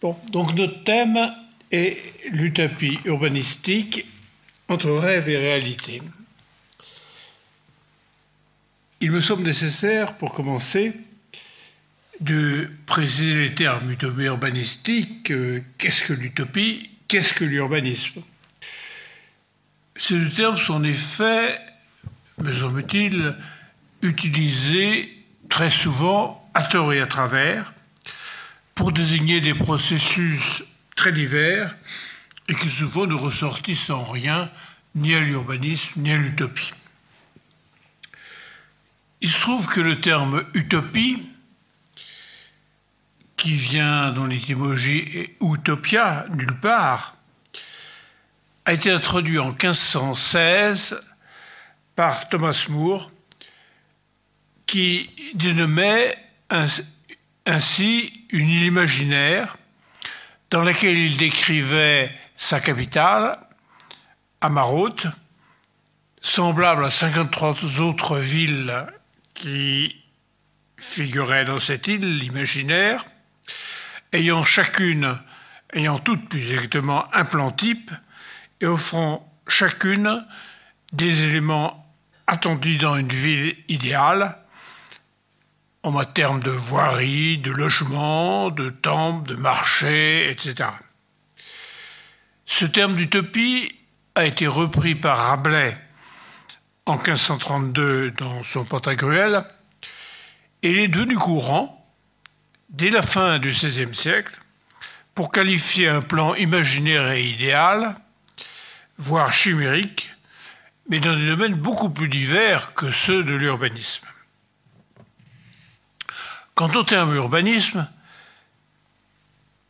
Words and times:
Bon, 0.00 0.16
donc 0.30 0.54
notre 0.54 0.84
thème 0.84 1.18
est 1.72 1.98
l'utopie 2.30 2.98
urbanistique 3.04 4.06
entre 4.68 4.90
rêve 4.90 5.28
et 5.28 5.36
réalité. 5.36 6.00
Il 9.00 9.10
me 9.10 9.20
semble 9.20 9.42
nécessaire, 9.42 10.14
pour 10.14 10.32
commencer, 10.32 10.92
de 12.20 12.70
préciser 12.86 13.48
les 13.48 13.54
termes 13.54 13.90
utopie 13.90 14.24
urbanistique. 14.24 15.30
Euh, 15.30 15.62
qu'est-ce 15.78 16.04
que 16.04 16.12
l'utopie? 16.12 16.90
Qu'est-ce 17.08 17.34
que 17.34 17.44
l'urbanisme? 17.44 18.22
Ces 19.96 20.18
deux 20.18 20.30
termes 20.30 20.56
sont 20.56 20.74
en 20.74 20.84
effet, 20.84 21.58
me 22.38 22.52
semble-t-il, 22.52 23.34
utilisés 24.02 25.24
très 25.48 25.70
souvent 25.70 26.48
à 26.54 26.62
tort 26.62 26.92
et 26.92 27.00
à 27.00 27.06
travers 27.06 27.72
pour 28.78 28.92
désigner 28.92 29.40
des 29.40 29.54
processus 29.54 30.62
très 30.94 31.10
divers 31.10 31.76
et 32.46 32.54
qui 32.54 32.68
souvent 32.68 33.08
ne 33.08 33.14
ressortissent 33.14 33.90
en 33.90 34.04
rien 34.04 34.52
ni 34.94 35.16
à 35.16 35.20
l'urbanisme 35.20 35.94
ni 35.96 36.12
à 36.12 36.16
l'utopie. 36.16 36.70
Il 39.20 39.32
se 39.32 39.40
trouve 39.40 39.66
que 39.66 39.80
le 39.80 40.00
terme 40.00 40.44
utopie, 40.54 41.28
qui 43.36 43.52
vient 43.52 44.12
dans 44.12 44.26
l'étymologie 44.26 45.30
utopia, 45.40 46.26
nulle 46.30 46.56
part, 46.60 47.16
a 48.64 48.74
été 48.74 48.92
introduit 48.92 49.40
en 49.40 49.48
1516 49.48 51.02
par 51.96 52.28
Thomas 52.28 52.66
More, 52.68 53.10
qui 54.66 55.10
dénommait 55.34 56.16
ainsi 57.48 58.12
une 58.28 58.48
île 58.48 58.64
imaginaire 58.64 59.56
dans 60.50 60.62
laquelle 60.62 60.98
il 60.98 61.16
décrivait 61.16 62.14
sa 62.36 62.60
capitale, 62.60 63.38
Amarot, 64.42 64.94
semblable 66.20 66.84
à 66.84 66.90
53 66.90 67.80
autres 67.80 68.18
villes 68.18 68.86
qui 69.32 69.96
figuraient 70.76 71.46
dans 71.46 71.58
cette 71.58 71.88
île 71.88 72.22
imaginaire, 72.22 73.04
ayant 74.12 74.44
chacune, 74.44 75.18
ayant 75.72 75.98
toutes 75.98 76.28
plus 76.28 76.52
exactement 76.52 77.12
un 77.14 77.24
plan 77.24 77.50
type 77.50 77.90
et 78.60 78.66
offrant 78.66 79.26
chacune 79.48 80.24
des 80.92 81.24
éléments 81.24 81.86
attendus 82.26 82.76
dans 82.76 82.96
une 82.96 83.08
ville 83.08 83.56
idéale, 83.68 84.36
en 85.82 86.04
termes 86.04 86.40
de 86.40 86.50
voirie, 86.50 87.38
de 87.38 87.50
logement, 87.50 88.50
de 88.50 88.70
temples, 88.70 89.30
de 89.30 89.36
marchés, 89.36 90.30
etc. 90.30 90.70
Ce 92.46 92.64
terme 92.64 92.94
d'utopie 92.94 93.74
a 94.14 94.24
été 94.24 94.46
repris 94.46 94.94
par 94.94 95.18
Rabelais 95.18 95.76
en 96.86 96.96
1532 96.96 98.12
dans 98.12 98.42
son 98.42 98.64
Pantagruel 98.64 99.44
et 100.62 100.70
il 100.70 100.78
est 100.78 100.88
devenu 100.88 101.16
courant 101.16 101.86
dès 102.68 102.90
la 102.90 103.02
fin 103.02 103.38
du 103.38 103.50
XVIe 103.50 103.94
siècle 103.94 104.34
pour 105.14 105.30
qualifier 105.30 105.88
un 105.88 106.00
plan 106.00 106.34
imaginaire 106.34 107.10
et 107.10 107.22
idéal, 107.22 107.96
voire 108.98 109.32
chimérique, 109.32 110.10
mais 110.88 111.00
dans 111.00 111.14
des 111.14 111.26
domaines 111.26 111.54
beaucoup 111.54 111.90
plus 111.90 112.08
divers 112.08 112.72
que 112.74 112.90
ceux 112.90 113.24
de 113.24 113.34
l'urbanisme. 113.34 114.06
Quant 116.58 116.72
au 116.74 116.82
terme 116.82 117.14
urbanisme, 117.14 117.86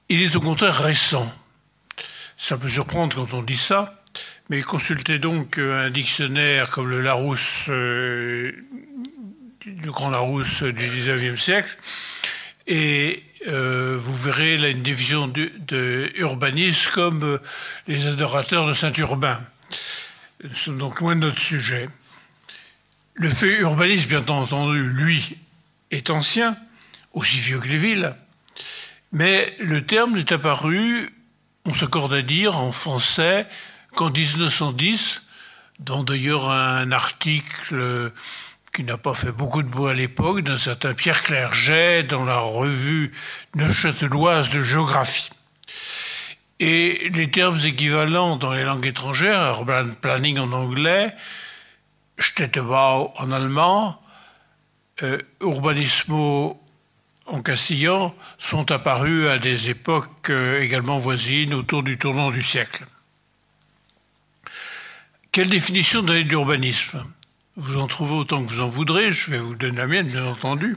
il 0.08 0.22
est 0.22 0.34
au 0.36 0.41
contraire 0.41 0.83
récent. 0.83 1.30
Ça 2.39 2.56
peut 2.56 2.70
surprendre 2.70 3.14
quand 3.14 3.34
on 3.34 3.42
dit 3.42 3.58
ça, 3.58 4.03
mais 4.48 4.62
consultez 4.62 5.19
donc 5.19 5.58
un 5.58 5.91
dictionnaire 5.91 6.70
comme 6.70 6.89
le 6.89 7.03
Larousse, 7.03 7.67
euh, 7.69 8.51
grand 9.83 10.08
Larousse 10.08 10.63
du 10.63 10.89
XIXe 10.89 11.39
siècle, 11.39 11.77
et 12.67 13.23
euh, 13.48 13.98
vous 14.01 14.14
verrez 14.14 14.57
là 14.57 14.68
une 14.68 14.83
division 14.83 15.29
de, 15.29 15.52
de 15.58 16.11
urbanisme 16.14 16.90
comme 16.92 17.23
euh, 17.23 17.39
les 17.86 18.07
adorateurs 18.07 18.67
de 18.67 18.73
Saint-Urbain. 18.73 19.39
C'est 20.57 20.74
donc 20.74 21.02
moins 21.02 21.17
de 21.17 21.20
notre 21.20 21.40
sujet. 21.40 21.86
Le 23.13 23.29
fait 23.29 23.58
urbanisme, 23.58 24.08
bien 24.08 24.27
entendu, 24.27 24.89
lui, 24.89 25.36
est 25.90 26.08
ancien, 26.08 26.57
aussi 27.13 27.36
vieux 27.36 27.58
que 27.58 27.69
les 27.69 27.79
villes. 27.79 28.14
Mais 29.13 29.57
le 29.58 29.85
terme 29.86 30.17
est 30.19 30.33
apparu, 30.33 31.11
on 31.64 31.73
s'accorde 31.73 32.13
à 32.13 32.23
dire, 32.23 32.58
en 32.58 32.73
français 32.73 33.46
qu'en 33.95 34.11
1910, 34.11 35.23
dans 35.80 36.05
d'ailleurs 36.05 36.51
un 36.51 36.92
article 36.92 38.13
qui 38.73 38.85
n'a 38.85 38.98
pas 38.98 39.14
fait 39.14 39.33
beaucoup 39.33 39.63
de 39.63 39.69
bruit 39.69 39.91
à 39.91 39.95
l'époque, 39.95 40.42
d'un 40.42 40.58
certain 40.58 40.95
Pierre 40.95 41.23
Clerget 41.23 42.02
dans 42.05 42.24
la 42.24 42.39
revue 42.39 43.13
neuchâteloise 43.55 44.51
de 44.51 44.61
géographie. 44.61 45.30
Et 46.61 47.11
les 47.14 47.30
termes 47.30 47.58
équivalents 47.64 48.36
dans 48.36 48.52
les 48.52 48.64
langues 48.64 48.86
étrangères, 48.86 49.55
urban 49.55 49.95
planning 50.01 50.39
en 50.39 50.52
anglais, 50.52 51.14
Städtebau 52.19 53.13
en 53.17 53.30
allemand, 53.30 54.02
euh, 55.02 55.19
urbanismo 55.40 56.61
en 57.28 57.42
castillan 57.42 58.14
sont 58.39 58.70
apparus 58.72 59.28
à 59.28 59.39
des 59.39 59.68
époques 59.70 60.30
euh, 60.30 60.61
également 60.61 60.98
voisines 60.98 61.55
autour 61.55 61.83
du 61.83 61.98
tournant 61.98 62.30
du 62.30 62.42
siècle. 62.42 62.84
Quelle 65.30 65.48
définition 65.48 66.02
donner 66.02 66.24
de 66.24 66.30
l'urbanisme? 66.30 67.05
Vous 67.56 67.78
en 67.78 67.86
trouvez 67.86 68.14
autant 68.14 68.44
que 68.44 68.50
vous 68.50 68.61
en 68.61 68.68
voudrez, 68.68 69.12
je 69.12 69.30
vais 69.30 69.39
vous 69.39 69.55
donner 69.55 69.77
la 69.77 69.86
mienne, 69.86 70.08
bien 70.08 70.24
entendu. 70.24 70.77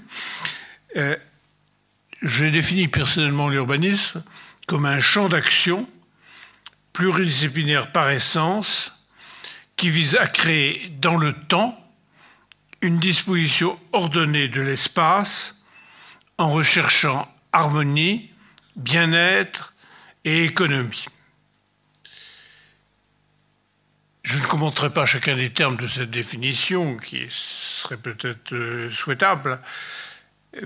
Euh, 0.98 1.16
J'ai 2.22 2.52
défini 2.52 2.88
personnellement 2.88 3.50
l'urbanisme 3.50 4.24
comme 4.68 4.86
un 4.86 5.00
champ 5.00 5.30
d'action 5.30 5.88
pluridisciplinaire 6.94 7.92
par 7.92 8.10
essence 8.10 8.94
qui 9.78 9.90
vise 9.90 10.16
à 10.16 10.28
créer 10.28 10.92
dans 11.00 11.18
le 11.18 11.34
temps 11.34 11.78
une 12.82 13.00
disposition 13.00 13.80
ordonnée 13.94 14.48
de 14.48 14.62
l'espace 14.62 15.56
en 16.42 16.50
recherchant 16.50 17.32
harmonie, 17.54 18.32
bien-être 18.76 19.76
et 20.26 20.44
économie. 20.44 21.06
Je 24.24 24.38
ne 24.38 24.48
commenterai 24.48 24.90
pas 24.92 25.06
chacun 25.06 25.36
des 25.36 25.52
termes 25.52 25.78
de 25.78 25.86
cette 25.86 26.10
définition, 26.10 26.98
qui 26.98 27.28
serait 27.30 27.98
peut-être 27.98 28.54
euh, 28.54 28.90
souhaitable, 28.90 29.62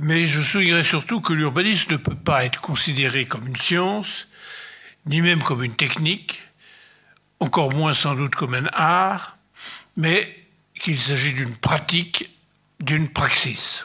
mais 0.01 0.27
je 0.27 0.41
soulignerai 0.41 0.85
surtout 0.85 1.19
que 1.19 1.33
l'urbanisme 1.33 1.93
ne 1.93 1.97
peut 1.97 2.15
pas 2.15 2.45
être 2.45 2.61
considéré 2.61 3.25
comme 3.25 3.45
une 3.45 3.57
science, 3.57 4.29
ni 5.05 5.21
même 5.21 5.43
comme 5.43 5.63
une 5.63 5.75
technique, 5.75 6.41
encore 7.41 7.73
moins 7.73 7.93
sans 7.93 8.15
doute 8.15 8.35
comme 8.35 8.53
un 8.53 8.67
art, 8.71 9.37
mais 9.97 10.45
qu'il 10.79 10.97
s'agit 10.97 11.33
d'une 11.33 11.55
pratique, 11.55 12.29
d'une 12.79 13.09
praxis. 13.09 13.83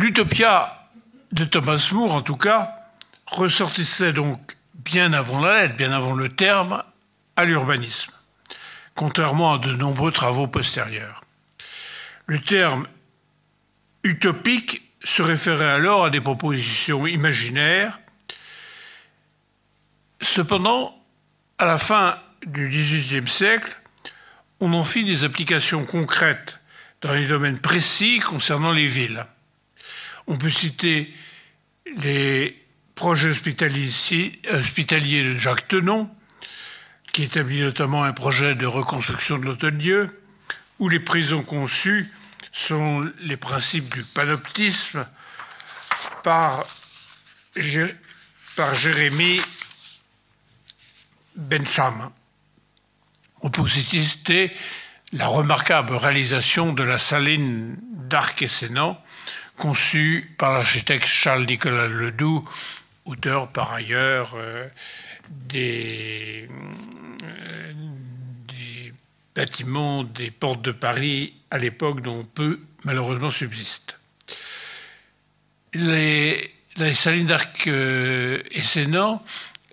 L'utopia 0.00 0.88
de 1.32 1.44
Thomas 1.44 1.88
More, 1.90 2.14
en 2.14 2.22
tout 2.22 2.36
cas, 2.36 2.72
ressortissait 3.26 4.12
donc 4.12 4.54
bien 4.76 5.12
avant 5.12 5.40
la 5.40 5.62
lettre, 5.62 5.74
bien 5.74 5.90
avant 5.90 6.14
le 6.14 6.28
terme, 6.28 6.84
à 7.34 7.44
l'urbanisme, 7.44 8.12
contrairement 8.94 9.54
à 9.54 9.58
de 9.58 9.72
nombreux 9.72 10.12
travaux 10.12 10.46
postérieurs. 10.46 11.24
Le 12.26 12.38
terme 12.38 12.86
utopique 14.04 14.88
se 15.02 15.20
référait 15.20 15.68
alors 15.68 16.04
à 16.04 16.10
des 16.10 16.20
propositions 16.20 17.04
imaginaires. 17.04 17.98
Cependant, 20.20 20.96
à 21.58 21.66
la 21.66 21.76
fin 21.76 22.20
du 22.46 22.68
XVIIIe 22.68 23.26
siècle, 23.26 23.76
on 24.60 24.72
en 24.74 24.84
fit 24.84 25.02
des 25.02 25.24
applications 25.24 25.84
concrètes 25.84 26.60
dans 27.00 27.14
les 27.14 27.26
domaines 27.26 27.58
précis 27.58 28.20
concernant 28.20 28.70
les 28.70 28.86
villes. 28.86 29.26
On 30.28 30.36
peut 30.36 30.50
citer 30.50 31.12
les 31.96 32.62
projets 32.94 33.30
hospitaliers 33.30 35.22
de 35.24 35.34
Jacques 35.34 35.68
Tenon, 35.68 36.10
qui 37.12 37.22
établit 37.22 37.62
notamment 37.62 38.04
un 38.04 38.12
projet 38.12 38.54
de 38.54 38.66
reconstruction 38.66 39.38
de 39.38 39.46
l'hôtel-dieu, 39.46 40.20
où 40.78 40.90
les 40.90 41.00
prisons 41.00 41.42
conçues 41.42 42.12
sont 42.52 43.10
les 43.20 43.38
principes 43.38 43.94
du 43.94 44.04
panoptisme 44.04 45.06
par, 46.22 46.66
par 48.54 48.74
Jérémie 48.74 49.40
Bencham. 51.36 52.10
On 53.40 53.48
peut 53.48 53.66
citer 53.66 54.54
la 55.12 55.26
remarquable 55.26 55.94
réalisation 55.94 56.74
de 56.74 56.82
la 56.82 56.98
saline 56.98 57.78
d'Arc 57.80 58.42
et 58.42 58.46
Sénan, 58.46 59.00
conçu 59.58 60.32
par 60.38 60.52
l'architecte 60.52 61.06
Charles-Nicolas 61.06 61.88
Ledoux, 61.88 62.42
auteur 63.04 63.48
par 63.48 63.72
ailleurs 63.72 64.32
euh, 64.36 64.66
des, 65.30 66.48
euh, 67.24 67.72
des, 68.48 68.94
bâtiments 69.34 70.04
des 70.04 70.30
portes 70.30 70.62
de 70.62 70.72
Paris 70.72 71.34
à 71.50 71.58
l'époque 71.58 72.00
dont 72.00 72.24
peu 72.24 72.60
malheureusement 72.84 73.30
subsistent. 73.30 73.98
Les, 75.74 76.54
salines 76.94 77.26
d'arc 77.26 77.66
euh, 77.66 78.42
et 78.50 78.62
Sénat 78.62 79.20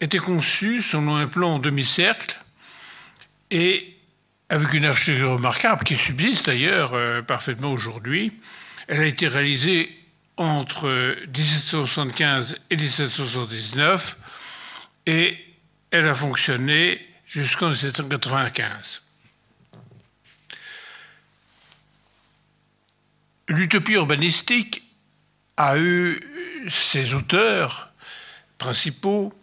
étaient 0.02 0.18
conçues 0.18 0.82
selon 0.82 1.16
un 1.16 1.28
plan 1.28 1.56
en 1.56 1.60
demi-cercle 1.60 2.38
et 3.52 3.96
avec 4.50 4.74
une 4.74 4.86
architecture 4.86 5.32
remarquable 5.32 5.84
qui 5.84 5.96
subsiste 5.96 6.48
d'ailleurs 6.48 6.94
parfaitement 7.26 7.72
aujourd'hui. 7.72 8.34
Elle 8.88 9.02
a 9.02 9.06
été 9.06 9.28
réalisée 9.28 9.96
entre 10.38 11.16
1775 11.28 12.58
et 12.70 12.76
1779 12.76 14.18
et 15.06 15.38
elle 15.92 16.08
a 16.08 16.14
fonctionné 16.14 17.00
jusqu'en 17.26 17.70
1795. 17.70 19.02
L'utopie 23.48 23.94
urbanistique 23.94 24.84
a 25.58 25.78
eu 25.78 26.20
ses 26.70 27.14
auteurs 27.14 27.94
principaux 28.58 29.34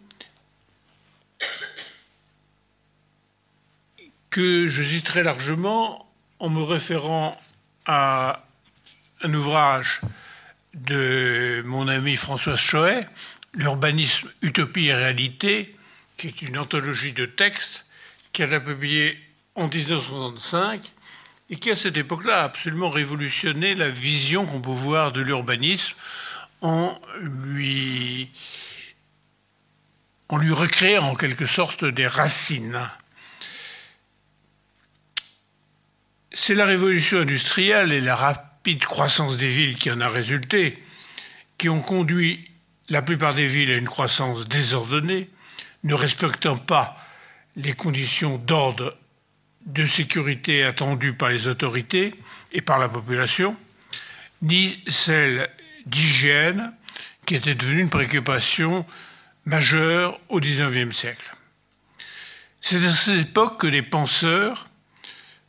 que 4.29 4.67
je 4.67 4.83
citerai 4.83 5.23
largement 5.23 6.11
en 6.39 6.49
me 6.49 6.61
référant 6.61 7.39
à 7.85 8.43
un 9.23 9.33
ouvrage 9.33 10.01
de 10.73 11.63
mon 11.65 11.87
ami 11.87 12.15
François 12.15 12.55
Choet, 12.55 13.07
L'urbanisme, 13.55 14.31
utopie 14.41 14.87
et 14.87 14.95
réalité, 14.95 15.75
qui 16.17 16.27
est 16.27 16.41
une 16.41 16.57
anthologie 16.57 17.13
de 17.13 17.27
textes 17.27 17.85
qu'elle 18.31 18.51
a 18.55 18.59
publié 18.59 19.15
en 19.53 19.67
1965 19.67 20.81
et 21.51 21.55
qui, 21.55 21.69
à 21.69 21.75
cette 21.75 21.95
époque-là, 21.95 22.41
a 22.41 22.43
absolument 22.45 22.89
révolutionné 22.89 23.75
la 23.75 23.89
vision 23.89 24.47
qu'on 24.47 24.59
peut 24.59 24.71
voir 24.71 25.11
de 25.11 25.21
l'urbanisme 25.21 25.93
en 26.61 26.99
lui, 27.21 28.31
en 30.29 30.37
lui 30.37 30.51
recréant 30.51 31.03
en 31.03 31.15
quelque 31.15 31.45
sorte 31.45 31.85
des 31.85 32.07
racines. 32.07 32.89
C'est 36.31 36.55
la 36.55 36.65
révolution 36.65 37.19
industrielle 37.19 37.91
et 37.91 38.01
la 38.01 38.15
rapide 38.63 38.85
croissance 38.85 39.35
des 39.35 39.49
villes 39.49 39.75
qui 39.75 39.91
en 39.91 39.99
a 39.99 40.07
résulté, 40.07 40.81
qui 41.57 41.67
ont 41.67 41.81
conduit 41.81 42.49
la 42.87 43.01
plupart 43.01 43.35
des 43.35 43.45
villes 43.45 43.71
à 43.71 43.75
une 43.75 43.89
croissance 43.89 44.47
désordonnée, 44.47 45.29
ne 45.83 45.93
respectant 45.93 46.55
pas 46.55 46.95
les 47.57 47.73
conditions 47.73 48.37
d'ordre 48.37 48.97
de 49.65 49.85
sécurité 49.85 50.63
attendues 50.63 51.11
par 51.11 51.27
les 51.27 51.49
autorités 51.49 52.15
et 52.53 52.61
par 52.61 52.79
la 52.79 52.87
population, 52.87 53.57
ni 54.41 54.81
celles 54.87 55.49
d'hygiène 55.85 56.71
qui 57.25 57.35
était 57.35 57.55
devenue 57.55 57.81
une 57.81 57.89
préoccupation 57.89 58.85
majeure 59.43 60.17
au 60.29 60.39
XIXe 60.39 60.95
siècle. 60.95 61.35
C'est 62.61 62.85
à 62.85 62.91
cette 62.93 63.27
époque 63.27 63.59
que 63.59 63.67
les 63.67 63.81
penseurs, 63.81 64.67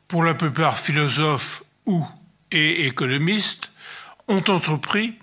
pour 0.09 0.25
la 0.25 0.35
plupart 0.35 0.81
philosophes 0.81 1.63
ou 1.87 2.05
et 2.50 2.87
économistes 2.87 3.70
ont 4.29 4.44
entrepris, 4.49 5.14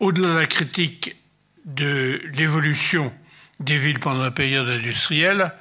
au-delà 0.00 0.28
de 0.28 0.38
la 0.38 0.46
critique 0.46 1.16
de 1.64 2.20
l'évolution 2.34 3.14
des 3.60 3.76
villes 3.76 4.00
pendant 4.00 4.22
la 4.22 4.30
période 4.30 4.68
industrielle, 4.68 5.52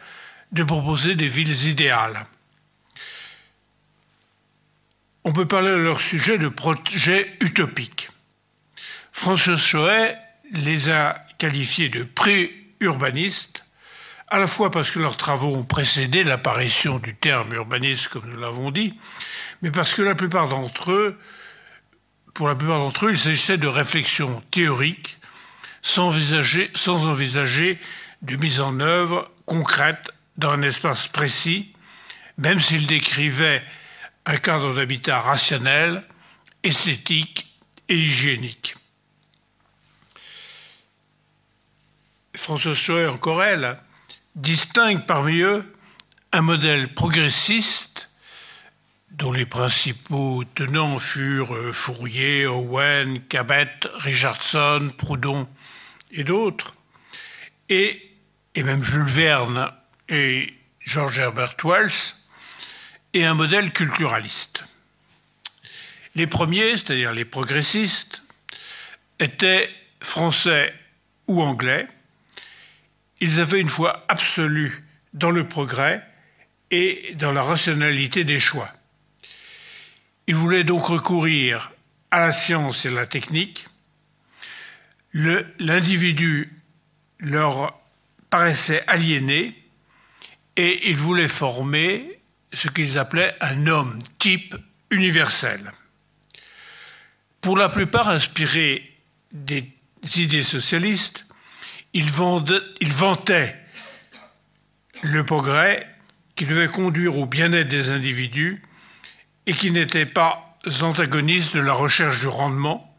de 0.51 0.63
proposer 0.63 1.15
des 1.15 1.27
villes 1.27 1.67
idéales. 1.67 2.25
On 5.23 5.31
peut 5.31 5.47
parler 5.47 5.69
à 5.69 5.77
leur 5.77 6.01
sujet 6.01 6.37
de 6.37 6.49
projets 6.49 7.37
utopiques. 7.41 8.09
François 9.11 9.57
Choet 9.57 10.17
les 10.51 10.89
a 10.89 11.25
qualifiés 11.37 11.89
de 11.89 12.03
pré-urbanistes, 12.03 13.65
à 14.27 14.39
la 14.39 14.47
fois 14.47 14.71
parce 14.71 14.91
que 14.91 14.99
leurs 14.99 15.17
travaux 15.17 15.55
ont 15.55 15.63
précédé 15.63 16.23
l'apparition 16.23 16.99
du 16.99 17.15
terme 17.15 17.53
urbaniste, 17.53 18.07
comme 18.09 18.29
nous 18.29 18.39
l'avons 18.39 18.71
dit, 18.71 18.95
mais 19.63 19.71
parce 19.71 19.95
que 19.95 20.01
la 20.01 20.13
plupart 20.13 20.49
d'entre 20.49 20.91
eux, 20.91 21.17
pour 22.33 22.49
la 22.49 22.55
plupart 22.55 22.79
d'entre 22.79 23.07
eux, 23.07 23.11
il 23.11 23.17
s'agissait 23.17 23.57
de 23.57 23.67
réflexions 23.67 24.43
théoriques 24.51 25.17
sans 25.81 26.07
envisager, 26.07 26.69
sans 26.75 27.07
envisager 27.07 27.79
de 28.21 28.35
mise 28.35 28.59
en 28.59 28.81
œuvre 28.81 29.31
concrète 29.45 30.11
dans 30.35 30.51
un 30.51 30.61
espace 30.63 31.07
précis, 31.07 31.73
même 32.37 32.59
s'ils 32.59 32.87
décrivaient 32.87 33.63
un 34.25 34.35
cadre 34.35 34.75
d'habitat 34.75 35.21
rationnel, 35.21 36.03
esthétique 36.63 37.47
et 37.87 37.95
hygiénique. 37.95 38.75
François 42.35 42.73
Schoer, 42.73 43.07
encore 43.07 43.43
elle, 43.43 43.77
distingue 44.35 45.05
parmi 45.05 45.39
eux 45.39 45.73
un 46.33 46.41
modèle 46.41 46.93
progressiste 46.93 48.09
dont 49.13 49.31
les 49.31 49.45
principaux 49.45 50.43
tenants 50.55 50.97
furent 50.97 51.53
euh, 51.53 51.71
Fourier, 51.71 52.47
Owen, 52.47 53.21
Cabet, 53.27 53.69
Richardson, 53.95 54.91
Proudhon 54.97 55.47
et 56.11 56.23
d'autres, 56.23 56.75
et, 57.69 58.01
et, 58.55 58.63
même 58.63 58.83
Jules 58.83 59.03
Verne 59.03 59.71
et 60.09 60.53
George 60.79 61.19
Herbert 61.19 61.55
Wells, 61.63 62.15
et 63.13 63.25
un 63.25 63.35
modèle 63.35 63.71
culturaliste. 63.71 64.65
Les 66.15 66.27
premiers, 66.27 66.71
c'est-à-dire 66.71 67.13
les 67.13 67.25
progressistes, 67.25 68.23
étaient 69.19 69.69
français 70.01 70.73
ou 71.27 71.41
anglais. 71.41 71.87
Ils 73.21 73.39
avaient 73.39 73.61
une 73.61 73.69
foi 73.69 73.95
absolue 74.07 74.83
dans 75.13 75.31
le 75.31 75.47
progrès 75.47 76.05
et 76.71 77.13
dans 77.15 77.31
la 77.31 77.43
rationalité 77.43 78.23
des 78.23 78.39
choix. 78.39 78.71
Ils 80.27 80.35
voulaient 80.35 80.63
donc 80.63 80.85
recourir 80.85 81.71
à 82.11 82.19
la 82.19 82.31
science 82.31 82.85
et 82.85 82.89
à 82.89 82.91
la 82.91 83.05
technique. 83.05 83.67
L'individu 85.13 86.51
leur 87.19 87.79
paraissait 88.29 88.83
aliéné 88.87 89.55
et 90.55 90.89
ils 90.89 90.97
voulaient 90.97 91.27
former 91.27 92.19
ce 92.53 92.67
qu'ils 92.67 92.97
appelaient 92.97 93.35
un 93.41 93.67
homme 93.67 93.99
type 94.19 94.55
universel. 94.91 95.71
Pour 97.41 97.57
la 97.57 97.69
plupart 97.69 98.09
inspirés 98.09 98.95
des 99.31 99.69
idées 100.15 100.43
socialistes, 100.43 101.25
ils, 101.93 102.09
ils 102.79 102.93
vantaient 102.93 103.55
le 105.01 105.23
progrès 105.23 105.87
qui 106.35 106.45
devait 106.45 106.69
conduire 106.69 107.17
au 107.17 107.25
bien-être 107.25 107.67
des 107.67 107.91
individus 107.91 108.61
et 109.45 109.53
qui 109.53 109.71
n'étaient 109.71 110.05
pas 110.05 110.57
antagonistes 110.81 111.55
de 111.55 111.61
la 111.61 111.73
recherche 111.73 112.21
du 112.21 112.27
rendement 112.27 112.89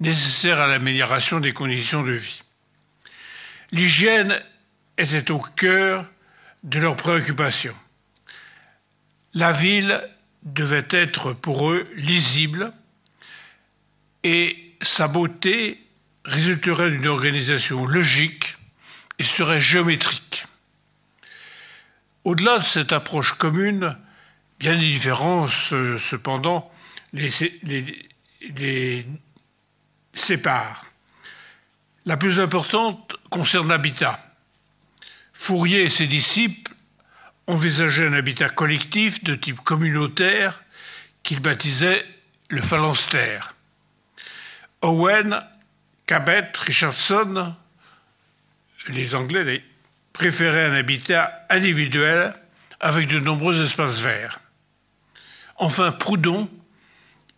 nécessaire 0.00 0.60
à 0.60 0.66
l'amélioration 0.66 1.38
des 1.38 1.52
conditions 1.52 2.02
de 2.02 2.12
vie. 2.12 2.42
L'hygiène 3.70 4.42
était 4.98 5.30
au 5.30 5.38
cœur 5.38 6.04
de 6.64 6.78
leurs 6.78 6.96
préoccupations. 6.96 7.76
La 9.34 9.52
ville 9.52 10.02
devait 10.42 10.86
être 10.90 11.32
pour 11.32 11.70
eux 11.70 11.88
lisible 11.94 12.72
et 14.24 14.74
sa 14.82 15.08
beauté 15.08 15.82
résulterait 16.24 16.90
d'une 16.90 17.06
organisation 17.06 17.86
logique 17.86 18.56
et 19.18 19.24
serait 19.24 19.60
géométrique. 19.60 20.44
Au-delà 22.24 22.58
de 22.58 22.64
cette 22.64 22.92
approche 22.92 23.32
commune, 23.32 23.96
Bien 24.62 24.76
des 24.76 24.92
différences, 24.92 25.72
euh, 25.72 25.98
cependant, 25.98 26.70
les, 27.12 27.28
séparent. 30.14 30.86
La 32.06 32.16
plus 32.16 32.38
importante 32.38 33.16
concerne 33.28 33.70
l'habitat. 33.70 34.24
Fourier 35.32 35.82
et 35.82 35.88
ses 35.88 36.06
disciples 36.06 36.72
envisageaient 37.48 38.06
un 38.06 38.12
habitat 38.12 38.50
collectif 38.50 39.24
de 39.24 39.34
type 39.34 39.58
communautaire 39.58 40.62
qu'ils 41.24 41.40
baptisaient 41.40 42.06
le 42.48 42.62
phalanstère. 42.62 43.56
Owen, 44.80 45.42
Cabot, 46.06 46.56
Richardson, 46.60 47.52
les 48.86 49.16
Anglais 49.16 49.64
préféraient 50.12 50.66
un 50.66 50.74
habitat 50.74 51.46
individuel 51.50 52.32
avec 52.78 53.08
de 53.08 53.18
nombreux 53.18 53.60
espaces 53.60 53.98
verts. 53.98 54.38
Enfin, 55.62 55.92
Proudhon 55.92 56.50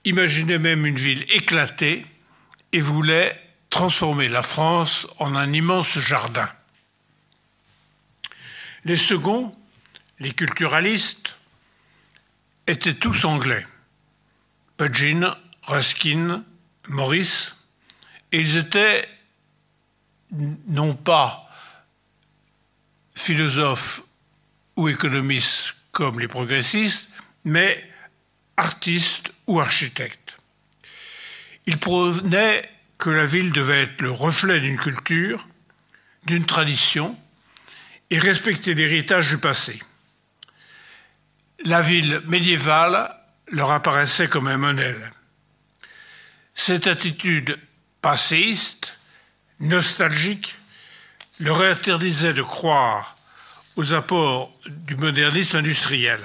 imaginait 0.07 0.59
même 0.59 0.87
une 0.87 0.97
ville 0.97 1.27
éclatée 1.29 2.07
et 2.73 2.81
voulait 2.81 3.39
transformer 3.69 4.31
la 4.31 4.43
France 4.43 5.07
en 5.19 5.37
un 5.37 5.53
immense 5.53 5.99
jardin. 5.99 6.49
Les 8.87 8.97
seconds, 8.97 9.55
les 10.21 10.33
culturalistes, 10.33 11.37
étaient 12.67 12.95
tous 12.95 13.27
anglais. 13.27 13.67
Pugin, 14.79 15.37
Ruskin, 15.65 16.45
Morris, 16.89 17.51
et 18.33 18.41
ils 18.41 18.57
étaient 18.57 19.07
non 20.31 20.95
pas 20.95 21.47
philosophes 23.15 24.01
ou 24.77 24.89
économistes 24.89 25.75
comme 25.93 26.21
les 26.21 26.29
progressistes, 26.29 27.11
mais 27.45 27.91
artistes 28.57 29.33
ou 29.47 29.61
architectes. 29.61 30.39
Ils 31.67 31.79
prenaient 31.79 32.69
que 32.99 33.11
la 33.11 33.27
ville 33.27 33.53
devait 33.53 33.83
être 33.83 34.03
le 34.03 34.11
reflet 34.11 34.61
d'une 34.61 34.79
culture, 34.79 35.47
d'une 36.27 36.47
tradition, 36.47 37.19
et 38.11 38.19
respecter 38.19 38.75
l'héritage 38.75 39.31
du 39.31 39.39
passé. 39.39 39.81
La 41.65 41.83
ville 41.83 42.23
médiévale 42.27 43.15
leur 43.49 43.71
apparaissait 43.71 44.29
comme 44.29 44.47
un 44.47 44.57
modèle. 44.57 45.11
Cette 46.55 46.87
attitude 46.87 47.59
passéiste, 48.03 48.97
nostalgique, 49.61 50.55
leur 51.41 51.61
interdisait 51.63 52.35
de 52.35 52.43
croire 52.43 53.17
aux 53.77 53.93
apports 53.95 54.53
du 54.67 54.97
modernisme 54.97 55.57
industriel. 55.57 56.21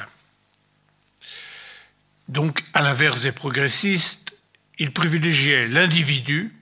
Donc, 2.30 2.62
à 2.76 2.82
l'inverse 2.82 3.22
des 3.22 3.32
progressistes, 3.32 4.36
ils 4.78 4.94
privilégiaient 4.94 5.68
l'individu 5.68 6.54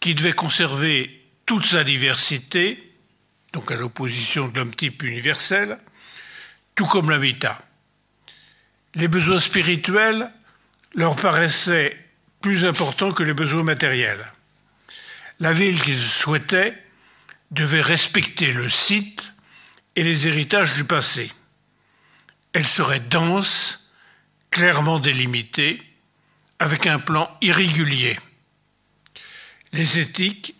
qui 0.00 0.14
devait 0.14 0.34
conserver 0.34 1.24
toute 1.46 1.64
sa 1.64 1.82
diversité, 1.82 2.92
donc 3.54 3.72
à 3.72 3.76
l'opposition 3.76 4.48
de 4.48 4.58
l'homme 4.58 4.74
type 4.74 5.02
universel, 5.02 5.78
tout 6.74 6.86
comme 6.86 7.10
l'habitat. 7.10 7.58
Les 8.94 9.08
besoins 9.08 9.40
spirituels 9.40 10.30
leur 10.94 11.16
paraissaient 11.16 11.96
plus 12.42 12.66
importants 12.66 13.10
que 13.10 13.22
les 13.22 13.34
besoins 13.34 13.64
matériels. 13.64 14.24
La 15.40 15.54
ville 15.54 15.80
qu'ils 15.80 15.98
souhaitaient 15.98 16.76
devait 17.50 17.80
respecter 17.80 18.52
le 18.52 18.68
site 18.68 19.32
et 19.96 20.04
les 20.04 20.28
héritages 20.28 20.74
du 20.74 20.84
passé. 20.84 21.32
Elle 22.52 22.66
serait 22.66 23.00
dense, 23.00 23.77
clairement 24.50 24.98
délimitée, 24.98 25.82
avec 26.58 26.86
un 26.86 26.98
plan 26.98 27.36
irrégulier. 27.40 28.18
L'esthétique, 29.72 30.54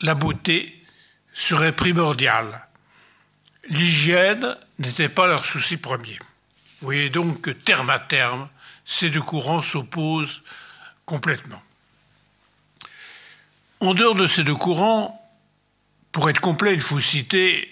la 0.00 0.14
beauté 0.14 0.84
seraient 1.32 1.74
primordiales. 1.74 2.66
L'hygiène 3.68 4.56
n'était 4.78 5.08
pas 5.08 5.26
leur 5.26 5.44
souci 5.44 5.76
premier. 5.76 6.18
Vous 6.80 6.86
voyez 6.86 7.10
donc 7.10 7.40
que 7.40 7.50
terme 7.50 7.90
à 7.90 7.98
terme, 7.98 8.48
ces 8.84 9.10
deux 9.10 9.22
courants 9.22 9.60
s'opposent 9.60 10.42
complètement. 11.04 11.62
En 13.80 13.94
dehors 13.94 14.14
de 14.14 14.26
ces 14.26 14.44
deux 14.44 14.54
courants, 14.54 15.16
pour 16.12 16.28
être 16.28 16.40
complet, 16.40 16.74
il 16.74 16.80
faut 16.80 17.00
citer 17.00 17.68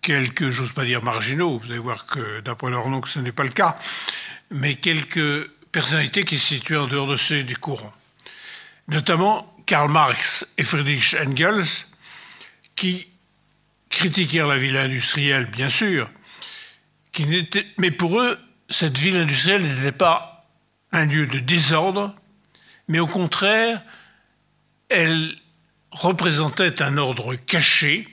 quelques, 0.00 0.50
j'ose 0.50 0.72
pas 0.72 0.84
dire 0.84 1.02
marginaux, 1.02 1.58
vous 1.58 1.70
allez 1.70 1.78
voir 1.78 2.06
que 2.06 2.40
d'après 2.40 2.70
leur 2.70 2.88
nom 2.88 3.00
que 3.00 3.08
ce 3.08 3.20
n'est 3.20 3.32
pas 3.32 3.44
le 3.44 3.50
cas, 3.50 3.78
mais 4.50 4.74
quelques 4.74 5.48
personnalités 5.72 6.24
qui 6.24 6.38
se 6.38 6.54
situent 6.54 6.76
en 6.76 6.86
dehors 6.86 7.06
de 7.06 7.16
ces 7.16 7.44
deux 7.44 7.54
courants. 7.54 7.92
Notamment 8.88 9.54
Karl 9.66 9.90
Marx 9.90 10.46
et 10.58 10.64
Friedrich 10.64 11.16
Engels, 11.24 11.86
qui 12.74 13.08
critiquèrent 13.88 14.48
la 14.48 14.56
ville 14.56 14.76
industrielle, 14.76 15.46
bien 15.46 15.70
sûr, 15.70 16.10
mais 17.78 17.90
pour 17.90 18.20
eux, 18.20 18.38
cette 18.68 18.98
ville 18.98 19.16
industrielle 19.16 19.62
n'était 19.62 19.92
pas 19.92 20.48
un 20.92 21.06
lieu 21.06 21.26
de 21.26 21.38
désordre, 21.38 22.14
mais 22.88 22.98
au 22.98 23.06
contraire, 23.06 23.82
elle 24.88 25.36
représentait 25.90 26.82
un 26.82 26.96
ordre 26.98 27.34
caché 27.34 28.08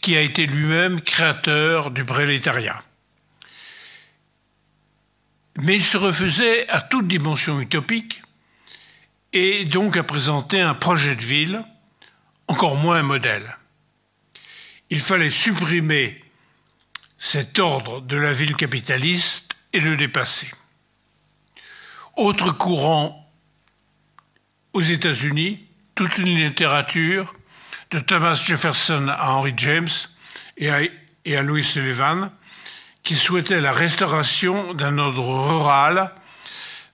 qui 0.00 0.16
a 0.16 0.20
été 0.20 0.46
lui-même 0.46 1.00
créateur 1.00 1.90
du 1.90 2.04
prolétariat. 2.04 2.82
Mais 5.58 5.76
il 5.76 5.82
se 5.82 5.98
refusait 5.98 6.68
à 6.68 6.80
toute 6.80 7.08
dimension 7.08 7.60
utopique 7.60 8.22
et 9.32 9.64
donc 9.64 9.96
à 9.96 10.02
présenter 10.02 10.60
un 10.60 10.74
projet 10.74 11.14
de 11.14 11.22
ville, 11.22 11.62
encore 12.48 12.76
moins 12.76 12.96
un 12.96 13.02
modèle. 13.02 13.58
Il 14.90 15.00
fallait 15.00 15.30
supprimer 15.30 16.22
cet 17.16 17.58
ordre 17.58 18.00
de 18.00 18.16
la 18.16 18.32
ville 18.32 18.56
capitaliste 18.56 19.56
et 19.72 19.80
le 19.80 19.96
dépasser. 19.96 20.50
Autre 22.16 22.52
courant 22.52 23.30
aux 24.72 24.82
États-Unis, 24.82 25.64
toute 25.94 26.18
une 26.18 26.34
littérature 26.34 27.34
de 27.90 27.98
Thomas 27.98 28.34
Jefferson 28.34 29.08
à 29.08 29.32
Henry 29.32 29.52
James 29.56 29.88
et 30.56 30.70
à, 30.70 30.80
et 31.24 31.36
à 31.36 31.42
Louis 31.42 31.64
Sullivan 31.64 32.30
qui 33.02 33.16
souhaitait 33.16 33.60
la 33.60 33.72
restauration 33.72 34.74
d'un 34.74 34.98
ordre 34.98 35.48
rural 35.48 36.12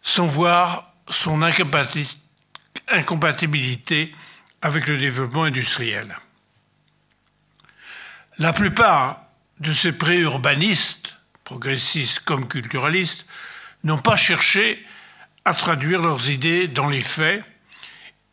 sans 0.02 0.26
voir 0.26 0.92
son 1.08 1.42
incompatibilité 1.42 4.14
avec 4.62 4.86
le 4.86 4.98
développement 4.98 5.44
industriel. 5.44 6.16
La 8.38 8.52
plupart 8.52 9.22
de 9.60 9.72
ces 9.72 9.92
pré-urbanistes, 9.92 11.16
progressistes 11.44 12.20
comme 12.20 12.46
culturalistes, 12.46 13.26
n'ont 13.84 13.98
pas 13.98 14.16
cherché 14.16 14.84
à 15.44 15.54
traduire 15.54 16.02
leurs 16.02 16.30
idées 16.30 16.68
dans 16.68 16.88
les 16.88 17.02
faits, 17.02 17.44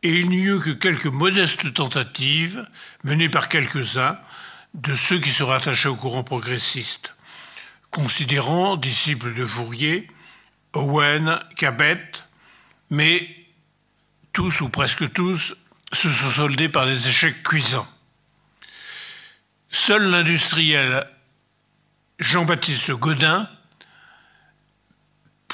et 0.03 0.19
il 0.19 0.29
n'y 0.29 0.43
eut 0.43 0.59
que 0.59 0.71
quelques 0.71 1.05
modestes 1.05 1.73
tentatives 1.73 2.67
menées 3.03 3.29
par 3.29 3.49
quelques-uns 3.49 4.17
de 4.75 4.93
ceux 4.93 5.19
qui 5.19 5.31
se 5.31 5.43
rattachaient 5.43 5.89
au 5.89 5.95
courant 5.95 6.23
progressiste, 6.23 7.14
considérant 7.95 8.75
disciples 8.75 9.33
de 9.33 9.45
Fourier, 9.45 10.11
Owen, 10.73 11.39
Cabet, 11.55 12.11
mais 12.89 13.25
tous 14.33 14.59
ou 14.59 14.67
presque 14.67 15.13
tous 15.13 15.55
se 15.93 16.09
sont 16.09 16.29
soldés 16.29 16.67
par 16.67 16.87
des 16.87 17.07
échecs 17.07 17.41
cuisants. 17.41 17.87
Seul 19.69 20.09
l'industriel 20.09 21.07
Jean-Baptiste 22.19 22.91
Godin 22.91 23.49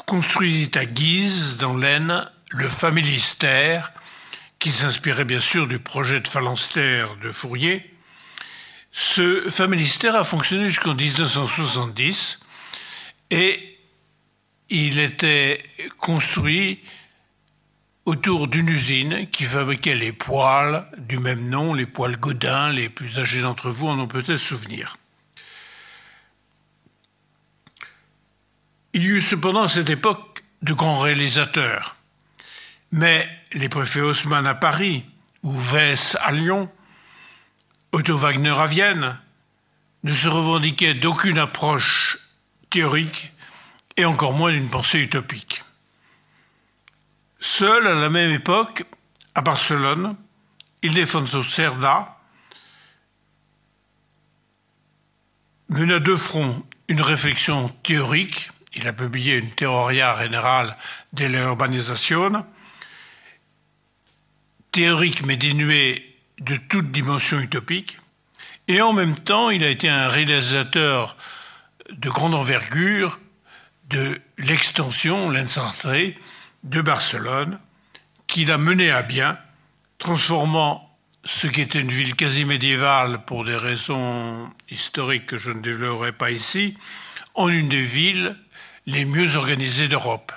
construisit 0.07 0.71
à 0.73 0.85
Guise, 0.85 1.57
dans 1.57 1.77
l'Aisne, 1.77 2.27
le 2.49 2.67
familistère, 2.67 3.93
qui 4.57 4.71
s'inspirait 4.71 5.25
bien 5.25 5.39
sûr 5.39 5.67
du 5.67 5.77
projet 5.77 6.19
de 6.19 6.27
phalanstère 6.27 7.17
de 7.17 7.31
Fourier. 7.31 7.90
Ce 8.91 9.49
familistère 9.49 10.15
a 10.15 10.23
fonctionné 10.23 10.67
jusqu'en 10.67 10.93
1970 10.93 12.39
et 13.29 13.77
il 14.69 14.99
était 14.99 15.63
construit 15.97 16.81
autour 18.05 18.47
d'une 18.47 18.67
usine 18.67 19.27
qui 19.29 19.43
fabriquait 19.43 19.95
les 19.95 20.11
poils 20.11 20.85
du 20.97 21.19
même 21.19 21.49
nom, 21.49 21.73
les 21.73 21.85
poils 21.85 22.17
Godin, 22.17 22.71
les 22.71 22.89
plus 22.89 23.19
âgés 23.19 23.41
d'entre 23.41 23.69
vous 23.69 23.87
en 23.87 23.99
ont 23.99 24.07
peut-être 24.07 24.37
souvenir. 24.37 24.97
Il 28.93 29.03
y 29.03 29.07
eut 29.07 29.21
cependant 29.21 29.63
à 29.63 29.69
cette 29.69 29.89
époque 29.89 30.43
de 30.61 30.73
grands 30.73 30.99
réalisateurs, 30.99 31.95
mais 32.91 33.27
les 33.53 33.69
préfets 33.69 34.01
Haussmann 34.01 34.45
à 34.45 34.55
Paris 34.55 35.05
ou 35.43 35.57
Weiss 35.57 36.17
à 36.21 36.31
Lyon, 36.31 36.69
Otto 37.91 38.17
Wagner 38.17 38.51
à 38.51 38.67
Vienne, 38.67 39.19
ne 40.03 40.13
se 40.13 40.27
revendiquaient 40.27 40.93
d'aucune 40.93 41.37
approche 41.37 42.17
théorique 42.69 43.31
et 43.97 44.05
encore 44.05 44.33
moins 44.33 44.51
d'une 44.51 44.69
pensée 44.69 44.99
utopique. 44.99 45.63
Seul, 47.39 47.85
à 47.87 47.93
la 47.93 48.09
même 48.09 48.31
époque, 48.31 48.83
à 49.35 49.41
Barcelone, 49.41 50.15
Ildefonso 50.81 51.43
Cerda 51.43 52.17
mena 55.69 55.99
de 55.99 56.15
front 56.15 56.65
une 56.87 57.01
réflexion 57.01 57.69
théorique 57.83 58.51
il 58.73 58.87
a 58.87 58.93
publié 58.93 59.35
une 59.35 59.51
Theoria 59.51 60.15
General 60.21 60.77
de 61.13 61.25
l'Urbanisation, 61.25 62.45
théorique 64.71 65.25
mais 65.25 65.35
dénuée 65.35 66.10
de 66.41 66.57
toute 66.57 66.91
dimension 66.91 67.39
utopique, 67.39 67.97
et 68.67 68.81
en 68.81 68.93
même 68.93 69.15
temps, 69.15 69.49
il 69.49 69.63
a 69.63 69.69
été 69.69 69.89
un 69.89 70.07
réalisateur 70.07 71.17
de 71.89 72.09
grande 72.09 72.35
envergure 72.35 73.19
de 73.89 74.17
l'extension, 74.37 75.29
l'incentrée 75.29 76.17
de 76.63 76.81
Barcelone, 76.81 77.59
qu'il 78.27 78.51
a 78.51 78.57
mené 78.57 78.91
à 78.91 79.01
bien, 79.01 79.37
transformant 79.97 80.87
ce 81.25 81.47
qui 81.47 81.61
était 81.61 81.81
une 81.81 81.91
ville 81.91 82.15
quasi 82.15 82.45
médiévale 82.45 83.23
pour 83.25 83.45
des 83.45 83.57
raisons 83.57 84.49
historiques 84.69 85.27
que 85.27 85.37
je 85.37 85.51
ne 85.51 85.61
développerai 85.61 86.11
pas 86.11 86.31
ici, 86.31 86.77
en 87.35 87.49
une 87.49 87.69
des 87.69 87.83
villes 87.83 88.35
les 88.87 89.05
mieux 89.05 89.35
organisées 89.35 89.87
d'Europe. 89.87 90.31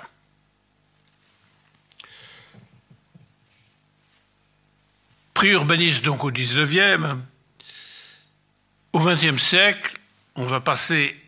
Pré-urbaniste 5.35 6.05
donc 6.05 6.23
au 6.23 6.31
XIXe, 6.31 7.01
au 8.93 8.99
XXe 8.99 9.35
siècle, 9.35 9.99
on 10.35 10.45
va 10.45 10.61
passer 10.61 11.19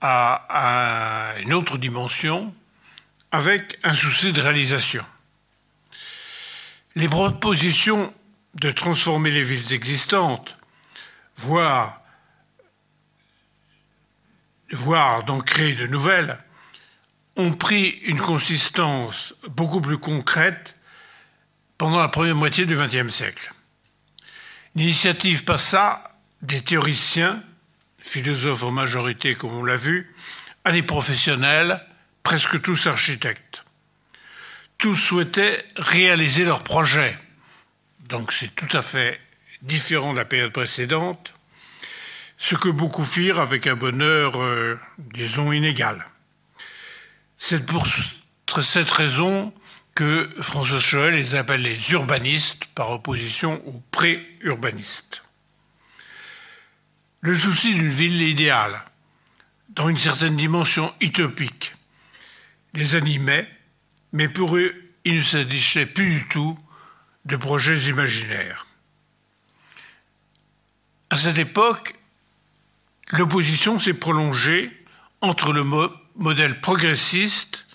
à, 0.00 1.32
à 1.32 1.38
une 1.40 1.52
autre 1.52 1.76
dimension 1.76 2.54
avec 3.32 3.80
un 3.82 3.94
souci 3.94 4.32
de 4.32 4.40
réalisation. 4.40 5.04
Les 6.94 7.08
propositions 7.08 8.14
de 8.54 8.70
transformer 8.70 9.32
les 9.32 9.42
villes 9.42 9.72
existantes, 9.72 10.56
voire, 11.36 12.00
voire 14.70 15.24
d'en 15.24 15.40
créer 15.40 15.74
de 15.74 15.88
nouvelles, 15.88 16.38
ont 17.34 17.54
pris 17.54 17.88
une 18.04 18.20
consistance 18.20 19.34
beaucoup 19.48 19.80
plus 19.80 19.98
concrète 19.98 20.73
pendant 21.84 22.00
la 22.00 22.08
première 22.08 22.34
moitié 22.34 22.64
du 22.64 22.74
XXe 22.76 23.12
siècle. 23.12 23.52
L'initiative 24.74 25.44
passa 25.44 26.02
des 26.40 26.62
théoriciens, 26.62 27.44
philosophes 27.98 28.62
en 28.62 28.70
majorité 28.70 29.34
comme 29.34 29.52
on 29.52 29.64
l'a 29.64 29.76
vu, 29.76 30.14
à 30.64 30.72
des 30.72 30.82
professionnels, 30.82 31.84
presque 32.22 32.62
tous 32.62 32.86
architectes. 32.86 33.66
Tous 34.78 34.94
souhaitaient 34.94 35.62
réaliser 35.76 36.46
leurs 36.46 36.64
projets, 36.64 37.18
donc 38.08 38.32
c'est 38.32 38.54
tout 38.54 38.74
à 38.74 38.80
fait 38.80 39.20
différent 39.60 40.14
de 40.14 40.18
la 40.18 40.24
période 40.24 40.54
précédente, 40.54 41.34
ce 42.38 42.54
que 42.54 42.70
beaucoup 42.70 43.04
firent 43.04 43.40
avec 43.40 43.66
un 43.66 43.76
bonheur, 43.76 44.40
euh, 44.40 44.80
disons, 44.96 45.52
inégal. 45.52 46.02
C'est 47.36 47.66
pour 47.66 47.86
cette 48.62 48.90
raison 48.90 49.52
que 49.94 50.28
François 50.40 50.80
Choël 50.80 51.14
les 51.14 51.36
appelle 51.36 51.62
les 51.62 51.92
urbanistes 51.92 52.64
par 52.74 52.90
opposition 52.90 53.62
aux 53.66 53.82
pré-urbanistes. 53.90 55.22
Le 57.20 57.34
souci 57.34 57.74
d'une 57.74 57.88
ville 57.88 58.20
idéale, 58.22 58.84
dans 59.70 59.88
une 59.88 59.98
certaine 59.98 60.36
dimension 60.36 60.92
utopique, 61.00 61.74
les 62.74 62.96
animait, 62.96 63.48
mais 64.12 64.28
pour 64.28 64.56
eux, 64.56 64.74
il 65.04 65.18
ne 65.18 65.22
s'agissait 65.22 65.86
plus 65.86 66.20
du 66.20 66.28
tout 66.28 66.58
de 67.24 67.36
projets 67.36 67.88
imaginaires. 67.88 68.66
À 71.10 71.16
cette 71.16 71.38
époque, 71.38 71.94
l'opposition 73.12 73.78
s'est 73.78 73.94
prolongée 73.94 74.70
entre 75.20 75.52
le 75.52 75.64
modèle 76.16 76.60
progressiste, 76.60 77.66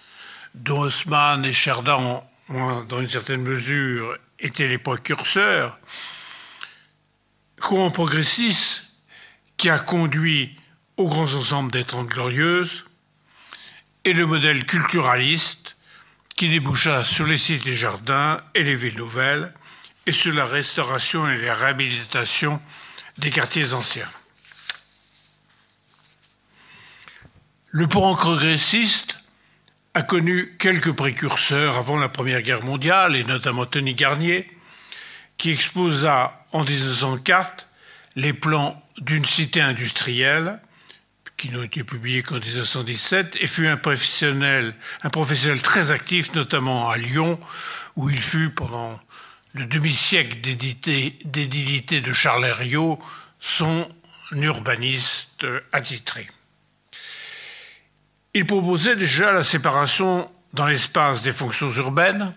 dont 0.55 0.81
Haussmann 0.81 1.45
et 1.45 1.53
Chardin, 1.53 2.23
dans 2.49 2.99
une 2.99 3.07
certaine 3.07 3.41
mesure, 3.41 4.17
étaient 4.39 4.67
les 4.67 4.77
précurseurs, 4.77 5.77
courant 7.61 7.91
progressiste 7.91 8.85
qui 9.57 9.69
a 9.69 9.77
conduit 9.77 10.57
aux 10.97 11.07
grands 11.07 11.33
ensembles 11.33 11.71
des 11.71 11.83
Trente 11.83 12.07
Glorieuses, 12.07 12.85
et 14.05 14.13
le 14.13 14.25
modèle 14.25 14.65
culturaliste 14.65 15.75
qui 16.35 16.49
déboucha 16.49 17.03
sur 17.03 17.27
les 17.27 17.37
cités 17.37 17.75
jardins 17.75 18.41
et 18.55 18.63
les 18.63 18.75
villes 18.75 18.95
nouvelles 18.95 19.53
et 20.05 20.11
sur 20.11 20.33
la 20.33 20.45
restauration 20.45 21.29
et 21.29 21.37
la 21.37 21.53
réhabilitation 21.53 22.61
des 23.17 23.29
quartiers 23.29 23.73
anciens. 23.73 24.09
Le 27.71 27.85
courant 27.85 28.15
progressiste 28.15 29.17
a 29.93 30.01
connu 30.01 30.55
quelques 30.59 30.91
précurseurs 30.91 31.77
avant 31.77 31.97
la 31.97 32.09
Première 32.09 32.41
Guerre 32.41 32.63
mondiale, 32.63 33.15
et 33.15 33.23
notamment 33.23 33.65
Tony 33.65 33.93
Garnier, 33.95 34.49
qui 35.37 35.51
exposa 35.51 36.45
en 36.51 36.63
1904 36.63 37.67
les 38.15 38.33
plans 38.33 38.83
d'une 38.97 39.25
cité 39.25 39.61
industrielle 39.61 40.59
qui 41.37 41.49
n'ont 41.49 41.63
été 41.63 41.85
publiés 41.85 42.21
qu'en 42.21 42.39
1917, 42.39 43.37
et 43.39 43.47
fut 43.47 43.67
un 43.67 43.77
professionnel, 43.77 44.75
un 45.03 45.09
professionnel 45.09 45.61
très 45.61 45.91
actif, 45.91 46.33
notamment 46.33 46.89
à 46.89 46.97
Lyon, 46.97 47.39
où 47.95 48.09
il 48.09 48.19
fut 48.19 48.49
pendant 48.49 48.99
le 49.53 49.65
demi-siècle 49.65 50.39
d'édilité 50.41 52.01
de 52.01 52.13
Charles 52.13 52.45
Herriot, 52.45 52.99
son 53.39 53.89
urbaniste 54.33 55.45
attitré. 55.71 56.27
Il 58.39 58.45
proposait 58.45 58.95
déjà 58.95 59.33
la 59.33 59.43
séparation 59.43 60.31
dans 60.53 60.65
l'espace 60.65 61.21
des 61.23 61.33
fonctions 61.33 61.71
urbaines, 61.71 62.33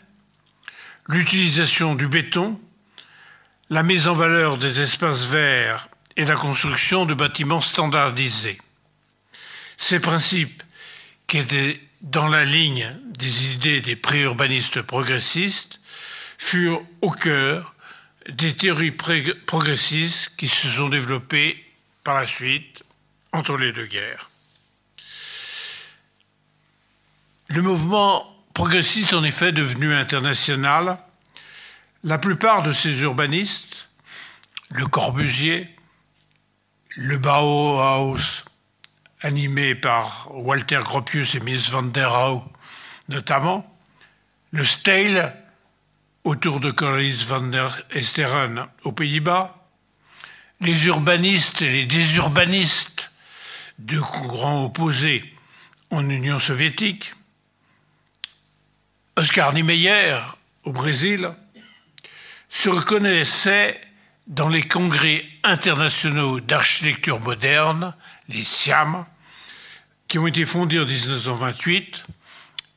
l'utilisation 1.06 1.94
du 1.94 2.08
béton, 2.08 2.60
la 3.70 3.84
mise 3.84 4.08
en 4.08 4.14
valeur 4.14 4.58
des 4.58 4.80
espaces 4.80 5.26
verts 5.26 5.88
et 6.16 6.24
la 6.24 6.34
construction 6.34 7.06
de 7.06 7.14
bâtiments 7.14 7.60
standardisés. 7.60 8.60
Ces 9.76 10.00
principes, 10.00 10.64
qui 11.28 11.38
étaient 11.38 11.80
dans 12.00 12.26
la 12.26 12.44
ligne 12.44 12.96
des 13.16 13.52
idées 13.52 13.80
des 13.80 13.94
préurbanistes 13.94 14.82
progressistes, 14.82 15.80
furent 16.36 16.82
au 17.00 17.12
cœur 17.12 17.76
des 18.28 18.54
théories 18.54 18.90
progressistes 18.90 20.32
qui 20.36 20.48
se 20.48 20.66
sont 20.66 20.88
développées 20.88 21.64
par 22.02 22.16
la 22.16 22.26
suite 22.26 22.82
entre 23.32 23.56
les 23.56 23.72
deux 23.72 23.86
guerres. 23.86 24.31
Le 27.54 27.60
mouvement 27.60 28.34
progressiste, 28.54 29.12
en 29.12 29.22
effet, 29.24 29.52
devenu 29.52 29.92
international, 29.92 30.96
la 32.02 32.16
plupart 32.16 32.62
de 32.62 32.72
ces 32.72 33.02
urbanistes, 33.02 33.88
Le 34.70 34.86
Corbusier, 34.86 35.68
le 36.96 37.18
Bauhaus, 37.18 38.46
animé 39.20 39.74
par 39.74 40.28
Walter 40.30 40.80
Gropius 40.82 41.34
et 41.34 41.40
Mies 41.40 41.68
van 41.70 41.82
der 41.82 42.10
Rohe 42.10 42.42
notamment, 43.10 43.70
le 44.52 44.64
Stijl 44.64 45.36
autour 46.24 46.58
de 46.58 46.70
Cornelis 46.70 47.26
van 47.26 47.42
der 47.42 47.84
Esteren 47.90 48.66
aux 48.84 48.92
Pays-Bas, 48.92 49.68
les 50.62 50.86
urbanistes 50.86 51.60
et 51.60 51.68
les 51.68 51.84
désurbanistes, 51.84 53.12
deux 53.78 54.00
courants 54.00 54.64
opposés 54.64 55.22
en 55.90 56.08
Union 56.08 56.38
soviétique, 56.38 57.12
Oscar 59.16 59.52
Niemeyer 59.52 60.18
au 60.64 60.72
Brésil, 60.72 61.30
se 62.48 62.68
reconnaissaient 62.68 63.80
dans 64.26 64.48
les 64.48 64.62
congrès 64.62 65.24
internationaux 65.42 66.40
d'architecture 66.40 67.20
moderne, 67.20 67.94
les 68.28 68.44
SIAM, 68.44 69.04
qui 70.08 70.18
ont 70.18 70.26
été 70.26 70.44
fondés 70.44 70.78
en 70.78 70.84
1928, 70.84 72.04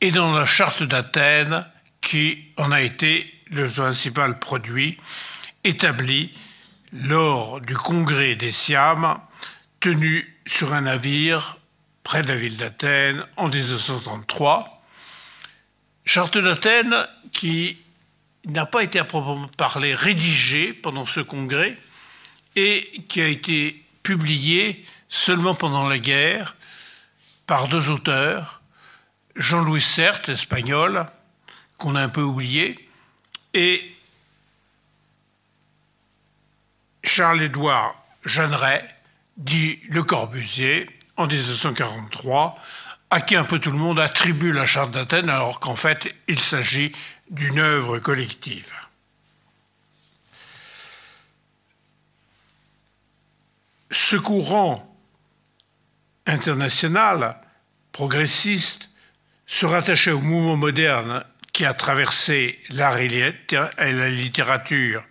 et 0.01 0.11
dans 0.11 0.33
la 0.33 0.45
charte 0.45 0.83
d'Athènes, 0.83 1.65
qui 2.01 2.45
en 2.57 2.71
a 2.71 2.81
été 2.81 3.31
le 3.47 3.69
principal 3.69 4.39
produit, 4.39 4.97
établi 5.63 6.31
lors 6.93 7.61
du 7.61 7.75
congrès 7.75 8.35
des 8.35 8.51
Siam, 8.51 9.19
tenu 9.79 10.37
sur 10.45 10.73
un 10.73 10.81
navire 10.81 11.57
près 12.03 12.21
de 12.21 12.27
la 12.27 12.37
ville 12.37 12.57
d'Athènes 12.57 13.25
en 13.37 13.47
1933. 13.47 14.74
Charte 16.05 16.37
d'Athènes 16.37 17.07
qui 17.33 17.77
n'a 18.45 18.65
pas 18.65 18.83
été 18.83 18.99
à 18.99 19.03
proprement 19.03 19.47
parler 19.57 19.95
rédigée 19.95 20.71
pendant 20.71 21.05
ce 21.05 21.19
congrès 21.19 21.75
et 22.55 23.03
qui 23.09 23.21
a 23.21 23.27
été 23.27 23.83
publiée 24.03 24.85
seulement 25.09 25.55
pendant 25.55 25.87
la 25.87 25.97
guerre 25.97 26.55
par 27.47 27.67
deux 27.67 27.89
auteurs, 27.89 28.61
Jean-Louis 29.35 29.81
Certes, 29.81 30.29
espagnol, 30.29 31.07
qu'on 31.77 31.95
a 31.95 32.01
un 32.01 32.09
peu 32.09 32.21
oublié, 32.21 32.89
et 33.53 33.83
Charles-Édouard 37.03 37.95
Jeanneret, 38.23 38.83
dit 39.37 39.79
Le 39.89 40.03
Corbusier, 40.03 40.89
en 41.17 41.27
1943, 41.27 42.59
à 43.15 43.21
qui 43.21 43.37
un 43.37 43.45
peu 43.45 43.59
tout 43.59 43.71
le 43.71 43.77
monde 43.77 43.97
attribue 43.97 44.51
la 44.51 44.65
charte 44.65 44.91
d'Athènes, 44.91 45.29
alors 45.29 45.61
qu'en 45.61 45.77
fait, 45.77 46.13
il 46.27 46.37
s'agit 46.37 46.91
d'une 47.29 47.59
œuvre 47.59 47.97
collective. 47.97 48.73
Ce 53.89 54.17
courant 54.17 54.93
international, 56.25 57.39
progressiste, 57.93 58.89
se 59.47 59.65
rattachait 59.65 60.11
au 60.11 60.19
mouvement 60.19 60.57
moderne 60.57 61.23
qui 61.53 61.63
a 61.63 61.73
traversé 61.73 62.59
l'art 62.71 62.97
et 62.97 63.07
la 63.07 64.09
littérature 64.09 65.05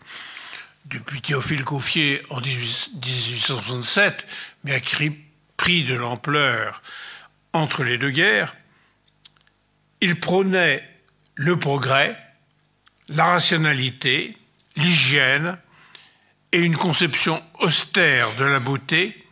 depuis 0.85 1.23
Théophile 1.23 1.65
Couffier 1.65 2.21
en 2.29 2.43
1867, 2.43 4.27
mais 4.65 4.75
a 4.75 4.81
pris 5.57 5.85
de 5.85 5.95
l'ampleur 5.95 6.83
entre 7.55 7.85
les 7.85 7.97
deux 7.97 8.11
guerres, 8.11 8.55
il 10.01 10.21
prônait 10.21 10.87
le 11.35 11.59
progrès, 11.59 12.19
la 13.09 13.25
rationalité, 13.25 14.37
l'hygiène 14.77 15.59
et 16.53 16.61
une 16.61 16.77
conception 16.77 17.43
austère 17.61 18.35
de 18.37 18.45
la 18.45 18.61
beauté 18.61 19.25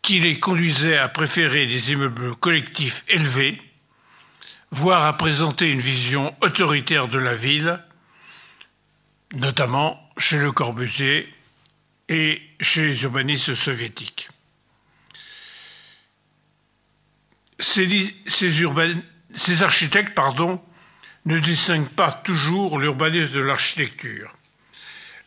qui 0.00 0.18
les 0.18 0.40
conduisait 0.40 0.96
à 0.96 1.08
préférer 1.08 1.66
des 1.66 1.92
immeubles 1.92 2.34
collectifs 2.36 3.04
élevés, 3.08 3.60
voire 4.70 5.04
à 5.04 5.16
présenter 5.16 5.70
une 5.70 5.80
vision 5.80 6.34
autoritaire 6.40 7.06
de 7.06 7.18
la 7.18 7.36
ville, 7.36 7.78
notamment 9.34 10.10
chez 10.18 10.38
Le 10.38 10.50
Corbusier 10.52 11.32
et 12.08 12.42
chez 12.60 12.86
les 12.86 13.02
urbanistes 13.04 13.54
soviétiques. 13.54 14.28
Ces, 17.62 18.12
ces 18.26 19.62
architectes 19.62 20.14
pardon, 20.14 20.60
ne 21.24 21.38
distinguent 21.38 21.88
pas 21.88 22.10
toujours 22.10 22.80
l'urbanisme 22.80 23.34
de 23.34 23.40
l'architecture. 23.40 24.32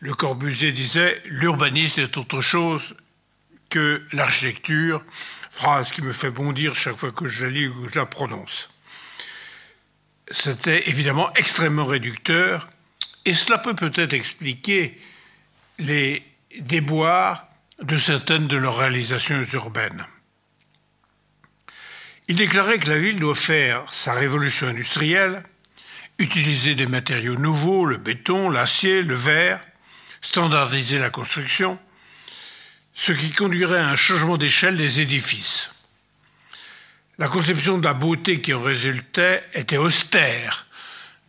Le 0.00 0.12
Corbusier 0.12 0.72
disait 0.72 1.22
L'urbanisme 1.24 2.00
est 2.00 2.18
autre 2.18 2.42
chose 2.42 2.94
que 3.70 4.02
l'architecture, 4.12 5.02
phrase 5.50 5.90
qui 5.90 6.02
me 6.02 6.12
fait 6.12 6.30
bondir 6.30 6.74
chaque 6.74 6.96
fois 6.96 7.10
que 7.10 7.26
je 7.26 7.46
la 7.46 7.50
lis 7.50 7.66
ou 7.68 7.84
que 7.84 7.92
je 7.92 7.98
la 7.98 8.06
prononce. 8.06 8.68
C'était 10.30 10.88
évidemment 10.90 11.32
extrêmement 11.34 11.86
réducteur, 11.86 12.68
et 13.24 13.32
cela 13.32 13.56
peut 13.56 13.74
peut-être 13.74 14.12
expliquer 14.12 15.00
les 15.78 16.22
déboires 16.60 17.48
de 17.80 17.96
certaines 17.96 18.46
de 18.46 18.58
leurs 18.58 18.76
réalisations 18.76 19.42
urbaines. 19.54 20.06
Il 22.28 22.34
déclarait 22.34 22.78
que 22.78 22.88
la 22.88 22.98
ville 22.98 23.20
doit 23.20 23.36
faire 23.36 23.84
sa 23.92 24.12
révolution 24.12 24.66
industrielle, 24.66 25.44
utiliser 26.18 26.74
des 26.74 26.86
matériaux 26.86 27.36
nouveaux, 27.36 27.84
le 27.84 27.98
béton, 27.98 28.50
l'acier, 28.50 29.02
le 29.02 29.14
verre, 29.14 29.60
standardiser 30.22 30.98
la 30.98 31.10
construction, 31.10 31.78
ce 32.94 33.12
qui 33.12 33.30
conduirait 33.30 33.78
à 33.78 33.90
un 33.90 33.96
changement 33.96 34.38
d'échelle 34.38 34.76
des 34.76 35.00
édifices. 35.00 35.70
La 37.18 37.28
conception 37.28 37.78
de 37.78 37.84
la 37.84 37.94
beauté 37.94 38.40
qui 38.40 38.52
en 38.52 38.62
résultait 38.62 39.44
était 39.54 39.76
austère, 39.76 40.66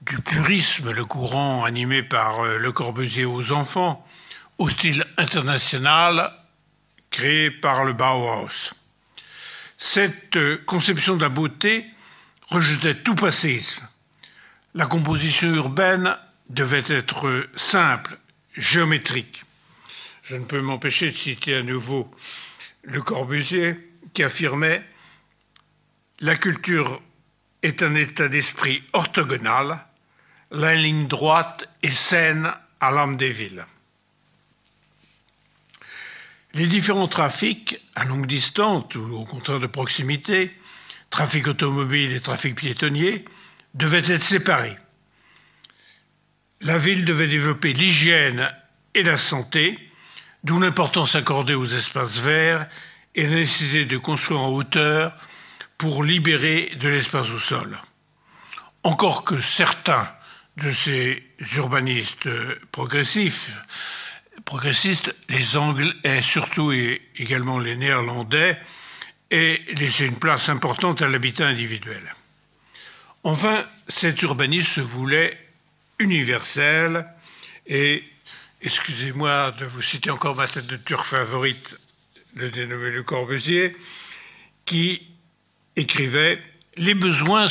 du 0.02 0.20
purisme, 0.20 0.92
le 0.92 1.06
courant 1.06 1.64
animé 1.64 2.02
par 2.02 2.40
euh, 2.40 2.58
Le 2.58 2.72
Corbusier 2.72 3.26
aux 3.26 3.52
enfants, 3.52 4.08
au 4.58 4.68
style 4.70 5.06
international 5.18 6.34
créé 7.10 7.52
par 7.52 7.86
le 7.86 7.94
Bauhaus. 7.94 8.74
Cette 9.78 10.36
euh, 10.36 10.58
conception 10.66 11.16
de 11.16 11.22
la 11.22 11.30
beauté 11.30 11.86
rejetait 12.48 12.96
tout 12.96 13.16
passéisme. 13.16 13.88
La 14.74 14.88
composition 14.88 15.54
urbaine 15.54 16.18
devait 16.50 16.84
être 16.88 17.48
simple, 17.56 18.18
géométrique. 18.56 19.44
Je 20.24 20.36
ne 20.36 20.46
peux 20.46 20.62
m'empêcher 20.62 21.12
de 21.12 21.16
citer 21.16 21.56
à 21.56 21.64
nouveau 21.64 22.14
Le 22.84 23.02
Corbusier 23.02 23.78
qui 24.14 24.24
affirmait 24.24 24.84
La 26.20 26.36
culture 26.36 27.02
est 27.62 27.84
un 27.84 27.96
état 27.96 28.28
d'esprit 28.28 28.84
orthogonal, 28.94 29.86
la 30.52 30.76
ligne 30.76 31.08
droite 31.08 31.70
est 31.84 31.92
saine 31.92 32.52
à 32.80 32.92
l'âme 32.92 33.18
des 33.18 33.32
villes. 33.32 33.66
Les 36.54 36.68
différents 36.68 37.08
trafics 37.08 37.78
à 37.96 38.04
longue 38.04 38.26
distance 38.26 38.96
ou 38.96 39.16
au 39.16 39.26
contraire 39.26 39.60
de 39.60 39.68
proximité, 39.68 40.56
trafic 41.10 41.48
automobile 41.48 42.14
et 42.14 42.22
trafic 42.22 42.56
piétonnier, 42.56 43.26
devaient 43.74 44.12
être 44.12 44.24
séparés. 44.24 44.78
La 46.62 46.78
ville 46.78 47.06
devait 47.06 47.28
développer 47.28 47.74
l'hygiène 47.74 48.52
et 48.96 49.04
la 49.04 49.18
santé, 49.18 49.78
d'où 50.44 50.60
l'importance 50.60 51.16
accordée 51.16 51.54
aux 51.54 51.66
espaces 51.66 52.20
verts 52.20 52.68
et 53.14 53.24
la 53.24 53.36
nécessité 53.36 53.86
de 53.86 53.98
construire 53.98 54.42
en 54.42 54.50
hauteur 54.50 55.14
pour 55.78 56.04
libérer 56.04 56.72
de 56.80 56.88
l'espace 56.88 57.30
au 57.30 57.38
sol. 57.38 57.78
Encore 58.84 59.24
que 59.24 59.40
certains 59.40 60.10
de 60.58 60.72
ces 60.72 61.24
urbanistes 61.56 62.30
progressifs, 62.72 63.52
progressistes, 64.48 65.14
les 65.28 65.58
Anglais 65.58 65.92
et 66.06 66.22
surtout 66.22 66.72
et 66.72 67.02
également 67.18 67.60
les 67.60 67.76
Néerlandais, 67.76 68.58
aient 69.30 69.60
laissé 69.78 70.06
une 70.06 70.16
place 70.16 70.48
importante 70.48 71.02
à 71.02 71.10
l'habitat 71.10 71.48
individuel. 71.48 72.02
Enfin, 73.26 73.66
cet 73.90 74.22
urbanisme 74.22 74.68
se 74.68 74.80
voulait 74.80 75.38
universel 76.00 77.06
et 77.68 78.06
excusez-moi 78.62 79.52
de 79.52 79.66
vous 79.66 79.82
citer 79.82 80.12
encore 80.12 80.38
ma 80.38 80.48
tête 80.48 80.68
de 80.68 80.78
turc 80.78 81.06
favorite, 81.06 81.78
le 82.36 82.50
dénommé 82.50 82.90
Le 82.92 83.04
Corbusier, 83.04 83.76
qui 84.64 85.06
écrivait 85.76 86.42
Les 86.78 86.94
besoins 86.94 87.48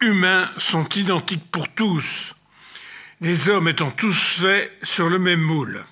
humains 0.00 0.50
sont 0.56 0.88
identiques 0.88 1.50
pour 1.50 1.68
tous, 1.74 2.34
les 3.20 3.50
hommes 3.50 3.68
étant 3.68 3.90
tous 3.90 4.38
faits 4.40 4.72
sur 4.82 5.10
le 5.10 5.18
même 5.18 5.42
moule. 5.42 5.84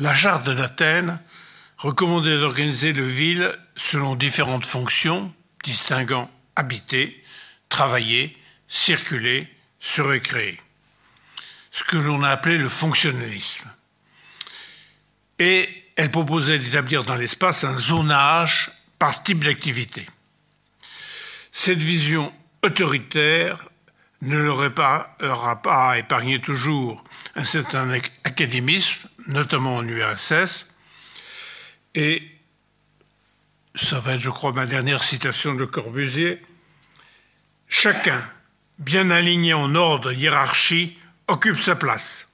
La 0.00 0.14
charte 0.14 0.48
d'Athènes 0.48 1.18
recommandait 1.78 2.38
d'organiser 2.38 2.92
le 2.92 3.06
ville 3.06 3.56
selon 3.76 4.16
différentes 4.16 4.66
fonctions, 4.66 5.32
distinguant 5.62 6.30
habiter, 6.56 7.22
travailler, 7.68 8.32
circuler, 8.66 9.48
se 9.78 10.02
récréer 10.02 10.58
ce 11.70 11.82
que 11.82 11.96
l'on 11.96 12.22
a 12.22 12.30
appelé 12.30 12.56
le 12.56 12.68
fonctionnalisme. 12.68 13.68
Et 15.40 15.68
elle 15.96 16.10
proposait 16.10 16.60
d'établir 16.60 17.02
dans 17.02 17.16
l'espace 17.16 17.64
un 17.64 17.76
zonage 17.76 18.70
par 18.98 19.24
type 19.24 19.42
d'activité. 19.42 20.06
Cette 21.50 21.82
vision 21.82 22.32
autoritaire 22.62 23.68
ne 24.22 24.38
leur, 24.38 24.72
pas, 24.72 25.16
a 25.20 25.56
pas 25.56 25.98
épargné 25.98 26.40
toujours 26.40 27.02
un 27.34 27.44
certain 27.44 27.90
académisme, 28.22 29.08
notamment 29.26 29.76
en 29.76 29.86
URSS, 29.86 30.66
et 31.94 32.22
ça 33.74 33.98
va 33.98 34.14
être, 34.14 34.20
je 34.20 34.30
crois, 34.30 34.52
ma 34.52 34.66
dernière 34.66 35.02
citation 35.02 35.54
de 35.54 35.64
Corbusier, 35.64 36.42
chacun, 37.68 38.22
bien 38.78 39.10
aligné 39.10 39.54
en 39.54 39.74
ordre 39.74 40.12
hiérarchie, 40.12 40.98
occupe 41.28 41.60
sa 41.60 41.76
place. 41.76 42.26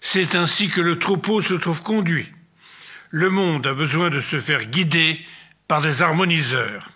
C'est 0.00 0.34
ainsi 0.34 0.68
que 0.68 0.80
le 0.80 0.98
troupeau 0.98 1.40
se 1.40 1.54
trouve 1.54 1.82
conduit. 1.82 2.30
Le 3.10 3.30
monde 3.30 3.66
a 3.66 3.74
besoin 3.74 4.10
de 4.10 4.20
se 4.20 4.38
faire 4.38 4.64
guider 4.66 5.24
par 5.68 5.80
des 5.80 6.02
harmoniseurs. 6.02 6.88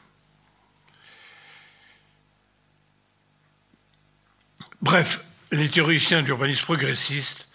Bref, 4.83 5.21
les 5.51 5.69
théoriciens 5.69 6.23
d'urbanisme 6.23 6.65
progressiste 6.65 7.49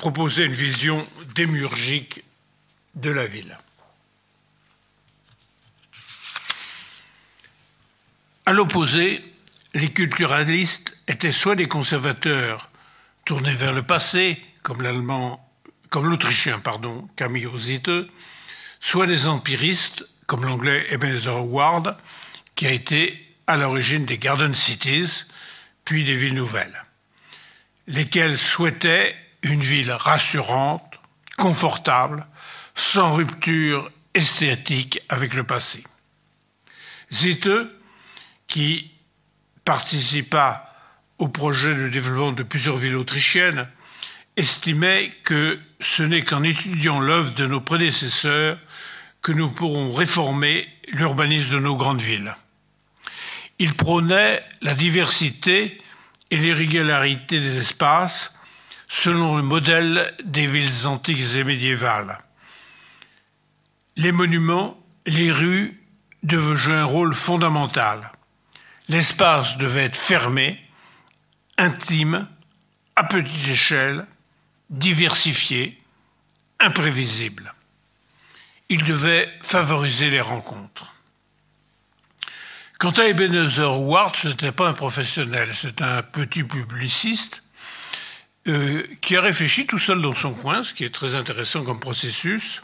proposaient 0.00 0.46
une 0.46 0.52
vision 0.54 1.06
démurgique 1.34 2.24
de 2.94 3.10
la 3.10 3.26
ville. 3.26 3.58
À 8.46 8.54
l'opposé, 8.54 9.22
les 9.74 9.92
culturalistes 9.92 10.96
étaient 11.06 11.30
soit 11.30 11.54
des 11.54 11.68
conservateurs 11.68 12.70
tourné 13.26 13.52
vers 13.52 13.74
le 13.74 13.82
passé, 13.82 14.42
comme 14.62 14.80
l'allemand, 14.80 15.46
comme 15.90 16.08
l'autrichien, 16.08 16.60
pardon, 16.60 17.06
Camille 17.14 17.50
Zitte, 17.58 17.90
soit 18.80 19.06
des 19.06 19.26
empiristes, 19.26 20.08
comme 20.26 20.46
l'anglais 20.46 20.86
Ebenezer 20.88 21.36
Howard, 21.36 21.98
qui 22.54 22.66
a 22.66 22.72
été 22.72 23.36
à 23.46 23.58
l'origine 23.58 24.06
des 24.06 24.16
Garden 24.16 24.54
Cities, 24.54 25.24
puis 25.84 26.04
des 26.04 26.16
villes 26.16 26.34
nouvelles, 26.34 26.84
lesquelles 27.86 28.38
souhaitaient 28.38 29.14
une 29.42 29.60
ville 29.60 29.92
rassurante, 29.92 31.00
confortable, 31.36 32.26
sans 32.74 33.14
rupture 33.14 33.90
esthétique 34.14 35.00
avec 35.08 35.34
le 35.34 35.44
passé. 35.44 35.84
Zitte, 37.12 37.50
qui 38.46 38.90
participa 39.64 40.74
au 41.18 41.28
projet 41.28 41.74
de 41.74 41.88
développement 41.88 42.32
de 42.32 42.42
plusieurs 42.42 42.76
villes 42.76 42.96
autrichiennes, 42.96 43.68
estimait 44.36 45.10
que 45.22 45.58
ce 45.80 46.02
n'est 46.02 46.22
qu'en 46.22 46.42
étudiant 46.42 47.00
l'œuvre 47.00 47.32
de 47.32 47.46
nos 47.46 47.60
prédécesseurs 47.60 48.58
que 49.22 49.32
nous 49.32 49.50
pourrons 49.50 49.92
réformer 49.92 50.68
l'urbanisme 50.92 51.50
de 51.50 51.58
nos 51.58 51.76
grandes 51.76 52.00
villes. 52.00 52.34
Il 53.58 53.74
prônait 53.74 54.42
la 54.62 54.74
diversité 54.74 55.80
et 56.30 56.36
l'irrégularité 56.36 57.40
des 57.40 57.58
espaces 57.58 58.32
selon 58.90 59.36
le 59.36 59.42
modèle 59.44 60.12
des 60.24 60.48
villes 60.48 60.88
antiques 60.88 61.36
et 61.36 61.44
médiévales. 61.44 62.18
Les 63.96 64.10
monuments, 64.10 64.84
les 65.06 65.30
rues 65.30 65.80
devaient 66.24 66.56
jouer 66.56 66.74
un 66.74 66.84
rôle 66.84 67.14
fondamental. 67.14 68.10
L'espace 68.88 69.58
devait 69.58 69.84
être 69.84 69.96
fermé, 69.96 70.60
intime, 71.56 72.26
à 72.96 73.04
petite 73.04 73.48
échelle, 73.48 74.06
diversifié, 74.70 75.80
imprévisible. 76.58 77.54
Il 78.70 78.84
devait 78.84 79.32
favoriser 79.40 80.10
les 80.10 80.20
rencontres. 80.20 80.96
Quant 82.80 82.90
à 82.90 83.04
Ebenezer 83.04 83.80
Ward, 83.80 84.16
ce 84.16 84.28
n'était 84.28 84.52
pas 84.52 84.68
un 84.68 84.72
professionnel, 84.72 85.48
c'est 85.52 85.80
un 85.80 86.02
petit 86.02 86.42
publiciste 86.42 87.44
euh, 88.48 88.82
qui 89.00 89.16
a 89.16 89.20
réfléchi 89.20 89.66
tout 89.66 89.78
seul 89.78 90.00
dans 90.00 90.14
son 90.14 90.32
coin, 90.32 90.64
ce 90.64 90.72
qui 90.72 90.84
est 90.84 90.94
très 90.94 91.14
intéressant 91.14 91.62
comme 91.62 91.78
processus. 91.78 92.62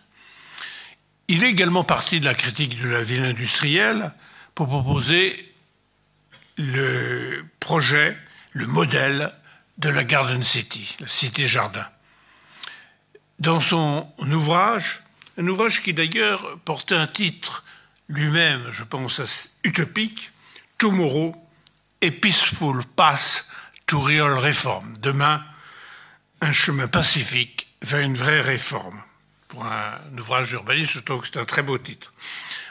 Il 1.28 1.44
est 1.44 1.50
également 1.50 1.84
parti 1.84 2.20
de 2.20 2.24
la 2.24 2.34
critique 2.34 2.80
de 2.80 2.88
la 2.88 3.02
ville 3.02 3.24
industrielle 3.24 4.12
pour 4.54 4.68
proposer 4.68 5.52
le 6.56 7.44
projet, 7.60 8.16
le 8.52 8.66
modèle 8.66 9.32
de 9.78 9.88
la 9.88 10.04
Garden 10.04 10.42
City, 10.42 10.96
la 11.00 11.08
cité-jardin. 11.08 11.86
Dans 13.38 13.60
son 13.60 14.08
ouvrage, 14.20 15.02
un 15.36 15.46
ouvrage 15.46 15.82
qui 15.82 15.92
d'ailleurs 15.92 16.58
portait 16.64 16.94
un 16.94 17.06
titre 17.06 17.64
lui-même, 18.08 18.62
je 18.70 18.84
pense, 18.84 19.20
utopique, 19.62 20.30
Tomorrow, 20.78 21.34
a 22.02 22.10
Peaceful 22.10 22.82
Path 22.96 23.46
to 23.86 24.00
Real 24.00 24.38
Reform. 24.38 24.96
Demain, 24.98 25.42
un 26.40 26.52
chemin 26.52 26.88
pacifique 26.88 27.68
vers 27.82 28.00
une 28.00 28.16
vraie 28.16 28.40
réforme. 28.40 29.02
Pour 29.48 29.64
un 29.64 30.18
ouvrage 30.18 30.48
d'urbanisme, 30.50 30.92
je 30.94 31.00
trouve 31.00 31.22
que 31.22 31.28
c'est 31.28 31.38
un 31.38 31.44
très 31.44 31.62
beau 31.62 31.78
titre. 31.78 32.12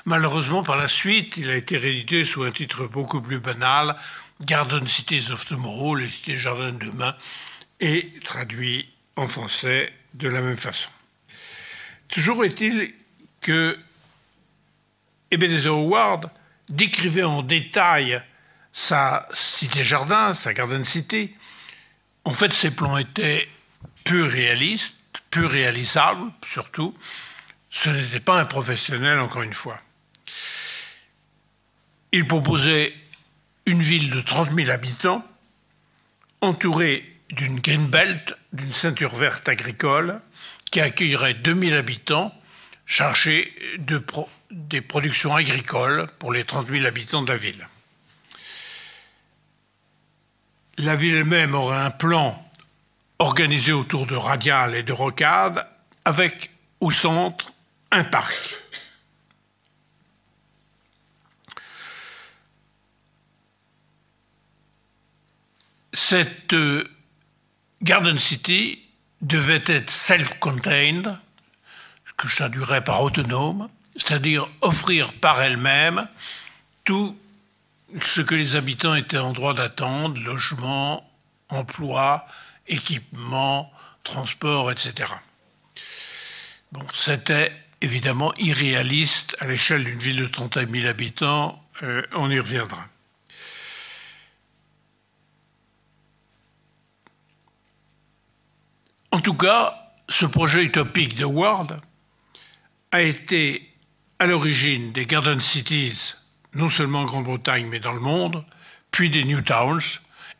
Malheureusement, 0.05 0.63
par 0.63 0.77
la 0.77 0.87
suite, 0.87 1.37
il 1.37 1.49
a 1.49 1.55
été 1.55 1.77
réédité 1.77 2.23
sous 2.23 2.43
un 2.43 2.51
titre 2.51 2.85
beaucoup 2.85 3.21
plus 3.21 3.39
banal, 3.39 3.95
Garden 4.41 4.85
Cities 4.85 5.31
of 5.31 5.45
Tomorrow, 5.45 5.95
les 5.95 6.09
cités 6.09 6.35
jardins 6.35 6.73
de 6.73 6.85
demain, 6.85 7.15
et 7.79 8.13
traduit 8.23 8.89
en 9.15 9.27
français 9.27 9.91
de 10.13 10.27
la 10.27 10.41
même 10.41 10.57
façon. 10.57 10.89
Toujours 12.09 12.43
est-il 12.43 12.93
que 13.41 13.77
Ebenezer 15.31 15.73
Howard 15.73 16.29
décrivait 16.69 17.23
en 17.23 17.41
détail 17.41 18.21
sa 18.71 19.27
cité-jardin, 19.31 20.33
sa 20.33 20.53
garden 20.53 20.83
city. 20.83 21.33
En 22.25 22.33
fait, 22.33 22.51
ses 22.51 22.71
plans 22.71 22.97
étaient 22.97 23.47
peu 24.05 24.23
réalistes, 24.23 24.95
peu 25.29 25.45
réalisables 25.45 26.31
surtout. 26.45 26.95
Ce 27.69 27.89
n'était 27.89 28.21
pas 28.21 28.39
un 28.39 28.45
professionnel, 28.45 29.19
encore 29.19 29.41
une 29.41 29.53
fois. 29.53 29.77
Il 32.13 32.25
proposait 32.25 32.93
une 33.65 33.81
ville 33.81 34.09
de 34.09 34.21
30 34.21 34.53
000 34.53 34.69
habitants, 34.69 35.25
entourée 36.39 37.03
d'une 37.31 37.59
green 37.59 37.87
belt, 37.87 38.37
d'une 38.53 38.71
ceinture 38.71 39.13
verte 39.15 39.49
agricole, 39.49 40.21
qui 40.71 40.79
accueillerait 40.79 41.33
2000 41.33 41.73
habitants 41.73 42.33
chargés 42.85 43.53
de 43.79 44.01
des 44.51 44.81
productions 44.81 45.35
agricoles 45.35 46.07
pour 46.19 46.31
les 46.31 46.45
30 46.45 46.69
000 46.69 46.85
habitants 46.85 47.23
de 47.23 47.31
la 47.31 47.37
ville. 47.37 47.67
La 50.77 50.95
ville 50.95 51.15
elle-même 51.15 51.55
aurait 51.55 51.77
un 51.77 51.91
plan 51.91 52.44
organisé 53.19 53.71
autour 53.71 54.07
de 54.07 54.15
radiales 54.15 54.75
et 54.75 54.83
de 54.83 54.93
rocades, 54.93 55.65
avec 56.03 56.51
au 56.79 56.91
centre 56.91 57.53
un 57.91 58.03
parc. 58.03 58.35
Cette 65.93 66.53
euh, 66.53 66.83
Garden 67.81 68.19
City 68.19 68.79
devait 69.21 69.63
être 69.65 69.89
self-contained, 69.89 71.13
ce 72.05 72.13
que 72.13 72.27
je 72.27 72.35
traduirais 72.35 72.83
par 72.83 73.01
autonome, 73.01 73.69
c'est-à-dire 73.95 74.47
offrir 74.61 75.13
par 75.13 75.41
elle-même 75.41 76.07
tout 76.83 77.17
ce 78.01 78.21
que 78.21 78.35
les 78.35 78.55
habitants 78.55 78.95
étaient 78.95 79.17
en 79.17 79.31
droit 79.31 79.53
d'attendre, 79.53 80.21
logement, 80.21 81.09
emploi, 81.49 82.27
équipement, 82.67 83.71
transport, 84.03 84.71
etc. 84.71 85.11
Bon, 86.71 86.85
c'était 86.93 87.51
évidemment 87.81 88.33
irréaliste 88.37 89.35
à 89.39 89.47
l'échelle 89.47 89.83
d'une 89.83 89.99
ville 89.99 90.17
de 90.17 90.27
30 90.27 90.57
000 90.69 90.87
habitants, 90.87 91.63
euh, 91.83 92.01
on 92.13 92.29
y 92.31 92.39
reviendra. 92.39 92.85
En 99.11 99.19
tout 99.19 99.35
cas, 99.35 99.93
ce 100.09 100.25
projet 100.25 100.63
utopique 100.63 101.15
de 101.15 101.25
Ward 101.25 101.79
a 102.91 103.01
été 103.01 103.71
à 104.19 104.25
l'origine 104.25 104.91
des 104.91 105.05
Garden 105.05 105.39
Cities, 105.39 106.15
non 106.53 106.69
seulement 106.69 107.01
en 107.01 107.05
Grande-Bretagne, 107.05 107.67
mais 107.69 107.79
dans 107.79 107.93
le 107.93 107.99
monde, 107.99 108.43
puis 108.91 109.09
des 109.09 109.23
New 109.23 109.41
Towns, 109.41 109.81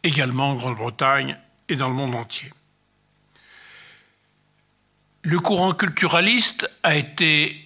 également 0.03 0.51
en 0.51 0.55
Grande-Bretagne 0.55 1.38
et 1.69 1.75
dans 1.75 1.88
le 1.88 1.95
monde 1.95 2.15
entier. 2.15 2.51
Le 5.23 5.39
courant 5.39 5.73
culturaliste 5.73 6.69
a 6.84 6.95
été 6.95 7.60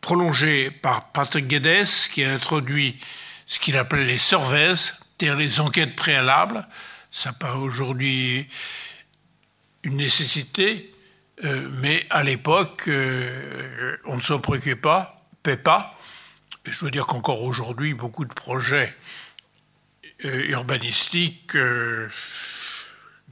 prolongé 0.00 0.70
par 0.70 1.12
Patrick 1.12 1.46
Guedes, 1.46 1.86
qui 2.12 2.24
a 2.24 2.32
introduit 2.32 2.98
ce 3.46 3.60
qu'il 3.60 3.76
appelait 3.76 4.04
les 4.04 4.18
surveys, 4.18 4.74
c'est-à-dire 4.74 5.36
les 5.36 5.60
enquêtes 5.60 5.94
préalables. 5.96 6.66
Ça 7.10 7.32
paraît 7.32 7.58
aujourd'hui 7.58 8.48
une 9.84 9.96
nécessité, 9.96 10.92
euh, 11.44 11.68
mais 11.80 12.04
à 12.10 12.24
l'époque, 12.24 12.84
euh, 12.88 13.96
on 14.04 14.16
ne 14.16 14.22
s'en 14.22 14.40
préoccupait 14.40 14.74
pas 14.76 15.14
pas. 15.56 15.98
je 16.64 16.84
veux 16.84 16.90
dire 16.90 17.06
qu'encore 17.06 17.42
aujourd'hui, 17.42 17.94
beaucoup 17.94 18.24
de 18.24 18.34
projets 18.34 18.94
euh, 20.24 20.50
urbanistiques 20.50 21.56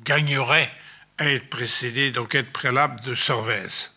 gagneraient 0.04 0.70
à 1.18 1.30
être 1.30 1.48
précédés 1.48 2.10
d'enquêtes 2.10 2.52
préalables 2.52 3.00
de 3.02 3.14
Sorvès. 3.14 3.92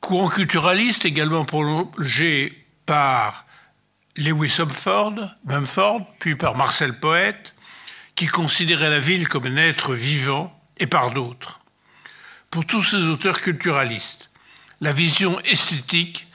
Courant 0.00 0.28
culturaliste 0.28 1.06
également 1.06 1.44
prolongé 1.44 2.66
par 2.84 3.46
Lewis 4.16 4.58
Mumford, 5.44 6.06
puis 6.18 6.36
par 6.36 6.56
Marcel 6.56 6.98
Poète, 6.98 7.54
qui 8.14 8.26
considérait 8.26 8.90
la 8.90 9.00
ville 9.00 9.28
comme 9.28 9.46
un 9.46 9.56
être 9.56 9.94
vivant, 9.94 10.54
et 10.78 10.86
par 10.86 11.12
d'autres. 11.12 11.60
Pour 12.50 12.66
tous 12.66 12.82
ces 12.82 13.06
auteurs 13.06 13.40
culturalistes, 13.40 14.30
la 14.80 14.92
vision 14.92 15.40
esthétique 15.40 16.26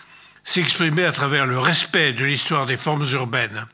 s'exprimait 0.43 1.05
à 1.05 1.11
travers 1.11 1.45
le 1.45 1.59
respect 1.59 2.13
de 2.13 2.25
l'histoire 2.25 2.65
des 2.65 2.77
formes 2.77 3.05
urbaines. 3.11 3.67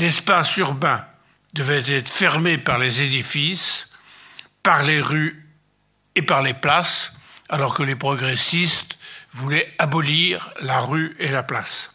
L'espace 0.00 0.56
urbain 0.56 1.04
devait 1.52 1.84
être 1.86 2.08
fermé 2.08 2.56
par 2.56 2.78
les 2.78 3.02
édifices, 3.02 3.86
par 4.62 4.82
les 4.82 5.02
rues 5.02 5.46
et 6.14 6.22
par 6.22 6.42
les 6.42 6.54
places, 6.54 7.12
alors 7.50 7.74
que 7.74 7.82
les 7.82 7.96
progressistes 7.96 8.98
voulaient 9.32 9.70
abolir 9.78 10.54
la 10.62 10.80
rue 10.80 11.14
et 11.18 11.28
la 11.28 11.42
place. 11.42 11.90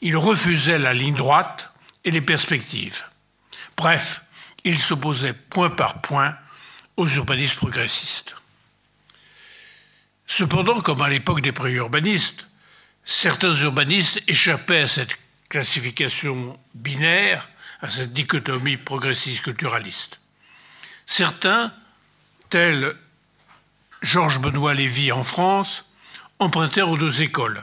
Ils 0.00 0.16
refusaient 0.16 0.78
la 0.78 0.94
ligne 0.94 1.14
droite 1.14 1.70
et 2.04 2.10
les 2.10 2.22
perspectives. 2.22 3.04
Bref, 3.76 4.22
ils 4.64 4.78
s'opposaient 4.78 5.34
point 5.34 5.68
par 5.68 6.00
point 6.00 6.34
aux 6.96 7.08
urbanistes 7.08 7.56
progressistes. 7.56 8.36
Cependant, 10.26 10.80
comme 10.80 11.02
à 11.02 11.10
l'époque 11.10 11.42
des 11.42 11.52
pré-urbanistes, 11.52 12.48
certains 13.04 13.54
urbanistes 13.54 14.22
échappaient 14.28 14.82
à 14.82 14.88
cette 14.88 15.18
classification 15.52 16.58
binaire, 16.74 17.46
à 17.82 17.90
cette 17.90 18.14
dichotomie 18.14 18.78
progressiste-culturaliste. 18.78 20.18
Certains, 21.04 21.74
tels 22.48 22.96
Georges 24.00 24.40
Benoît 24.40 24.72
Lévy 24.72 25.12
en 25.12 25.22
France, 25.22 25.84
empruntèrent 26.38 26.88
aux 26.88 26.96
deux 26.96 27.20
écoles. 27.20 27.62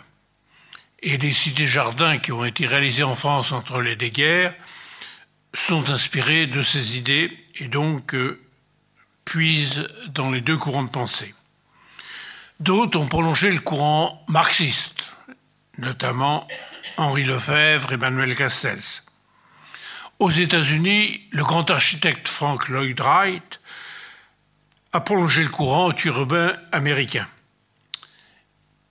Et 1.02 1.18
les 1.18 1.34
cités-jardins 1.34 2.20
qui 2.20 2.32
ont 2.32 2.46
été 2.46 2.68
réalisées 2.68 3.02
en 3.02 3.16
France 3.16 3.54
entre 3.54 3.82
les 3.82 3.96
deux 3.96 4.10
guerres 4.10 4.54
sont 5.56 5.90
inspirés 5.90 6.46
de 6.46 6.62
ces 6.62 6.96
idées 6.96 7.36
et 7.56 7.70
donc 7.70 8.14
euh, 8.14 8.40
puisent 9.26 9.88
dans 10.10 10.30
les 10.30 10.42
deux 10.42 10.58
courants 10.58 10.84
de 10.84 10.92
pensée. 10.92 11.34
D'autres 12.60 13.00
ont 13.00 13.08
prolongé 13.08 13.50
le 13.50 13.60
courant 13.60 14.24
marxiste, 14.28 15.12
notamment 15.80 16.48
Henri 17.00 17.24
Lefebvre 17.24 17.94
et 17.94 17.98
Manuel 17.98 18.36
Castells. 18.36 19.04
Aux 20.20 20.30
États-Unis, 20.30 21.22
le 21.32 21.46
grand 21.46 21.70
architecte 21.72 22.28
Frank 22.28 22.68
Lloyd 22.68 23.00
Wright 23.00 23.62
a 24.92 25.00
prolongé 25.00 25.44
le 25.44 25.50
courant 25.50 25.94
urbain 26.04 26.52
américain. 26.74 27.26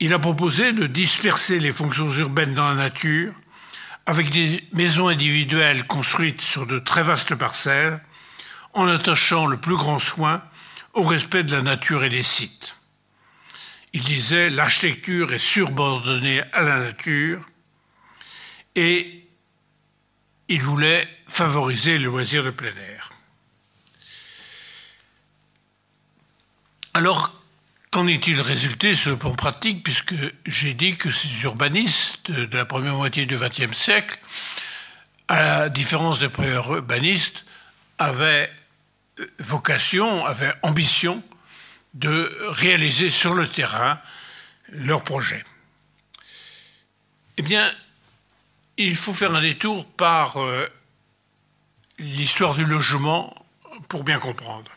Il 0.00 0.14
a 0.14 0.18
proposé 0.18 0.72
de 0.72 0.86
disperser 0.86 1.58
les 1.58 1.70
fonctions 1.70 2.08
urbaines 2.08 2.54
dans 2.54 2.70
la 2.70 2.76
nature 2.76 3.34
avec 4.06 4.30
des 4.30 4.66
maisons 4.72 5.08
individuelles 5.08 5.84
construites 5.84 6.40
sur 6.40 6.66
de 6.66 6.78
très 6.78 7.02
vastes 7.02 7.34
parcelles 7.34 8.02
en 8.72 8.88
attachant 8.88 9.44
le 9.44 9.58
plus 9.58 9.76
grand 9.76 9.98
soin 9.98 10.42
au 10.94 11.02
respect 11.02 11.44
de 11.44 11.54
la 11.54 11.60
nature 11.60 12.04
et 12.04 12.08
des 12.08 12.22
sites. 12.22 12.76
Il 13.92 14.02
disait 14.02 14.48
l'architecture 14.48 15.34
est 15.34 15.38
subordonnée 15.38 16.42
à 16.54 16.62
la 16.62 16.78
nature 16.80 17.44
et 18.78 19.28
il 20.48 20.62
voulait 20.62 21.06
favoriser 21.26 21.98
le 21.98 22.04
loisir 22.04 22.44
de 22.44 22.50
plein 22.50 22.74
air. 22.76 23.10
Alors, 26.94 27.42
qu'en 27.90 28.06
est-il 28.06 28.40
résulté 28.40 28.94
sur 28.94 29.10
le 29.10 29.16
plan 29.16 29.34
pratique, 29.34 29.82
puisque 29.82 30.14
j'ai 30.46 30.74
dit 30.74 30.96
que 30.96 31.10
ces 31.10 31.42
urbanistes 31.42 32.30
de 32.30 32.56
la 32.56 32.64
première 32.64 32.94
moitié 32.94 33.26
du 33.26 33.36
XXe 33.36 33.76
siècle, 33.76 34.16
à 35.26 35.42
la 35.42 35.68
différence 35.68 36.20
des 36.20 36.28
premiers 36.28 36.54
urbanistes, 36.54 37.46
avaient 37.98 38.52
vocation, 39.40 40.24
avaient 40.24 40.54
ambition 40.62 41.20
de 41.94 42.32
réaliser 42.50 43.10
sur 43.10 43.34
le 43.34 43.48
terrain 43.48 44.00
leurs 44.68 45.02
projets. 45.02 45.44
Eh 47.38 47.42
bien, 47.42 47.68
il 48.78 48.96
faut 48.96 49.12
faire 49.12 49.34
un 49.34 49.40
détour 49.40 49.84
par 49.84 50.36
euh, 50.38 50.66
l'histoire 51.98 52.54
du 52.54 52.64
logement 52.64 53.34
pour 53.88 54.04
bien 54.04 54.18
comprendre. 54.18 54.70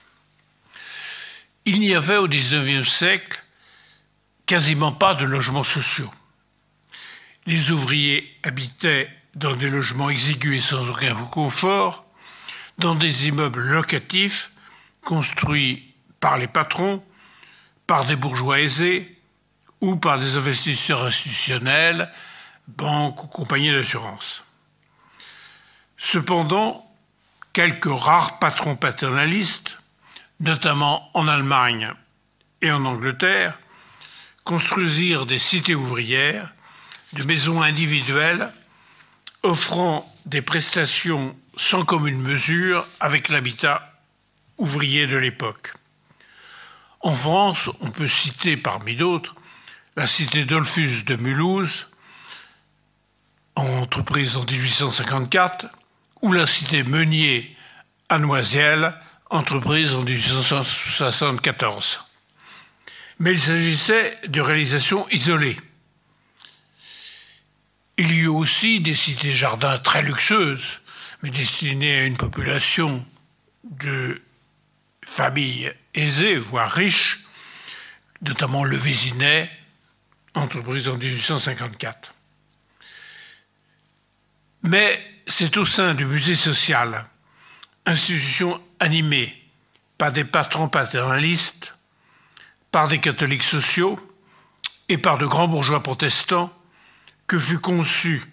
Il 1.66 1.80
n'y 1.80 1.94
avait 1.94 2.18
au 2.18 2.28
XIXe 2.28 2.90
siècle 2.90 3.44
quasiment 4.48 4.92
pas 4.92 5.14
de 5.14 5.26
logements 5.26 5.64
sociaux. 5.64 6.12
Les 7.46 7.72
ouvriers 7.72 8.38
habitaient 8.44 9.08
dans 9.36 9.56
des 9.56 9.70
logements 9.70 10.10
exigus 10.10 10.66
sans 10.66 10.90
aucun 10.90 11.14
confort, 11.14 12.06
dans 12.80 12.96
des 12.96 13.28
immeubles 13.28 13.62
locatifs 13.62 14.50
construits 15.06 15.94
par 16.20 16.40
les 16.40 16.48
patrons, 16.48 17.04
par 17.86 18.06
des 18.06 18.16
bourgeois 18.16 18.60
aisés 18.60 19.16
ou 19.80 19.96
par 19.96 20.20
des 20.20 20.38
investisseurs 20.38 21.06
institutionnels 21.06 22.12
banques 22.68 23.24
ou 23.24 23.28
compagnies 23.28 23.72
d'assurance. 23.72 24.44
Cependant, 25.98 26.90
quelques 27.54 27.86
rares 27.86 28.40
patrons 28.40 28.76
paternalistes, 28.76 29.78
notamment 30.40 31.10
en 31.14 31.28
Allemagne 31.28 31.94
et 32.62 32.72
en 32.72 32.86
Angleterre, 32.86 33.60
construisirent 34.44 35.26
des 35.26 35.38
cités 35.38 35.76
ouvrières, 35.76 36.52
de 37.14 37.24
maisons 37.24 37.62
individuelles, 37.62 38.50
offrant 39.44 40.10
des 40.26 40.42
prestations 40.42 41.36
sans 41.58 41.84
commune 41.84 42.22
mesure 42.22 42.88
avec 43.00 43.30
l'habitat 43.30 43.94
ouvrier 44.58 45.08
de 45.08 45.18
l'époque. 45.18 45.74
En 47.02 47.16
France, 47.16 47.70
on 47.82 47.90
peut 47.90 48.08
citer 48.08 48.58
parmi 48.58 48.96
d'autres 48.96 49.36
la 49.96 50.08
cité 50.08 50.46
Dolphus 50.46 51.04
de 51.04 51.16
Mulhouse, 51.16 51.88
entreprise 53.56 54.38
en 54.38 54.44
1854, 54.44 55.68
ou 56.22 56.32
la 56.34 56.46
cité 56.46 56.84
Meunier 56.84 57.56
à 58.10 58.20
Noisiel, 58.20 58.94
entreprise 59.30 59.96
en 59.96 60.04
1874. 60.04 62.00
Mais 63.20 63.32
il 63.32 63.40
s'agissait 63.40 64.18
de 64.28 64.42
réalisations 64.42 65.08
isolées. 65.10 65.58
Il 67.98 68.12
y 68.12 68.20
eut 68.22 68.28
aussi 68.28 68.80
des 68.80 68.96
cités-jardins 68.96 69.78
très 69.78 70.02
luxueuses, 70.02 70.80
mais 71.22 71.30
destinées 71.30 72.00
à 72.00 72.06
une 72.06 72.18
population 72.18 73.06
de 73.64 74.22
familles 75.06 75.72
aisées, 75.94 76.38
voire 76.38 76.72
riches, 76.72 77.20
notamment 78.22 78.64
le 78.64 78.76
Vésinet, 78.76 79.50
entreprise 80.34 80.90
en 80.90 80.98
1854. 80.98 82.12
Mais 84.64 85.24
c'est 85.28 85.58
au 85.58 85.66
sein 85.66 85.94
du 85.94 86.06
musée 86.06 86.36
social, 86.36 87.06
institution 87.86 88.60
animée 88.80 89.36
par 89.98 90.12
des 90.12 90.26
patrons 90.26 90.68
paternalistes, 90.68 91.76
par 92.72 92.88
des 92.88 93.00
catholiques 93.00 93.44
sociaux 93.44 94.00
et 94.90 94.98
par 94.98 95.18
de 95.18 95.26
grands 95.26 95.48
bourgeois 95.48 95.84
protestants, 95.84 96.54
que 97.28 97.40
fut 97.40 97.60
conçue, 97.60 98.24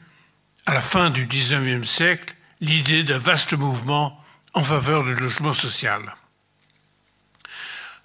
à 0.66 0.74
la 0.74 0.80
fin 0.80 1.08
du 1.08 1.26
XIXe 1.26 1.88
siècle, 1.88 2.34
l'idée 2.60 3.04
d'un 3.04 3.18
vaste 3.18 3.54
mouvement 3.54 4.22
en 4.54 4.62
faveur 4.62 5.04
du 5.04 5.14
logement 5.14 5.52
social. 5.52 6.14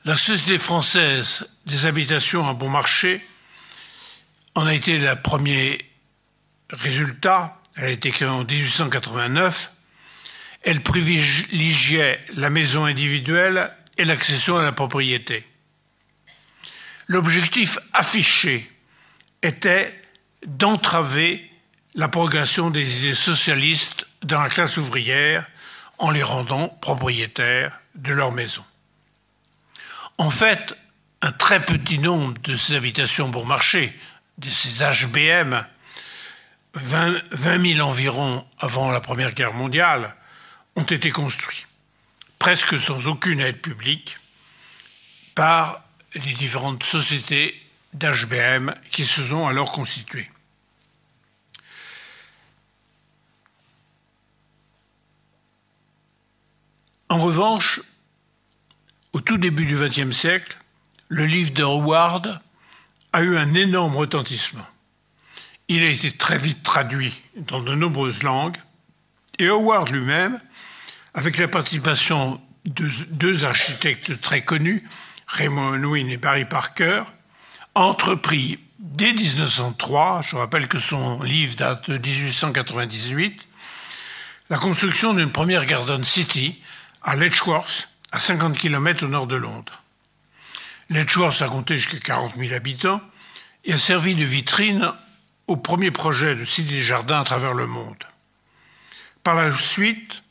La 0.06 0.18
Société 0.18 0.58
française 0.58 1.48
des 1.66 1.86
habitations 1.86 2.48
à 2.48 2.54
bon 2.54 2.70
marché 2.70 3.26
en 4.56 4.68
a 4.68 4.74
été 4.74 4.98
le 4.98 5.16
premier 5.16 5.80
résultat 6.70 7.60
elle 7.76 7.86
a 7.86 7.90
été 7.90 8.12
créée 8.12 8.28
en 8.28 8.44
1889, 8.44 9.72
elle 10.64 10.82
privilégiait 10.82 12.22
la 12.36 12.50
maison 12.50 12.86
individuelle 12.86 13.72
et 13.98 14.06
l'accession 14.06 14.58
à 14.58 14.64
la 14.64 14.72
propriété. 14.72 15.46
L'objectif 17.08 17.80
affiché 17.92 18.72
était 19.42 19.94
d'entraver 20.46 21.50
la 21.96 22.08
progression 22.08 22.70
des 22.70 22.98
idées 22.98 23.14
socialistes 23.14 24.08
dans 24.24 24.42
la 24.42 24.50
classe 24.50 24.78
ouvrière 24.78 25.46
en 25.98 26.12
les 26.12 26.24
rendant 26.24 26.70
propriétaires 26.70 27.80
de 27.96 28.14
leur 28.14 28.32
maison. 28.32 28.64
En 30.18 30.30
fait, 30.30 30.76
un 31.22 31.32
très 31.32 31.60
petit 31.60 32.00
nombre 32.00 32.40
de 32.42 32.56
ces 32.56 32.76
habitations 32.76 33.30
bon 33.30 33.46
marché, 33.46 33.98
de 34.38 34.50
ces 34.50 34.84
HBM, 34.84 35.66
20, 36.76 37.76
000 37.76 37.88
environ 37.88 38.46
avant 38.60 38.92
la 38.92 39.00
Première 39.00 39.34
Guerre 39.34 39.54
mondiale 39.54 40.16
ont 40.76 40.84
été 40.84 41.12
construits, 41.12 41.68
presque 42.40 42.80
sans 42.80 43.08
aucune 43.08 43.40
aide 43.40 43.62
publique, 43.62 44.18
par 45.36 45.84
les 46.16 46.34
différentes 46.34 46.84
sociétés 46.84 47.60
d'HBM 47.94 48.74
qui 48.92 49.06
se 49.06 49.22
sont 49.22 49.48
alors 49.48 49.72
constituées. 49.72 50.30
En 57.10 57.20
revanche, 57.20 57.82
au 59.12 59.22
tout 59.22 59.38
début 59.38 59.66
du 59.66 59.76
XXe 59.76 60.18
siècle, 60.18 60.58
le 61.10 61.28
livre 61.28 61.54
de 61.54 61.62
Howard 61.62 62.42
a 63.12 63.22
eu 63.22 63.38
un 63.38 63.54
énorme 63.54 63.96
retentissement. 63.96 64.66
Il 65.76 65.84
a 65.84 65.90
été 65.90 66.12
très 66.12 66.38
vite 66.38 66.62
traduit 66.62 67.24
dans 67.36 67.60
de 67.60 67.74
nombreuses 67.74 68.22
langues 68.22 68.58
et 69.40 69.48
Howard 69.48 69.90
lui-même, 69.90 70.40
avec 71.16 71.40
la 71.40 71.48
participation 71.48 72.40
de 72.66 72.88
deux 73.10 73.44
architectes 73.44 74.22
très 74.22 74.44
connus, 74.44 74.88
Raymond 75.26 75.74
Unwin 75.74 76.10
et 76.10 76.18
Barry 76.18 76.46
Parker, 76.46 77.02
entrepris 77.74 78.60
dès 78.78 79.14
1903, 79.14 80.22
je 80.22 80.36
rappelle 80.36 80.68
que 80.68 80.78
son 80.78 81.20
livre 81.22 81.56
date 81.56 81.90
de 81.90 81.98
1898, 81.98 83.48
la 84.52 84.60
construction 84.60 85.16
d'une 85.16 85.32
première 85.32 85.66
Garden 85.66 86.04
City 86.04 86.62
à 87.02 87.16
Letchworth, 87.16 87.90
à 88.12 88.20
50 88.20 88.60
km 88.60 89.08
au 89.08 89.10
nord 89.10 89.26
de 89.26 89.38
Londres. 89.38 89.82
Letchworth 90.92 91.42
a 91.42 91.48
compté 91.48 91.80
jusqu'à 91.80 91.98
40 91.98 92.36
000 92.38 92.54
habitants 92.54 93.02
et 93.66 93.74
a 93.74 93.78
servi 93.80 94.14
de 94.14 94.24
vitrine 94.24 94.94
au 95.48 95.58
premier 95.58 95.92
projet 95.92 96.36
de 96.36 96.44
Cité 96.44 96.74
des 96.74 96.84
Jardins 96.84 97.22
à 97.22 97.24
travers 97.24 97.54
le 97.54 97.68
monde. 97.68 98.04
Par 99.24 99.36
la 99.36 99.56
suite, 99.56 100.24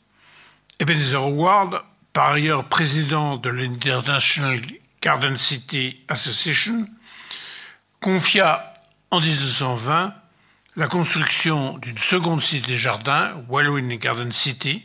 Ebenezer 0.79 1.21
Howard, 1.21 1.83
par 2.13 2.31
ailleurs 2.31 2.65
président 2.65 3.37
de 3.37 3.49
l'International 3.49 4.61
Garden 5.01 5.37
City 5.37 6.03
Association, 6.07 6.87
confia 7.99 8.73
en 9.11 9.19
1920 9.19 10.13
la 10.75 10.87
construction 10.87 11.77
d'une 11.77 11.97
seconde 11.97 12.41
cité 12.41 12.71
des 12.71 12.77
jardins, 12.77 13.33
Wellwyn 13.49 13.95
Garden 13.97 14.31
City, 14.31 14.83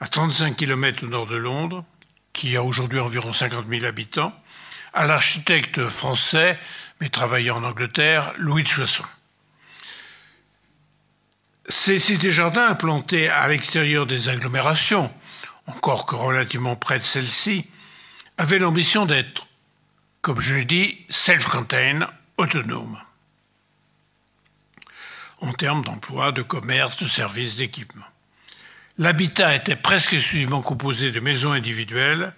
à 0.00 0.08
35 0.08 0.56
km 0.56 1.04
au 1.04 1.08
nord 1.08 1.26
de 1.26 1.36
Londres, 1.36 1.84
qui 2.32 2.56
a 2.56 2.62
aujourd'hui 2.62 3.00
environ 3.00 3.32
50 3.32 3.66
000 3.68 3.84
habitants, 3.84 4.32
à 4.92 5.06
l'architecte 5.06 5.88
français, 5.88 6.58
mais 7.00 7.08
travaillant 7.08 7.56
en 7.56 7.64
Angleterre, 7.64 8.32
Louis 8.38 8.62
de 8.62 8.68
Soisson. 8.68 9.04
Ces 11.68 11.98
cités-jardins 11.98 12.68
implantés 12.68 13.28
à 13.28 13.48
l'extérieur 13.48 14.06
des 14.06 14.28
agglomérations, 14.28 15.12
encore 15.66 16.04
que 16.04 16.14
relativement 16.14 16.76
près 16.76 16.98
de 16.98 17.04
celles-ci, 17.04 17.66
avaient 18.36 18.58
l'ambition 18.58 19.06
d'être, 19.06 19.46
comme 20.20 20.40
je 20.40 20.54
l'ai 20.54 20.64
dit, 20.64 20.98
self-contained, 21.08 22.06
autonomes, 22.36 23.00
en 25.40 25.52
termes 25.52 25.84
d'emploi, 25.84 26.32
de 26.32 26.42
commerce, 26.42 27.02
de 27.02 27.08
services, 27.08 27.56
d'équipement. 27.56 28.04
L'habitat 28.98 29.54
était 29.54 29.76
presque 29.76 30.12
exclusivement 30.12 30.62
composé 30.62 31.12
de 31.12 31.20
maisons 31.20 31.52
individuelles, 31.52 32.34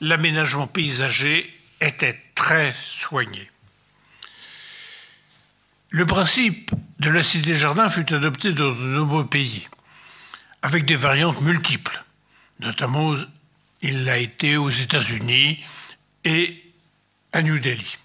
l'aménagement 0.00 0.66
paysager 0.66 1.52
était 1.80 2.20
très 2.34 2.74
soigné. 2.74 3.50
Le 5.96 6.04
principe 6.04 6.72
de 6.98 7.08
la 7.08 7.22
cité-jardin 7.22 7.88
fut 7.88 8.12
adopté 8.12 8.52
dans 8.52 8.70
de 8.70 8.84
nombreux 8.84 9.26
pays, 9.26 9.66
avec 10.60 10.84
des 10.84 10.94
variantes 10.94 11.40
multiples. 11.40 12.04
Notamment, 12.60 13.14
il 13.80 14.04
l'a 14.04 14.18
été 14.18 14.58
aux 14.58 14.68
États-Unis 14.68 15.58
et 16.24 16.62
à 17.32 17.40
New 17.40 17.58
Delhi. 17.58 17.96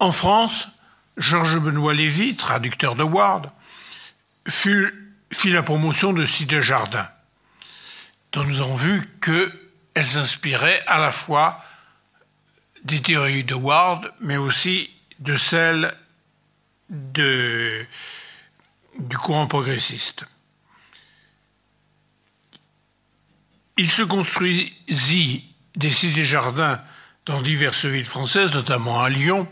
En 0.00 0.12
France, 0.12 0.68
Georges 1.16 1.58
Benoît 1.58 1.94
Lévy, 1.94 2.36
traducteur 2.36 2.94
de 2.94 3.04
Ward, 3.04 3.50
fit 4.46 5.50
la 5.50 5.62
promotion 5.62 6.12
de 6.12 6.26
cité-jardin, 6.26 7.08
dont 8.32 8.44
nous 8.44 8.60
avons 8.60 8.74
vu 8.74 9.02
qu'elles 9.22 10.06
s'inspiraient 10.06 10.84
à 10.86 10.98
la 10.98 11.10
fois 11.10 11.64
des 12.84 13.00
théories 13.00 13.44
de 13.44 13.54
Ward, 13.54 14.12
mais 14.20 14.36
aussi 14.36 14.90
de 15.20 15.36
celles 15.36 15.96
du 16.88 17.86
courant 19.20 19.46
progressiste. 19.46 20.26
Il 23.76 23.88
se 23.88 24.02
construisit 24.02 25.44
des 25.76 25.90
cités-jardins 25.90 26.82
dans 27.26 27.40
diverses 27.40 27.84
villes 27.84 28.06
françaises, 28.06 28.54
notamment 28.54 29.02
à 29.02 29.08
Lyon. 29.08 29.46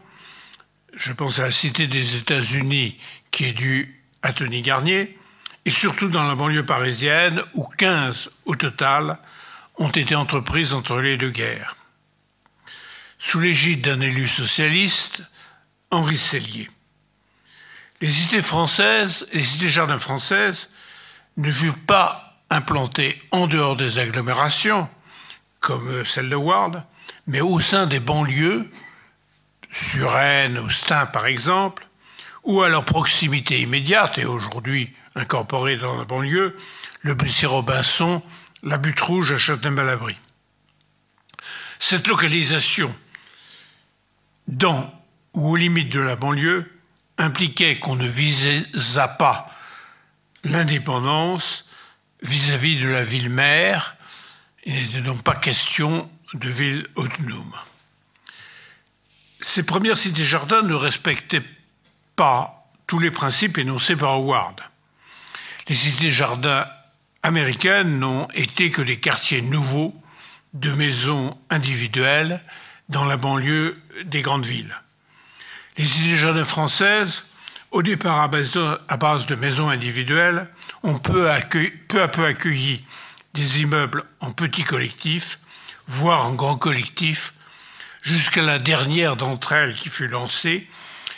Je 0.95 1.13
pense 1.13 1.39
à 1.39 1.43
la 1.43 1.51
Cité 1.51 1.87
des 1.87 2.17
États-Unis 2.17 2.99
qui 3.31 3.45
est 3.45 3.53
due 3.53 4.03
à 4.23 4.33
Tony 4.33 4.63
Garnier, 4.63 5.19
et 5.65 5.71
surtout 5.71 6.09
dans 6.09 6.25
la 6.25 6.35
banlieue 6.35 6.65
parisienne 6.67 7.43
où 7.55 7.65
15 7.65 8.31
au 8.47 8.55
total 8.55 9.19
ont 9.77 9.91
été 9.91 10.15
entreprises 10.15 10.73
entre 10.73 11.01
les 11.01 11.17
deux 11.17 11.31
guerres 11.31 11.77
sous 13.19 13.41
l'égide 13.41 13.83
d'un 13.83 14.01
élu 14.01 14.29
socialiste, 14.29 15.23
Henri 15.91 16.19
Sellier. 16.19 16.69
Les 18.01 18.11
cités 18.11 18.43
françaises, 18.43 19.27
les 19.33 19.43
cités-jardins 19.43 19.99
françaises 19.99 20.69
ne 21.37 21.51
furent 21.51 21.79
pas 21.87 22.39
implantées 22.51 23.21
en 23.31 23.47
dehors 23.47 23.77
des 23.77 23.99
agglomérations, 23.99 24.89
comme 25.61 26.05
celle 26.05 26.29
de 26.29 26.37
Ward, 26.37 26.85
mais 27.27 27.41
au 27.41 27.59
sein 27.61 27.87
des 27.87 28.01
banlieues, 28.01 28.71
Suresnes 29.71 30.59
ou 30.59 30.71
Stein 30.71 31.07
par 31.07 31.27
exemple, 31.27 31.87
ou 32.45 32.63
à 32.63 32.69
leur 32.69 32.85
proximité 32.85 33.61
immédiate, 33.61 34.19
et 34.19 34.25
aujourd'hui 34.25 34.93
incorporée 35.17 35.77
dans 35.77 35.97
la 35.97 36.05
banlieue, 36.05 36.57
le 37.01 37.15
Bussy-Robinson, 37.15 38.23
la 38.63 38.79
Butte 38.79 39.01
Rouge 39.01 39.33
à 39.33 39.37
Châtelain-Malabry. 39.37 40.17
Cette 41.79 42.07
localisation 42.07 42.95
dans 44.47 44.93
ou 45.35 45.51
aux 45.51 45.57
limites 45.57 45.91
de 45.91 46.01
la 46.01 46.17
banlieue 46.17 46.71
impliquait 47.19 47.79
qu'on 47.79 47.97
ne 47.97 48.07
visa 48.07 49.09
pas 49.09 49.51
l'indépendance 50.45 51.65
vis-à-vis 52.23 52.81
de 52.81 52.89
la 52.89 53.05
ville-mère. 53.05 53.97
Il 54.65 54.75
n'était 54.75 55.01
donc 55.01 55.23
pas 55.23 55.35
question 55.35 56.11
de 56.35 56.49
ville 56.49 56.87
autonome. 56.97 57.55
Ces 59.41 59.63
premières 59.63 59.99
cités-jardins 59.99 60.63
ne 60.63 60.75
respectaient 60.75 61.45
pas 62.17 62.69
tous 62.87 62.99
les 62.99 63.11
principes 63.11 63.59
énoncés 63.59 63.97
par 63.97 64.13
Howard. 64.13 64.61
Les 65.69 65.75
cités-jardins 65.75 66.67
américaines 67.23 67.99
n'ont 67.99 68.29
été 68.35 68.71
que 68.71 68.83
des 68.83 68.99
quartiers 68.99 69.43
nouveaux 69.43 69.93
de 70.55 70.73
maisons 70.73 71.37
individuelles 71.51 72.43
dans 72.89 73.05
la 73.05 73.17
banlieue 73.17 73.81
des 74.05 74.23
grandes 74.23 74.47
villes. 74.47 74.81
Les 75.79 75.85
cités-jardins 75.85 76.45
françaises, 76.45 77.25
au 77.71 77.83
départ 77.83 78.21
à 78.21 78.29
base, 78.29 79.27
de, 79.27 79.35
maisons 79.35 79.69
individuelles, 79.69 80.49
ont 80.83 80.99
peu, 80.99 81.31
à 81.31 81.41
peu 81.41 82.25
accueilli 82.25 82.85
des 83.35 83.61
immeubles 83.61 84.05
en 84.21 84.33
petits 84.33 84.65
collectifs, 84.65 85.39
voire 85.87 86.27
en 86.27 86.33
grands 86.33 86.57
collectifs, 86.57 87.35
jusqu'à 88.01 88.41
la 88.41 88.59
dernière 88.59 89.17
d'entre 89.17 89.53
elles 89.53 89.75
qui 89.75 89.91
fut 89.91 90.09
lancée, 90.09 90.67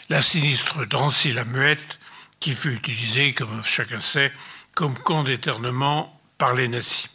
la 0.08 0.22
sinistre 0.22 0.84
Drancy-la-Muette, 0.86 2.00
qui 2.40 2.52
fut 2.52 2.72
utilisée, 2.72 3.32
comme 3.34 3.62
chacun 3.62 4.00
sait, 4.00 4.32
comme 4.74 4.98
camp 4.98 5.22
d'éternement 5.22 6.20
par 6.36 6.54
les 6.54 6.66
nazis. 6.66 7.10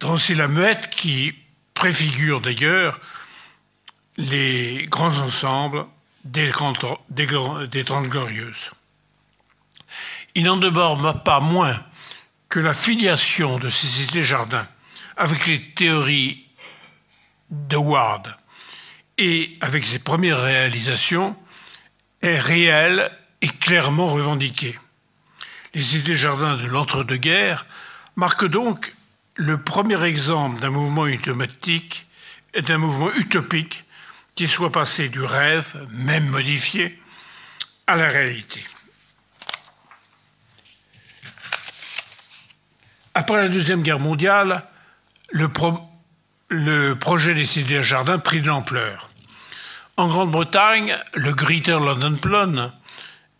Drancy-la-Muette, 0.00 0.90
qui 0.90 1.34
préfigure 1.74 2.40
d'ailleurs 2.40 2.98
les 4.16 4.86
grands 4.88 5.18
ensembles 5.18 5.86
des, 6.24 6.50
Trente 6.50 8.08
Glorieuses. 8.08 8.70
Il 10.34 10.44
n'en 10.44 10.56
demeure 10.56 11.22
pas 11.22 11.40
moins 11.40 11.78
que 12.48 12.60
la 12.60 12.74
filiation 12.74 13.58
de 13.58 13.68
ces 13.68 13.86
cités-jardins 13.86 14.66
avec 15.16 15.46
les 15.46 15.60
théories 15.74 16.46
de 17.50 17.76
Ward 17.76 18.36
et 19.16 19.56
avec 19.60 19.84
ses 19.84 19.98
premières 19.98 20.40
réalisations 20.40 21.36
est 22.22 22.38
réelle 22.38 23.10
et 23.40 23.48
clairement 23.48 24.06
revendiquée. 24.06 24.78
Les 25.74 25.82
cités-jardins 25.82 26.56
de 26.56 26.66
l'entre-deux-guerres 26.66 27.66
marquent 28.16 28.48
donc 28.48 28.94
le 29.34 29.62
premier 29.62 30.02
exemple 30.04 30.60
d'un 30.60 30.70
mouvement 30.70 31.06
utomatique 31.06 32.06
et 32.54 32.62
d'un 32.62 32.78
mouvement 32.78 33.12
utopique 33.14 33.84
qui 34.38 34.46
soit 34.46 34.70
passé 34.70 35.08
du 35.08 35.20
rêve, 35.20 35.84
même 35.90 36.28
modifié, 36.28 36.96
à 37.88 37.96
la 37.96 38.06
réalité. 38.06 38.62
Après 43.14 43.36
la 43.36 43.48
Deuxième 43.48 43.82
Guerre 43.82 43.98
mondiale, 43.98 44.62
le, 45.32 45.48
projet 46.94 47.34
des 47.34 47.44
cités 47.44 47.82
jardins 47.82 48.20
prit 48.20 48.40
de 48.40 48.46
l'ampleur. 48.46 49.10
En 49.96 50.06
Grande-Bretagne, 50.06 50.96
le 51.14 51.34
Greater 51.34 51.80
London 51.80 52.14
Plan, 52.14 52.70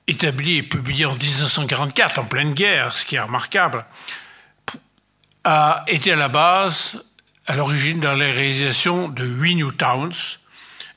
établi 0.09 0.57
et 0.57 0.65
publié 0.65 1.07
en 1.07 1.15
1944, 1.15 2.19
en 2.19 2.25
pleine 2.25 2.55
guerre, 2.55 2.97
ce 2.97 3.07
qui 3.07 3.15
est 3.15 3.21
remarquable, 3.21 3.87
a 5.45 5.85
été 5.87 6.15
à 6.15 6.17
la 6.17 6.29
base, 6.29 7.01
à 7.47 7.55
l'origine 7.55 8.01
de 8.01 8.09
la 8.09 8.15
réalisation 8.15 9.07
de 9.09 9.25
huit 9.25 9.55
New 9.55 9.71
Towns, 9.71 10.39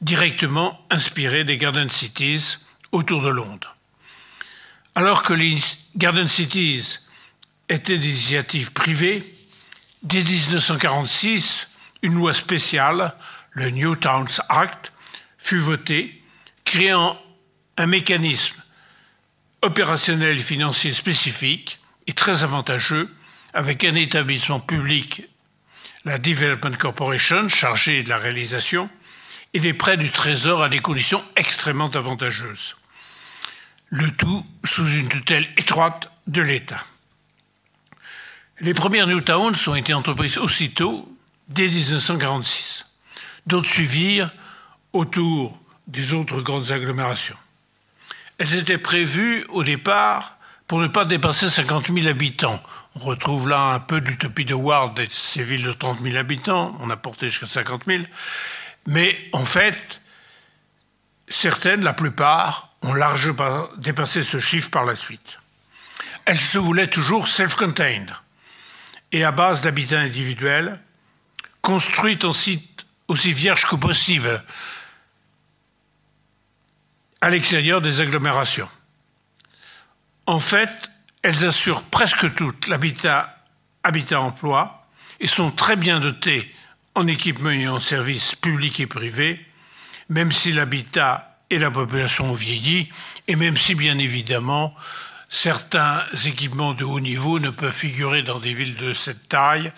directement 0.01 0.83
inspiré 0.89 1.43
des 1.43 1.57
Garden 1.57 1.89
Cities 1.89 2.57
autour 2.91 3.21
de 3.21 3.29
Londres. 3.29 3.75
Alors 4.95 5.23
que 5.23 5.33
les 5.33 5.57
Garden 5.95 6.27
Cities 6.27 6.99
étaient 7.69 7.97
des 7.97 8.09
initiatives 8.09 8.71
privées, 8.71 9.23
dès 10.03 10.23
1946, 10.23 11.69
une 12.01 12.15
loi 12.15 12.33
spéciale, 12.33 13.15
le 13.51 13.69
New 13.69 13.95
Towns 13.95 14.41
Act, 14.49 14.91
fut 15.37 15.59
votée, 15.59 16.21
créant 16.65 17.19
un 17.77 17.85
mécanisme 17.85 18.61
opérationnel 19.61 20.37
et 20.37 20.41
financier 20.41 20.93
spécifique 20.93 21.79
et 22.07 22.13
très 22.13 22.43
avantageux 22.43 23.13
avec 23.53 23.83
un 23.83 23.95
établissement 23.95 24.59
public, 24.59 25.23
la 26.03 26.17
Development 26.17 26.75
Corporation, 26.77 27.47
chargé 27.47 28.03
de 28.03 28.09
la 28.09 28.17
réalisation, 28.17 28.89
et 29.53 29.59
des 29.59 29.73
prêts 29.73 29.97
du 29.97 30.11
Trésor 30.11 30.63
à 30.63 30.69
des 30.69 30.79
conditions 30.79 31.23
extrêmement 31.35 31.89
avantageuses. 31.89 32.75
Le 33.89 34.09
tout 34.11 34.45
sous 34.63 34.87
une 34.87 35.09
tutelle 35.09 35.47
étroite 35.57 36.09
de 36.27 36.41
l'État. 36.41 36.83
Les 38.59 38.73
premières 38.73 39.07
New 39.07 39.21
Towns 39.21 39.55
ont 39.67 39.75
été 39.75 39.93
entreprises 39.93 40.37
aussitôt, 40.37 41.11
dès 41.49 41.67
1946. 41.67 42.85
D'autres 43.47 43.69
suivirent 43.69 44.31
autour 44.93 45.57
des 45.87 46.13
autres 46.13 46.41
grandes 46.41 46.71
agglomérations. 46.71 47.37
Elles 48.37 48.55
étaient 48.55 48.77
prévues 48.77 49.45
au 49.49 49.63
départ 49.63 50.37
pour 50.67 50.79
ne 50.79 50.87
pas 50.87 51.05
dépasser 51.05 51.49
50 51.49 51.87
000 51.93 52.07
habitants. 52.07 52.61
On 52.95 52.99
retrouve 52.99 53.49
là 53.49 53.73
un 53.73 53.79
peu 53.79 53.97
l'utopie 53.97 54.45
de 54.45 54.53
Ward 54.53 54.95
de 54.95 55.05
ces 55.09 55.43
villes 55.43 55.63
de 55.63 55.73
30 55.73 55.99
000 55.99 56.15
habitants, 56.15 56.75
on 56.79 56.89
a 56.89 56.97
porté 56.97 57.29
jusqu'à 57.29 57.45
50 57.45 57.83
000. 57.87 58.03
Mais 58.87 59.17
en 59.33 59.45
fait, 59.45 60.01
certaines, 61.27 61.83
la 61.83 61.93
plupart, 61.93 62.69
ont 62.81 62.93
largement 62.93 63.69
dépassé 63.77 64.23
ce 64.23 64.39
chiffre 64.39 64.69
par 64.69 64.85
la 64.85 64.95
suite. 64.95 65.37
elle 66.25 66.39
se 66.39 66.57
voulait 66.57 66.87
toujours 66.87 67.27
self-contained 67.27 68.13
et 69.11 69.23
à 69.23 69.31
base 69.31 69.61
d'habitats 69.61 69.99
individuels, 69.99 70.79
construite 71.61 72.25
en 72.25 72.33
site 72.33 72.85
aussi 73.07 73.33
vierge 73.33 73.65
que 73.65 73.75
possible 73.75 74.43
à 77.19 77.29
l'extérieur 77.29 77.81
des 77.81 78.01
agglomérations. 78.01 78.69
En 80.25 80.39
fait, 80.39 80.91
elles 81.23 81.45
assurent 81.45 81.83
presque 81.83 82.33
toutes 82.35 82.67
l'habitat 82.67 83.37
habitat-emploi 83.83 84.87
et 85.19 85.27
sont 85.27 85.51
très 85.51 85.75
bien 85.75 85.99
dotées 85.99 86.53
en 86.95 87.07
équipements 87.07 87.51
et 87.51 87.67
en 87.67 87.79
services 87.79 88.35
publics 88.35 88.79
et 88.79 88.87
privés, 88.87 89.39
même 90.09 90.31
si 90.31 90.51
l'habitat 90.51 91.39
et 91.49 91.59
la 91.59 91.71
population 91.71 92.31
ont 92.31 92.33
vieilli, 92.33 92.89
et 93.27 93.35
même 93.35 93.57
si 93.57 93.75
bien 93.75 93.97
évidemment 93.97 94.75
certains 95.29 96.03
équipements 96.25 96.73
de 96.73 96.83
haut 96.83 96.99
niveau 96.99 97.39
ne 97.39 97.49
peuvent 97.49 97.73
figurer 97.73 98.21
dans 98.21 98.39
des 98.39 98.53
villes 98.53 98.75
de 98.75 98.93
cette 98.93 99.29
taille, 99.29 99.71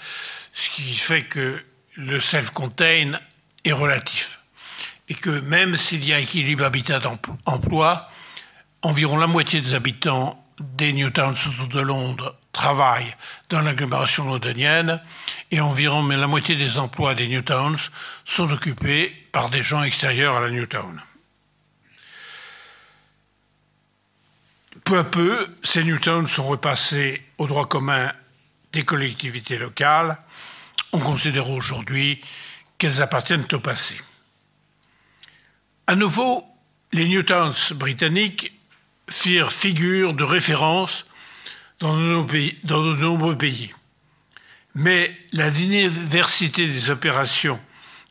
ce 0.51 0.69
qui 0.69 0.95
fait 0.95 1.23
que 1.23 1.63
le 1.95 2.19
self-contain 2.19 3.19
est 3.63 3.71
relatif. 3.71 4.39
Et 5.09 5.13
que 5.13 5.29
même 5.29 5.77
s'il 5.77 6.03
y 6.05 6.13
a 6.13 6.19
équilibre 6.19 6.65
habitat-emploi, 6.65 8.09
environ 8.81 9.17
la 9.17 9.27
moitié 9.27 9.61
des 9.61 9.75
habitants 9.75 10.43
des 10.59 10.91
Newtowns 10.93 11.35
autour 11.47 11.67
de 11.67 11.81
Londres 11.81 12.35
travaillent 12.53 13.15
dans 13.49 13.59
l'agglomération 13.59 14.25
londonienne 14.25 15.01
et 15.51 15.59
environ 15.59 16.07
la 16.07 16.27
moitié 16.27 16.55
des 16.55 16.77
emplois 16.77 17.15
des 17.15 17.27
Newtowns 17.27 17.89
sont 18.23 18.49
occupés 18.53 19.09
par 19.31 19.49
des 19.49 19.63
gens 19.63 19.83
extérieurs 19.83 20.37
à 20.37 20.41
la 20.41 20.49
Newtown. 20.49 21.01
Peu 24.85 24.99
à 24.99 25.03
peu, 25.03 25.49
ces 25.63 25.83
Newtowns 25.83 26.27
sont 26.27 26.43
repassés 26.43 27.23
au 27.37 27.47
droit 27.47 27.67
commun 27.67 28.11
des 28.71 28.83
collectivités 28.83 29.57
locales. 29.57 30.17
On 30.91 30.99
considère 30.99 31.49
aujourd'hui 31.49 32.21
qu'elles 32.77 33.01
appartiennent 33.01 33.47
au 33.51 33.59
passé. 33.59 33.99
À 35.87 35.95
nouveau, 35.95 36.45
les 36.91 37.07
Newtowns 37.07 37.73
britanniques 37.75 38.53
firent 39.09 39.51
figure 39.51 40.13
de 40.13 40.23
référence 40.23 41.05
dans 41.83 41.95
de, 41.97 43.01
nombreux 43.01 43.37
pays. 43.37 43.73
Mais 44.73 45.15
la 45.33 45.51
diversité 45.51 46.67
des 46.67 46.89
opérations 46.89 47.59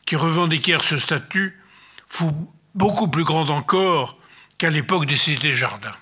qui 0.05 0.15
revendiquèrent 0.15 0.83
ce 0.83 0.97
statut 0.97 1.59
fut 2.07 2.31
beaucoup 2.75 3.07
plus 3.07 3.23
grande 3.23 3.49
encore 3.49 4.17
qu'à 4.57 4.69
l'époque 4.69 5.07
des 5.07 5.17
cités-jardins. 5.17 5.95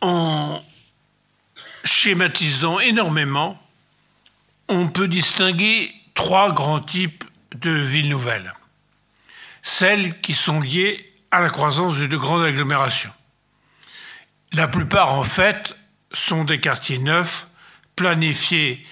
En 0.00 0.62
schématisant 1.84 2.80
énormément, 2.80 3.60
on 4.68 4.88
peut 4.88 5.08
distinguer 5.08 5.94
trois 6.14 6.52
grands 6.52 6.80
types 6.80 7.24
de 7.54 7.70
villes 7.70 8.08
nouvelles. 8.08 8.52
Celles 9.62 10.20
qui 10.20 10.34
sont 10.34 10.60
liées 10.60 11.12
à 11.30 11.40
la 11.40 11.48
croissance 11.48 11.96
de 11.96 12.16
grandes 12.16 12.44
agglomérations. 12.44 13.12
La 14.52 14.66
plupart, 14.68 15.14
en 15.14 15.22
fait, 15.22 15.74
sont 16.12 16.44
des 16.44 16.60
quartiers 16.60 16.98
neufs, 16.98 17.48
planifiés 17.96 18.82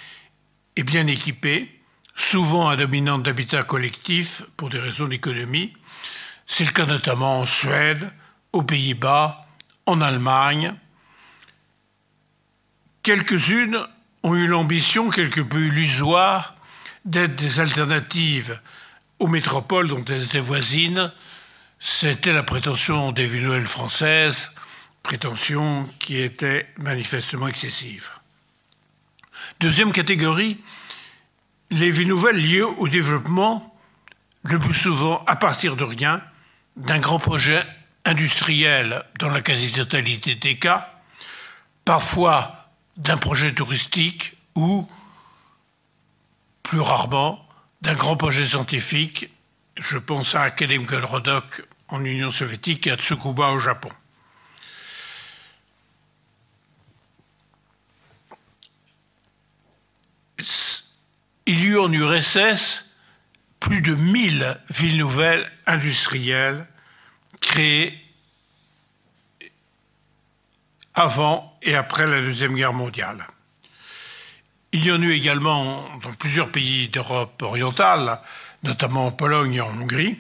et 0.77 0.83
bien 0.83 1.07
équipés, 1.07 1.81
souvent 2.15 2.69
à 2.69 2.77
dominante 2.77 3.23
d'habitat 3.23 3.63
collectif 3.63 4.43
pour 4.57 4.69
des 4.69 4.79
raisons 4.79 5.09
d'économie. 5.09 5.73
C'est 6.47 6.65
le 6.65 6.73
cas 6.73 6.87
notamment 6.87 7.41
en 7.41 7.47
Suède, 7.47 8.11
aux 8.53 8.63
Pays-Bas, 8.63 9.47
en 9.87 10.01
Allemagne. 10.01 10.75
Quelques-unes 13.03 13.79
ont 14.23 14.35
eu 14.35 14.47
l'ambition, 14.47 15.11
quelque 15.11 15.41
peu 15.41 15.67
illusoire, 15.67 16.55
d'être 17.05 17.37
des 17.37 17.61
alternatives 17.61 18.61
aux 19.19 19.29
métropoles 19.29 19.89
dont 19.89 20.05
elles 20.05 20.25
étaient 20.25 20.41
voisines. 20.41 21.13
C'était 21.79 22.33
la 22.33 22.43
prétention 22.43 23.13
des 23.13 23.27
villes 23.27 23.63
françaises 23.65 24.51
prétention 25.03 25.89
qui 25.99 26.19
était 26.19 26.67
manifestement 26.79 27.49
excessive. 27.49 28.11
Deuxième 29.59 29.93
catégorie, 29.93 30.61
les 31.71 31.91
villes 31.91 32.09
nouvelles 32.09 32.37
liées 32.37 32.63
au 32.63 32.89
développement, 32.89 33.79
le 34.43 34.59
plus 34.59 34.75
souvent 34.75 35.23
à 35.27 35.37
partir 35.37 35.77
de 35.77 35.85
rien, 35.85 36.23
d'un 36.77 36.99
grand 36.99 37.19
projet 37.19 37.63
industriel 38.05 39.05
dans 39.19 39.29
la 39.29 39.41
quasi-totalité 39.41 40.35
des 40.35 40.59
cas, 40.59 41.01
parfois 41.85 42.71
d'un 42.97 43.17
projet 43.17 43.53
touristique 43.53 44.35
ou, 44.55 44.89
plus 46.63 46.81
rarement, 46.81 47.47
d'un 47.83 47.95
grand 47.95 48.17
projet 48.17 48.45
scientifique. 48.45 49.31
Je 49.79 49.99
pense 49.99 50.35
à 50.35 50.43
Akademik 50.43 50.91
Rodok 50.91 51.63
en 51.89 52.05
Union 52.05 52.31
soviétique 52.31 52.87
et 52.87 52.93
à 52.93 52.97
Tsukuba 52.97 53.49
au 53.51 53.59
Japon. 53.59 53.91
Il 61.47 61.61
y 61.61 61.67
eut 61.67 61.79
en 61.79 61.93
URSS 61.93 62.85
plus 63.59 63.83
de 63.83 63.95
1000 63.95 64.59
villes 64.71 64.99
nouvelles 64.99 65.51
industrielles 65.67 66.67
créées 67.41 67.99
avant 70.95 71.59
et 71.63 71.75
après 71.75 72.07
la 72.07 72.21
Deuxième 72.21 72.55
Guerre 72.55 72.73
mondiale. 72.73 73.27
Il 74.73 74.85
y 74.85 74.93
en 74.93 75.03
eut 75.03 75.13
également 75.13 75.85
dans 76.03 76.13
plusieurs 76.15 76.53
pays 76.53 76.89
d'Europe 76.89 77.43
orientale, 77.43 78.21
notamment 78.63 79.07
en 79.07 79.13
Pologne 79.13 79.55
et 79.55 79.61
en 79.61 79.81
Hongrie. 79.81 80.19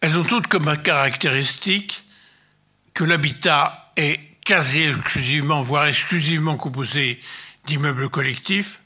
Elles 0.00 0.18
ont 0.18 0.24
toutes 0.24 0.46
comme 0.46 0.76
caractéristique 0.82 2.04
que 2.94 3.04
l'habitat 3.04 3.92
est 3.96 4.20
quasi 4.44 4.82
exclusivement, 4.82 5.60
voire 5.60 5.86
exclusivement 5.86 6.56
composé 6.56 7.20
d'immeubles 7.66 8.08
collectifs, 8.08 8.78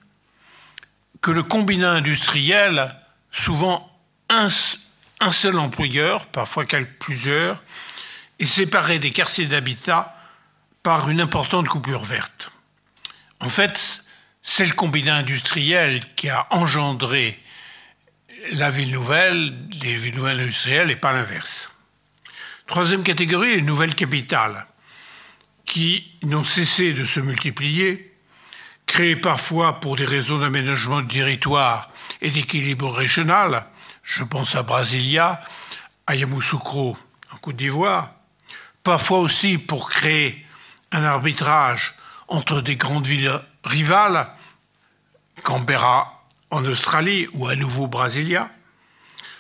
que 1.21 1.31
le 1.31 1.43
combinat 1.43 1.93
industriel, 1.93 2.95
souvent 3.31 3.91
un, 4.29 4.49
seul 5.31 5.59
employeur, 5.59 6.27
parfois 6.27 6.65
plusieurs, 6.99 7.63
est 8.39 8.47
séparé 8.47 8.99
des 8.99 9.11
quartiers 9.11 9.47
d'habitat 9.47 10.15
par 10.83 11.09
une 11.09 11.21
importante 11.21 11.69
coupure 11.69 12.05
verte. 12.05 12.51
En 13.41 13.49
fait, 13.49 14.05
c'est 14.43 14.67
le 14.67 14.73
combinat 14.73 15.17
industriel 15.17 16.01
qui 16.15 16.29
a 16.29 16.47
engendré 16.51 17.39
la 18.53 18.71
ville 18.71 18.93
nouvelle, 18.93 19.55
les 19.83 19.97
villes 19.97 20.15
nouvelles 20.15 20.41
industrielles, 20.41 20.91
et 20.91 20.97
pas 20.97 21.13
l'inverse. 21.13 21.71
Troisième 22.67 23.03
catégorie, 23.03 23.57
les 23.57 23.63
nouvelles 23.63 23.95
capitales, 23.95 24.67
qui 25.65 26.13
n'ont 26.23 26.45
cessé 26.45 26.95
de 26.95 27.05
se 27.05 27.21
multiplier 27.21 28.08
créées 28.89 29.17
parfois 29.17 29.79
pour 29.79 29.95
des 29.95 30.05
raisons 30.05 30.39
d'aménagement 30.39 31.03
du 31.03 31.21
territoire 31.21 31.91
et 32.21 32.31
d'équilibre 32.31 32.91
régional, 32.91 33.67
je 34.03 34.25
pense 34.25 34.57
à 34.57 34.65
Brasilia, 34.65 35.41
à 36.09 36.17
Yamoussoukro 36.17 36.97
en 37.33 37.37
Côte 37.37 37.57
d'Ivoire, 37.57 38.11
parfois 38.83 39.21
aussi 39.21 39.59
pour 39.59 39.91
créer 39.91 40.45
un 40.91 41.05
arbitrage 41.05 41.95
entre 42.27 42.61
des 42.63 42.75
grandes 42.75 43.07
villes 43.07 43.41
rivales, 43.63 44.27
Canberra 45.45 46.25
en 46.51 46.65
Australie 46.65 47.29
ou 47.35 47.47
à 47.47 47.55
nouveau 47.55 47.87
Brasilia, 47.87 48.49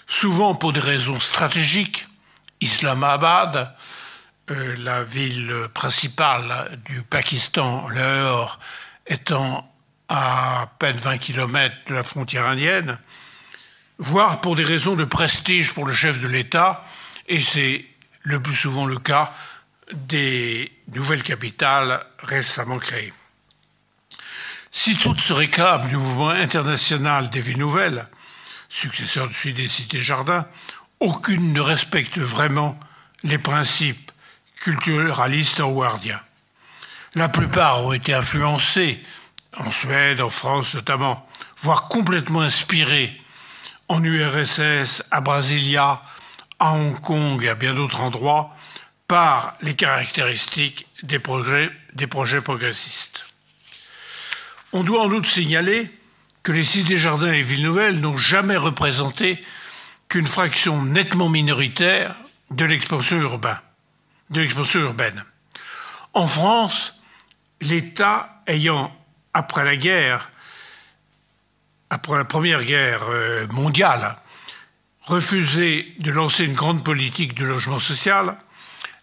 souvent 0.06 0.54
pour 0.54 0.72
des 0.72 0.80
raisons 0.80 1.18
stratégiques, 1.18 2.06
Islamabad, 2.60 3.74
euh, 4.50 4.76
la 4.78 5.04
ville 5.04 5.68
principale 5.74 6.78
du 6.84 7.02
Pakistan, 7.02 7.88
Lahore, 7.88 8.58
étant 9.08 9.70
à 10.08 10.70
peine 10.78 10.96
20 10.96 11.18
km 11.18 11.74
de 11.88 11.94
la 11.94 12.02
frontière 12.02 12.46
indienne, 12.46 12.98
voire 13.98 14.40
pour 14.40 14.56
des 14.56 14.64
raisons 14.64 14.96
de 14.96 15.04
prestige 15.04 15.72
pour 15.72 15.86
le 15.86 15.92
chef 15.92 16.20
de 16.20 16.28
l'État, 16.28 16.84
et 17.26 17.40
c'est 17.40 17.84
le 18.22 18.40
plus 18.40 18.54
souvent 18.54 18.86
le 18.86 18.96
cas 18.98 19.34
des 19.92 20.72
nouvelles 20.94 21.22
capitales 21.22 22.04
récemment 22.20 22.78
créées. 22.78 23.12
Si 24.70 24.96
toutes 24.96 25.20
se 25.20 25.32
réclament 25.32 25.88
du 25.88 25.96
mouvement 25.96 26.28
international 26.30 27.30
des 27.30 27.40
villes 27.40 27.58
nouvelles, 27.58 28.06
successeur 28.68 29.28
de 29.28 29.32
celui 29.32 29.54
des 29.54 29.68
cités-jardins, 29.68 30.46
aucune 31.00 31.52
ne 31.52 31.60
respecte 31.60 32.18
vraiment 32.18 32.78
les 33.22 33.38
principes 33.38 34.12
culturalistes 34.60 35.60
howardien. 35.60 36.20
La 37.14 37.28
plupart 37.28 37.84
ont 37.84 37.92
été 37.92 38.12
influencés, 38.12 39.02
en 39.56 39.70
Suède, 39.70 40.20
en 40.20 40.30
France 40.30 40.74
notamment, 40.74 41.26
voire 41.58 41.88
complètement 41.88 42.42
inspirés 42.42 43.18
en 43.88 44.04
URSS, 44.04 45.02
à 45.10 45.22
Brasilia, 45.22 46.02
à 46.58 46.72
Hong 46.72 47.00
Kong 47.00 47.42
et 47.42 47.48
à 47.48 47.54
bien 47.54 47.72
d'autres 47.72 48.00
endroits, 48.00 48.54
par 49.06 49.54
les 49.62 49.74
caractéristiques 49.74 50.86
des, 51.02 51.20
des 51.94 52.06
projets 52.06 52.42
progressistes. 52.42 53.24
On 54.74 54.84
doit 54.84 55.02
en 55.02 55.10
outre 55.10 55.30
signaler 55.30 55.90
que 56.42 56.52
les 56.52 56.64
cités 56.64 56.98
jardins 56.98 57.32
et 57.32 57.42
villes 57.42 57.62
nouvelles 57.62 58.00
n'ont 58.00 58.18
jamais 58.18 58.56
représenté 58.56 59.42
qu'une 60.08 60.26
fraction 60.26 60.82
nettement 60.82 61.28
minoritaire. 61.28 62.14
De 62.50 62.64
l'expansion 62.64 63.18
urbaine. 63.18 63.62
En 66.14 66.26
France, 66.26 66.97
l'État 67.60 68.42
ayant, 68.46 68.94
après 69.34 69.64
la 69.64 69.76
guerre, 69.76 70.30
après 71.90 72.16
la 72.16 72.24
Première 72.24 72.64
Guerre 72.64 73.04
euh, 73.08 73.46
mondiale, 73.48 74.16
refusé 75.02 75.94
de 75.98 76.10
lancer 76.10 76.44
une 76.44 76.54
grande 76.54 76.84
politique 76.84 77.34
de 77.34 77.46
logement 77.46 77.78
social, 77.78 78.36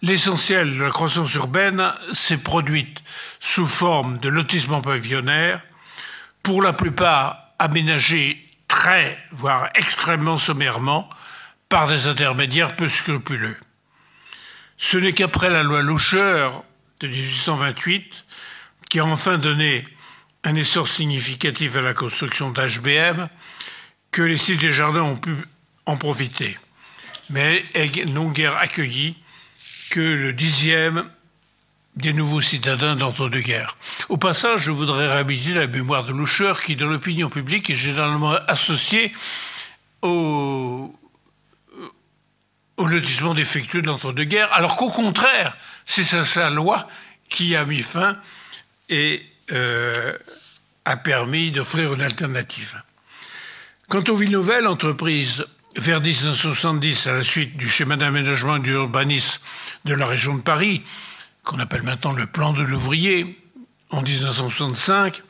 l'essentiel 0.01 0.77
de 0.77 0.83
la 0.83 0.91
croissance 0.91 1.33
urbaine 1.33 1.93
s'est 2.13 2.37
produite 2.37 3.03
sous 3.39 3.67
forme 3.67 4.19
de 4.19 4.29
lotissement 4.29 4.81
pavillonnaire, 4.81 5.61
pour 6.43 6.61
la 6.61 6.73
plupart 6.73 7.49
aménagés 7.57 8.41
très, 8.67 9.17
voire 9.31 9.69
extrêmement 9.73 10.37
sommairement, 10.37 11.09
par 11.69 11.87
des 11.87 12.07
intermédiaires 12.07 12.75
peu 12.75 12.87
scrupuleux. 12.87 13.57
Ce 14.77 14.97
n'est 14.97 15.13
qu'après 15.13 15.49
la 15.49 15.63
loi 15.63 15.81
Loucheur 15.81 16.63
de 16.99 17.07
1828 17.07 18.25
qui 18.89 18.99
a 18.99 19.05
enfin 19.05 19.37
donné 19.37 19.83
un 20.43 20.55
essor 20.55 20.87
significatif 20.87 21.75
à 21.75 21.81
la 21.81 21.93
construction 21.93 22.51
d'HBM 22.51 23.27
que 24.11 24.21
les 24.21 24.37
cités 24.37 24.71
jardins 24.71 25.01
ont 25.01 25.17
pu 25.17 25.35
en 25.85 25.97
profiter, 25.97 26.57
mais 27.29 27.63
n'ont 28.07 28.31
guère 28.31 28.57
accueilli 28.57 29.15
que 29.89 29.99
le 29.99 30.33
dixième 30.33 31.09
des 31.95 32.13
nouveaux 32.13 32.41
citadins 32.41 32.95
d'entre-deux-guerres. 32.95 33.77
Au 34.09 34.17
passage, 34.17 34.61
je 34.61 34.71
voudrais 34.71 35.07
réhabiliter 35.07 35.53
la 35.53 35.67
mémoire 35.67 36.03
de 36.03 36.11
Loucheur, 36.11 36.61
qui, 36.61 36.75
dans 36.75 36.87
l'opinion 36.87 37.29
publique, 37.29 37.69
est 37.69 37.75
généralement 37.75 38.33
associée 38.47 39.11
au 40.01 40.93
lotissement 42.77 43.33
défectueux 43.33 43.81
de 43.81 43.87
l'entre-deux-guerres, 43.87 44.51
alors 44.53 44.75
qu'au 44.75 44.89
contraire, 44.89 45.57
c'est 45.85 46.03
sa, 46.03 46.49
loi 46.49 46.87
qui 47.29 47.55
a 47.55 47.65
mis 47.65 47.81
fin 47.81 48.17
et 48.89 49.25
euh, 49.51 50.17
a 50.85 50.97
permis 50.97 51.51
d'offrir 51.51 51.93
une 51.93 52.01
alternative. 52.01 52.81
Quant 53.87 54.03
aux 54.07 54.15
villes 54.15 54.31
nouvelles, 54.31 54.67
entreprises 54.67 55.45
vers 55.75 56.01
1970 56.01 57.07
à 57.07 57.13
la 57.13 57.21
suite 57.21 57.57
du 57.57 57.69
schéma 57.69 57.97
d'aménagement 57.97 58.57
et 58.57 58.61
d'urbanisme 58.61 59.41
de 59.85 59.93
la 59.93 60.05
région 60.05 60.35
de 60.35 60.41
Paris, 60.41 60.83
qu'on 61.43 61.59
appelle 61.59 61.83
maintenant 61.83 62.13
le 62.13 62.25
plan 62.25 62.53
de 62.53 62.63
l'ouvrier, 62.63 63.39
en 63.91 64.01
1965, 64.01 65.21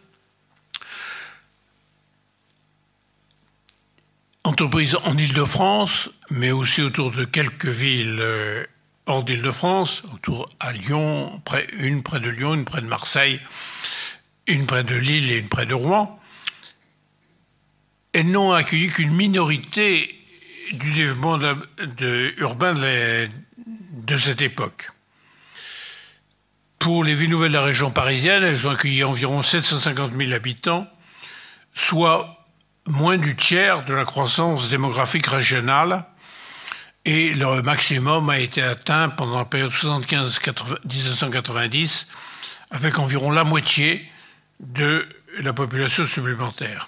entreprise 4.44 4.96
en 5.04 5.18
Île-de-France, 5.18 6.10
mais 6.30 6.52
aussi 6.52 6.82
autour 6.82 7.12
de 7.12 7.26
quelques 7.26 7.66
villes 7.66 8.20
euh, 8.22 8.66
hors 9.06 9.24
d'Île-de-France, 9.24 10.04
autour 10.14 10.50
à 10.60 10.72
Lyon, 10.72 11.42
une 11.78 12.04
près 12.04 12.20
de 12.20 12.30
Lyon, 12.30 12.54
une 12.56 12.66
près 12.66 12.82
de 12.82 12.88
Marseille, 12.88 13.40
une 14.48 14.66
près 14.66 14.84
de 14.84 14.96
Lille 14.96 15.32
et 15.32 15.38
une 15.38 15.50
près 15.50 15.66
de 15.66 15.74
Rouen. 15.74 16.20
Elles 18.14 18.32
n'ont 18.32 18.54
accueilli 18.54 18.90
qu'une 18.90 19.14
minorité 19.14 20.10
du 20.74 20.94
développement 20.94 21.38
urbain 22.38 22.74
de 22.74 24.18
cette 24.18 24.42
époque. 24.42 24.90
Pour 26.80 27.04
les 27.04 27.14
villes 27.14 27.30
nouvelles 27.30 27.52
de 27.52 27.58
la 27.58 27.64
région 27.64 27.92
parisienne, 27.92 28.44
elles 28.44 28.68
ont 28.68 28.72
accueilli 28.72 29.04
environ 29.04 29.42
750 29.42 30.14
000 30.14 30.32
habitants, 30.34 30.88
soit 31.74 32.46
moins 32.88 33.18
du 33.18 33.36
tiers 33.36 33.84
de 33.84 33.94
la 33.94 34.06
croissance 34.06 34.70
démographique 34.70 35.28
régionale, 35.28 36.06
et 37.06 37.34
leur 37.34 37.64
maximum 37.64 38.30
a 38.30 38.40
été 38.40 38.62
atteint 38.62 39.10
pendant 39.10 39.38
la 39.38 39.46
période 39.46 39.72
75-1990, 39.72 42.08
avec 42.72 43.00
environ 43.00 43.32
la 43.32 43.44
moitié 43.44 44.10
de 44.60 45.08
la 45.40 45.54
population 45.54 46.06
supplémentaire. 46.06 46.88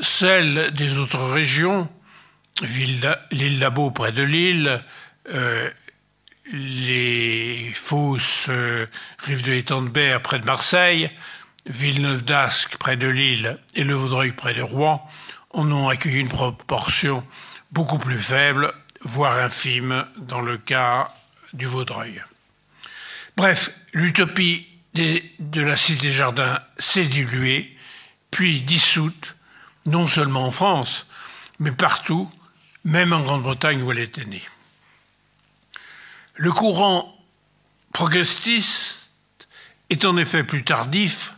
Celles 0.00 0.70
des 0.72 0.98
autres 0.98 1.24
régions, 1.24 1.88
l'île 2.62 3.60
Labo 3.60 3.90
près 3.90 4.12
de 4.12 4.22
Lille, 4.22 4.82
euh, 5.32 5.70
les 6.50 7.70
fosses 7.74 8.46
euh, 8.48 8.86
rives 9.18 9.44
de 9.44 9.52
l'étang 9.52 9.82
de 9.82 10.18
près 10.18 10.40
de 10.40 10.46
Marseille, 10.46 11.10
Villeneuve 11.66 12.24
d'Ascq 12.24 12.76
près 12.76 12.96
de 12.96 13.06
Lille 13.06 13.58
et 13.74 13.84
Le 13.84 13.94
Vaudreuil 13.94 14.32
près 14.32 14.54
de 14.54 14.62
Rouen 14.62 15.00
en 15.50 15.70
ont 15.70 15.88
accueilli 15.88 16.18
une 16.18 16.28
proportion 16.28 17.24
beaucoup 17.70 17.98
plus 17.98 18.18
faible, 18.18 18.72
voire 19.04 19.38
infime 19.38 20.06
dans 20.16 20.40
le 20.40 20.58
cas 20.58 21.14
du 21.52 21.66
Vaudreuil. 21.66 22.22
Bref, 23.36 23.70
l'utopie 23.92 24.66
de 24.94 25.60
la 25.60 25.76
Cité-Jardin 25.76 26.60
s'est 26.78 27.06
diluée, 27.06 27.76
puis 28.30 28.60
dissoute, 28.60 29.34
non 29.86 30.06
seulement 30.06 30.46
en 30.46 30.50
France, 30.50 31.06
mais 31.58 31.72
partout, 31.72 32.30
même 32.84 33.12
en 33.12 33.20
Grande-Bretagne 33.20 33.82
où 33.82 33.90
elle 33.90 33.98
était 33.98 34.24
née. 34.24 34.42
Le 36.34 36.52
courant 36.52 37.16
progressiste 37.92 39.10
est 39.90 40.04
en 40.04 40.16
effet 40.16 40.44
plus 40.44 40.64
tardif, 40.64 41.34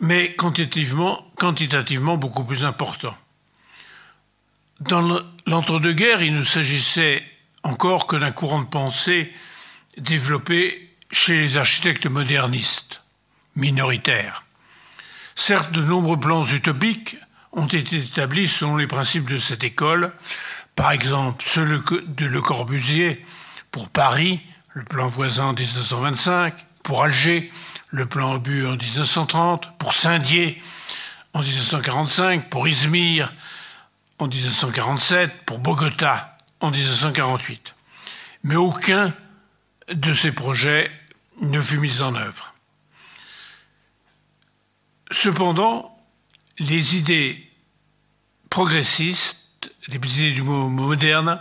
mais 0.00 0.34
quantitativement, 0.34 1.30
quantitativement 1.36 2.16
beaucoup 2.16 2.44
plus 2.44 2.64
important. 2.64 3.16
Dans 4.80 5.02
l'entre-deux-guerres, 5.46 6.22
il 6.22 6.36
ne 6.36 6.44
s'agissait 6.44 7.24
encore 7.64 8.06
que 8.06 8.16
d'un 8.16 8.30
courant 8.30 8.62
de 8.62 8.68
pensée 8.68 9.32
développé 9.96 10.94
chez 11.10 11.36
les 11.36 11.56
architectes 11.56 12.06
modernistes, 12.06 13.02
minoritaires. 13.56 14.44
Certes, 15.34 15.72
de 15.72 15.82
nombreux 15.82 16.18
plans 16.18 16.44
utopiques 16.44 17.16
ont 17.52 17.66
été 17.66 17.96
établis 17.96 18.46
selon 18.46 18.76
les 18.76 18.86
principes 18.86 19.28
de 19.28 19.38
cette 19.38 19.64
école, 19.64 20.12
par 20.76 20.92
exemple 20.92 21.44
ceux 21.44 21.82
de 22.06 22.26
Le 22.26 22.40
Corbusier 22.40 23.24
pour 23.72 23.88
Paris, 23.88 24.40
le 24.74 24.84
plan 24.84 25.08
voisin 25.08 25.46
en 25.46 25.52
1925, 25.54 26.54
pour 26.84 27.02
Alger, 27.02 27.50
le 27.90 28.06
plan 28.06 28.34
obus 28.34 28.66
en 28.66 28.76
1930, 28.76 29.76
pour 29.78 29.92
Saint-Dié 29.92 30.62
en 31.34 31.42
1945, 31.42 32.48
pour 32.48 32.68
Izmir 32.68 33.32
en 34.18 34.26
1947, 34.26 35.44
pour 35.46 35.58
Bogota 35.58 36.36
en 36.60 36.70
1948. 36.70 37.74
Mais 38.42 38.56
aucun 38.56 39.14
de 39.92 40.12
ces 40.12 40.32
projets 40.32 40.90
ne 41.40 41.60
fut 41.60 41.78
mis 41.78 42.00
en 42.00 42.14
œuvre. 42.14 42.54
Cependant, 45.10 45.96
les 46.58 46.96
idées 46.96 47.48
progressistes, 48.50 49.72
les 49.88 49.96
idées 49.96 50.32
du 50.32 50.42
mot 50.42 50.68
moderne, 50.68 51.40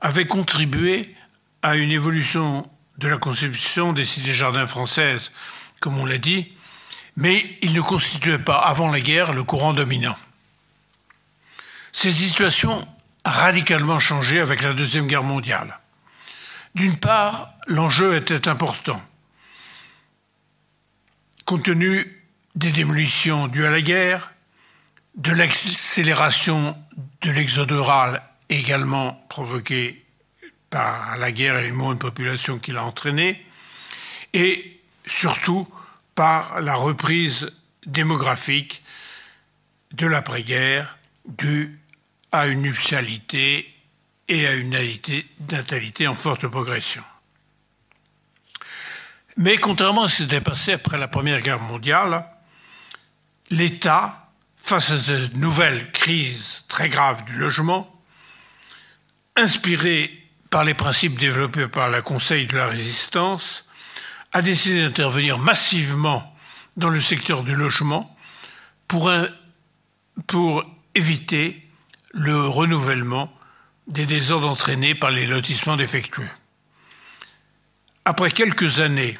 avaient 0.00 0.26
contribué 0.26 1.14
à 1.62 1.76
une 1.76 1.90
évolution 1.90 2.68
de 2.98 3.08
la 3.08 3.18
conception 3.18 3.92
des 3.92 4.04
cités-jardins 4.04 4.66
françaises, 4.66 5.30
comme 5.80 5.98
on 5.98 6.06
l'a 6.06 6.18
dit, 6.18 6.52
mais 7.16 7.44
il 7.62 7.72
ne 7.72 7.80
constituait 7.80 8.38
pas, 8.38 8.58
avant 8.58 8.88
la 8.88 9.00
guerre, 9.00 9.32
le 9.32 9.44
courant 9.44 9.72
dominant. 9.72 10.16
Cette 11.92 12.14
situation 12.14 12.86
a 13.24 13.30
radicalement 13.30 13.98
changé 13.98 14.40
avec 14.40 14.62
la 14.62 14.72
Deuxième 14.72 15.06
Guerre 15.06 15.22
mondiale. 15.22 15.78
D'une 16.74 16.98
part, 16.98 17.54
l'enjeu 17.66 18.16
était 18.16 18.48
important. 18.48 19.02
Compte 21.44 21.64
tenu 21.64 22.22
des 22.54 22.72
démolitions 22.72 23.48
dues 23.48 23.64
à 23.64 23.70
la 23.70 23.80
guerre, 23.80 24.32
de 25.16 25.32
l'accélération 25.32 26.76
de 27.22 27.30
l'exode 27.30 27.72
rural 27.72 28.22
également 28.48 29.12
provoquée 29.28 30.04
par 30.70 31.16
la 31.18 31.32
guerre 31.32 31.58
et 31.58 31.68
le 31.68 31.74
mouvement 31.74 31.94
de 31.94 31.98
population 31.98 32.58
qui 32.58 32.72
l'a 32.72 32.84
entraîné, 32.84 33.44
et 34.34 34.80
surtout 35.06 35.66
par 36.14 36.60
la 36.60 36.74
reprise 36.74 37.50
démographique 37.86 38.82
de 39.92 40.06
l'après-guerre 40.06 40.97
due 41.28 41.78
à 42.32 42.46
une 42.46 42.62
nuptialité 42.62 43.72
et 44.28 44.46
à 44.46 44.54
une 44.54 44.74
natalité 45.50 46.08
en 46.08 46.14
forte 46.14 46.46
progression. 46.48 47.02
Mais 49.36 49.56
contrairement 49.56 50.04
à 50.04 50.08
ce 50.08 50.16
qui 50.16 50.22
s'était 50.24 50.40
passé 50.40 50.72
après 50.72 50.98
la 50.98 51.08
Première 51.08 51.40
Guerre 51.40 51.60
mondiale, 51.60 52.24
l'État, 53.50 54.30
face 54.56 54.90
à 54.90 54.98
cette 54.98 55.36
nouvelle 55.36 55.92
crise 55.92 56.64
très 56.68 56.88
grave 56.88 57.24
du 57.24 57.34
logement, 57.34 57.88
inspiré 59.36 60.12
par 60.50 60.64
les 60.64 60.74
principes 60.74 61.18
développés 61.18 61.68
par 61.68 61.88
le 61.88 62.02
Conseil 62.02 62.46
de 62.46 62.56
la 62.56 62.66
résistance, 62.66 63.64
a 64.32 64.42
décidé 64.42 64.82
d'intervenir 64.82 65.38
massivement 65.38 66.34
dans 66.76 66.88
le 66.88 67.00
secteur 67.00 67.44
du 67.44 67.54
logement 67.54 68.16
pour, 68.88 69.10
pour 70.26 70.64
éviter 70.98 71.56
le 72.10 72.40
renouvellement 72.40 73.32
des 73.86 74.04
désordres 74.04 74.48
entraînés 74.48 74.96
par 74.96 75.10
les 75.10 75.26
lotissements 75.26 75.76
défectueux. 75.76 76.28
Après 78.04 78.32
quelques 78.32 78.80
années, 78.80 79.16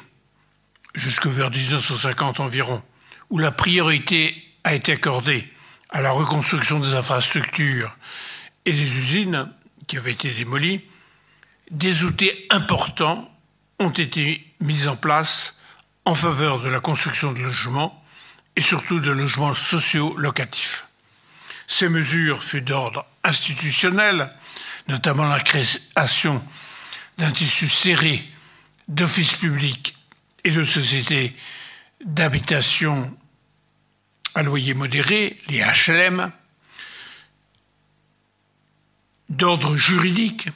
jusque 0.93 1.27
vers 1.27 1.49
1950 1.49 2.41
environ, 2.41 2.83
où 3.29 3.37
la 3.37 3.51
priorité 3.51 4.35
a 4.63 4.75
été 4.75 4.91
accordée 4.91 5.47
à 5.89 6.01
la 6.01 6.11
reconstruction 6.11 6.79
des 6.79 6.93
infrastructures 6.93 7.95
et 8.65 8.73
des 8.73 8.97
usines 8.97 9.49
qui 9.87 9.97
avaient 9.97 10.11
été 10.11 10.33
démolies, 10.33 10.81
des 11.71 12.03
outils 12.03 12.31
importants 12.49 13.31
ont 13.79 13.91
été 13.91 14.45
mis 14.59 14.87
en 14.87 14.97
place 14.97 15.57
en 16.03 16.13
faveur 16.13 16.59
de 16.59 16.69
la 16.69 16.81
construction 16.81 17.31
de 17.31 17.39
logements 17.39 18.03
et 18.55 18.61
surtout 18.61 18.99
de 18.99 19.11
logements 19.11 19.55
sociaux 19.55 20.15
locatifs. 20.17 20.88
Ces 21.71 21.87
mesures 21.87 22.43
furent 22.43 22.63
d'ordre 22.63 23.05
institutionnel, 23.23 24.33
notamment 24.87 25.25
la 25.25 25.39
création 25.39 26.43
d'un 27.19 27.29
tissu 27.29 27.69
serré 27.69 28.27
d'offices 28.87 29.35
publics 29.35 29.93
et 30.43 30.49
de 30.49 30.63
sociétés 30.63 31.31
d'habitation 32.03 33.15
à 34.33 34.41
loyer 34.41 34.73
modéré, 34.73 35.37
les 35.49 35.59
HLM, 35.59 36.31
d'ordre 39.29 39.75
juridique, 39.77 40.49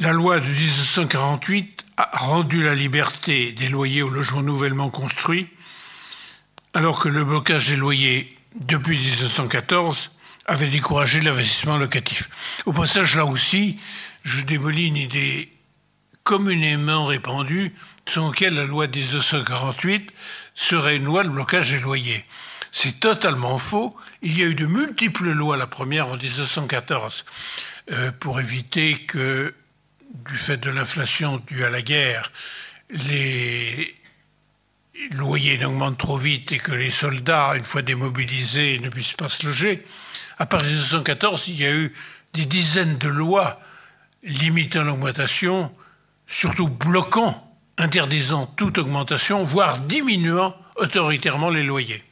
la 0.00 0.10
loi 0.10 0.40
de 0.40 0.46
1948 0.46 1.84
a 1.96 2.10
rendu 2.16 2.64
la 2.64 2.74
liberté 2.74 3.52
des 3.52 3.68
loyers 3.68 4.02
aux 4.02 4.10
logements 4.10 4.42
nouvellement 4.42 4.90
construits, 4.90 5.48
alors 6.74 6.98
que 6.98 7.08
le 7.08 7.22
blocage 7.22 7.68
des 7.68 7.76
loyers 7.76 8.28
depuis 8.54 8.98
1914 8.98 10.10
avait 10.46 10.68
découragé 10.68 11.20
l'investissement 11.20 11.76
locatif. 11.76 12.28
Au 12.66 12.72
passage, 12.72 13.16
là 13.16 13.24
aussi, 13.24 13.78
je 14.24 14.42
démolis 14.42 14.88
une 14.88 14.96
idée 14.96 15.50
communément 16.24 17.06
répandue 17.06 17.74
selon 18.08 18.30
laquelle 18.30 18.54
la 18.54 18.64
loi 18.64 18.86
de 18.86 18.98
1948 18.98 20.12
serait 20.54 20.96
une 20.96 21.04
loi 21.04 21.24
de 21.24 21.28
blocage 21.28 21.70
des 21.72 21.80
loyers. 21.80 22.24
C'est 22.72 23.00
totalement 23.00 23.58
faux. 23.58 23.96
Il 24.22 24.38
y 24.38 24.42
a 24.42 24.46
eu 24.46 24.54
de 24.54 24.66
multiples 24.66 25.30
lois, 25.30 25.56
la 25.56 25.66
première 25.66 26.08
en 26.08 26.16
1914, 26.16 27.24
euh, 27.92 28.12
pour 28.12 28.40
éviter 28.40 28.94
que, 28.94 29.54
du 30.26 30.38
fait 30.38 30.56
de 30.56 30.70
l'inflation 30.70 31.42
due 31.46 31.64
à 31.64 31.70
la 31.70 31.82
guerre, 31.82 32.32
les 32.90 33.94
loyers 35.10 35.58
n'augmentent 35.58 35.98
trop 35.98 36.16
vite 36.16 36.52
et 36.52 36.58
que 36.58 36.72
les 36.72 36.90
soldats, 36.90 37.54
une 37.56 37.64
fois 37.64 37.82
démobilisés, 37.82 38.78
ne 38.78 38.88
puissent 38.88 39.14
pas 39.14 39.28
se 39.28 39.46
loger. 39.46 39.84
À 40.38 40.46
partir 40.46 40.68
de 40.68 40.74
1914, 40.74 41.48
il 41.48 41.60
y 41.60 41.66
a 41.66 41.72
eu 41.72 41.92
des 42.34 42.46
dizaines 42.46 42.98
de 42.98 43.08
lois 43.08 43.60
limitant 44.22 44.82
l'augmentation, 44.82 45.72
surtout 46.26 46.68
bloquant, 46.68 47.56
interdisant 47.78 48.46
toute 48.46 48.78
augmentation, 48.78 49.44
voire 49.44 49.80
diminuant 49.80 50.56
autoritairement 50.76 51.50
les 51.50 51.64
loyers. 51.64 52.02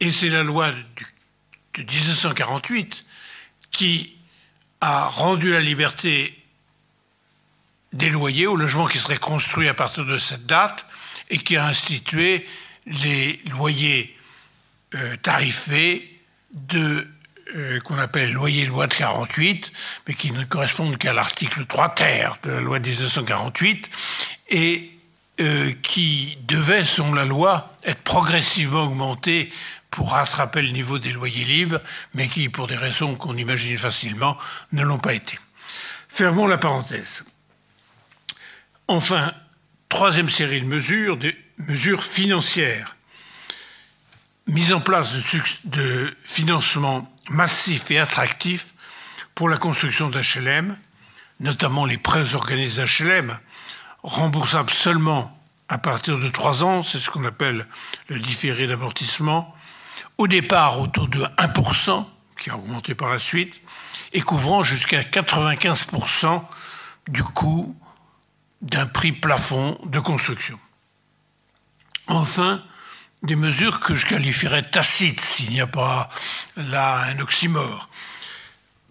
Et 0.00 0.10
c'est 0.12 0.28
la 0.28 0.42
loi 0.42 0.70
de 0.70 1.82
1948 1.82 3.04
qui 3.70 4.16
a 4.80 5.04
rendu 5.04 5.52
la 5.52 5.60
liberté 5.60 6.34
des 7.92 8.10
loyers 8.10 8.46
aux 8.46 8.56
logements 8.56 8.86
qui 8.86 8.98
seraient 8.98 9.16
construits 9.16 9.68
à 9.68 9.74
partir 9.74 10.04
de 10.04 10.18
cette 10.18 10.46
date 10.46 10.86
et 11.30 11.38
qui 11.38 11.56
a 11.56 11.66
institué 11.66 12.46
les 12.86 13.40
loyers 13.50 14.16
euh, 14.94 15.16
tarifés 15.16 16.20
de 16.52 17.06
euh, 17.56 17.80
qu'on 17.80 17.98
appelle 17.98 18.32
loyer 18.32 18.66
loi 18.66 18.86
de 18.86 18.94
48, 18.94 19.72
mais 20.06 20.14
qui 20.14 20.32
ne 20.32 20.44
correspondent 20.44 20.98
qu'à 20.98 21.14
l'article 21.14 21.64
3 21.64 21.94
terre 21.94 22.36
de 22.42 22.50
la 22.50 22.60
loi 22.60 22.78
de 22.78 22.88
1948 22.88 23.88
et 24.50 24.90
euh, 25.40 25.72
qui 25.82 26.36
devait, 26.46 26.84
selon 26.84 27.14
la 27.14 27.24
loi, 27.24 27.74
être 27.84 28.02
progressivement 28.02 28.84
augmentés 28.84 29.50
pour 29.90 30.12
rattraper 30.12 30.60
le 30.60 30.70
niveau 30.70 30.98
des 30.98 31.12
loyers 31.12 31.44
libres, 31.44 31.80
mais 32.12 32.28
qui, 32.28 32.50
pour 32.50 32.66
des 32.66 32.76
raisons 32.76 33.14
qu'on 33.14 33.36
imagine 33.36 33.78
facilement, 33.78 34.36
ne 34.72 34.82
l'ont 34.82 34.98
pas 34.98 35.14
été. 35.14 35.38
Fermons 36.08 36.46
la 36.46 36.58
parenthèse. 36.58 37.24
Enfin, 38.88 39.32
troisième 39.88 40.28
série 40.28 40.60
de 40.60 40.66
mesures, 40.66 41.16
des 41.16 41.36
mesures 41.58 42.04
financières. 42.04 42.96
Mise 44.46 44.72
en 44.72 44.80
place 44.80 45.12
de, 45.12 45.22
de 45.64 46.16
financement 46.22 47.12
massif 47.28 47.90
et 47.90 47.98
attractif 47.98 48.74
pour 49.34 49.48
la 49.48 49.58
construction 49.58 50.10
d'HLM, 50.10 50.76
notamment 51.40 51.84
les 51.84 51.98
prêts 51.98 52.34
organisés 52.34 52.82
d'HLM, 52.82 53.38
remboursables 54.02 54.70
seulement 54.70 55.34
à 55.68 55.78
partir 55.78 56.18
de 56.18 56.28
trois 56.30 56.64
ans, 56.64 56.82
c'est 56.82 56.98
ce 56.98 57.10
qu'on 57.10 57.24
appelle 57.24 57.66
le 58.08 58.18
différé 58.18 58.66
d'amortissement, 58.66 59.54
au 60.16 60.26
départ 60.26 60.80
autour 60.80 61.08
de 61.08 61.18
1%, 61.18 62.04
qui 62.40 62.50
a 62.50 62.56
augmenté 62.56 62.94
par 62.94 63.10
la 63.10 63.18
suite, 63.18 63.60
et 64.12 64.22
couvrant 64.22 64.62
jusqu'à 64.62 65.02
95% 65.02 66.42
du 67.08 67.22
coût 67.22 67.77
d'un 68.62 68.86
prix 68.86 69.12
plafond 69.12 69.78
de 69.84 69.98
construction. 70.00 70.58
Enfin, 72.06 72.62
des 73.22 73.36
mesures 73.36 73.80
que 73.80 73.94
je 73.94 74.06
qualifierais 74.06 74.62
tacites, 74.62 75.20
s'il 75.20 75.50
n'y 75.50 75.60
a 75.60 75.66
pas 75.66 76.08
là 76.56 77.02
un 77.04 77.18
oxymore, 77.18 77.88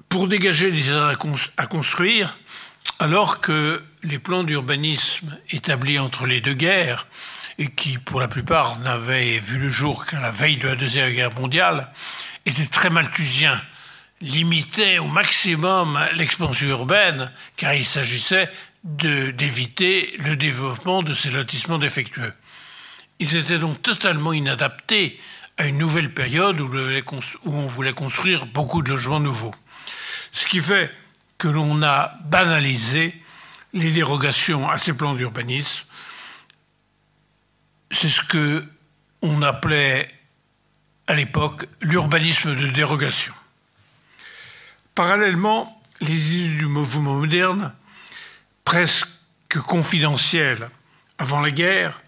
pour 0.10 0.28
dégager 0.28 0.72
des 0.72 0.84
terrains 0.84 1.16
à 1.58 1.66
construire, 1.68 2.38
alors 3.00 3.42
que 3.42 3.84
les 4.04 4.20
plans 4.20 4.44
d'urbanisme 4.44 5.38
établis 5.50 6.00
entre 6.00 6.26
les 6.26 6.42
deux 6.42 6.54
guerres 6.54 7.08
et 7.58 7.68
qui, 7.68 7.98
pour 7.98 8.20
la 8.20 8.28
plupart, 8.28 8.80
n'avaient 8.80 9.40
vu 9.40 9.58
le 9.58 9.70
jour 9.70 10.06
qu'à 10.06 10.20
la 10.20 10.32
veille 10.32 10.58
de 10.58 10.68
la 10.68 10.76
Deuxième 10.76 11.12
Guerre 11.12 11.34
mondiale, 11.34 11.92
étaient 12.46 12.68
très 12.68 12.90
malthusiens, 12.90 13.60
limitaient 14.22 15.00
au 15.00 15.08
maximum 15.08 16.00
l'expansion 16.16 16.68
urbaine, 16.68 17.32
car 17.56 17.74
il 17.74 17.86
s'agissait 17.86 18.50
d'éviter 18.84 20.16
le 20.20 20.36
développement 20.36 21.04
de 21.04 21.14
ces 21.14 21.30
lotissements 21.30 21.78
défectueux. 21.78 22.34
Ils 23.20 23.36
étaient 23.36 23.60
donc 23.60 23.82
totalement 23.82 24.34
inadaptés 24.34 25.20
à 25.58 25.66
une 25.66 25.78
nouvelle 25.78 26.14
période 26.14 26.60
où, 26.62 26.70
on 27.46 27.68
voulait 27.68 27.94
construire 27.94 28.46
beaucoup 28.46 28.82
de 28.82 28.90
logements 28.90 29.20
nouveaux. 29.20 29.56
Ce 30.32 30.46
qui 30.48 30.60
fait 30.60 30.92
que 31.38 31.48
l'on 31.48 31.82
a 31.84 32.16
banalisé 32.26 33.16
les 33.74 33.92
dérogations 33.92 34.70
à 34.70 34.78
ces 34.78 34.94
plans 34.94 35.16
d'urbanisme 35.16 35.84
c'est 37.92 38.10
ce 38.10 38.22
que 38.22 38.64
on 39.22 39.42
appelait 39.42 40.08
à 41.08 41.16
l'époque 41.16 41.68
l'urbanisme 41.82 42.56
de 42.56 42.68
dérogation. 42.68 43.34
Parallèlement, 44.98 45.80
les 46.02 46.36
idées 46.36 46.58
du 46.58 46.66
mouvement 46.66 47.14
moderne, 47.14 47.72
presque 48.66 49.08
confidentielles 49.68 50.68
avant 51.20 51.40
la 51.40 51.52
guerre, 51.52 52.02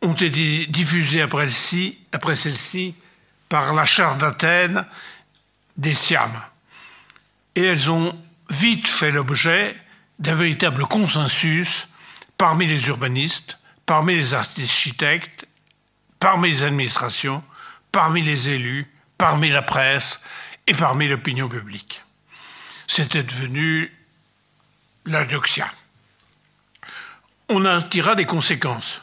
ont 0.00 0.14
été 0.14 0.64
diffusées 0.68 1.20
après 1.20 1.46
celle-ci, 1.50 2.94
par 3.50 3.74
la 3.74 3.84
charte 3.84 4.16
d'Athènes 4.16 4.86
des 5.76 5.92
Siam. 5.92 6.32
Et 7.54 7.64
elles 7.64 7.90
ont 7.90 8.18
vite 8.48 8.88
fait 8.88 9.10
l'objet 9.12 9.76
d'un 10.18 10.34
véritable 10.34 10.86
consensus 10.86 11.88
parmi 12.38 12.64
les 12.64 12.86
urbanistes, 12.86 13.58
parmi 13.84 14.14
les 14.14 14.32
architectes, 14.32 15.46
parmi 16.18 16.52
les 16.52 16.64
administrations, 16.64 17.44
parmi 17.92 18.22
les 18.22 18.48
élus, 18.48 18.90
parmi 19.18 19.50
la 19.50 19.60
presse 19.60 20.20
et 20.66 20.74
parmi 20.74 21.08
l'opinion 21.08 21.48
publique. 21.48 22.02
C'était 22.86 23.22
devenu 23.22 23.92
la 25.04 25.24
doxia. 25.24 25.70
On 27.48 27.64
en 27.64 27.80
tira 27.82 28.14
des 28.14 28.24
conséquences. 28.24 29.02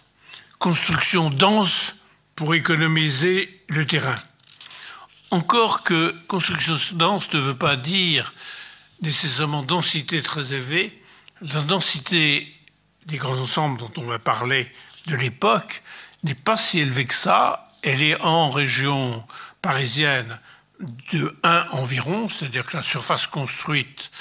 Construction 0.60 1.30
dense 1.30 1.96
pour 2.36 2.56
économiser 2.56 3.64
le 3.68 3.86
terrain. 3.86 4.16
Encore 5.32 5.84
que 5.84 6.12
construction 6.28 6.76
dense 6.94 7.32
ne 7.34 7.40
veut 7.40 7.58
pas 7.58 7.76
dire 7.76 8.34
nécessairement 9.02 9.64
densité 9.64 10.22
très 10.22 10.54
élevée. 10.54 11.02
La 11.42 11.62
densité 11.62 12.54
des 13.06 13.18
grands 13.18 13.40
ensembles 13.40 13.80
dont 13.80 13.92
on 13.98 14.04
va 14.04 14.20
parler 14.20 14.72
de 15.08 15.16
l'époque 15.16 15.82
n'est 16.24 16.36
pas 16.36 16.58
si 16.58 16.80
élevée 16.80 17.06
que 17.06 17.14
ça. 17.14 17.72
Elle 17.82 18.02
est 18.02 18.20
en 18.22 18.50
région 18.50 19.26
parisienne 19.62 20.40
de 21.12 21.36
1 21.44 21.68
environ, 21.72 22.30
c'est-à-dire 22.30 22.66
que 22.66 22.78
la 22.78 22.84
surface 22.84 23.28
construite 23.28 24.12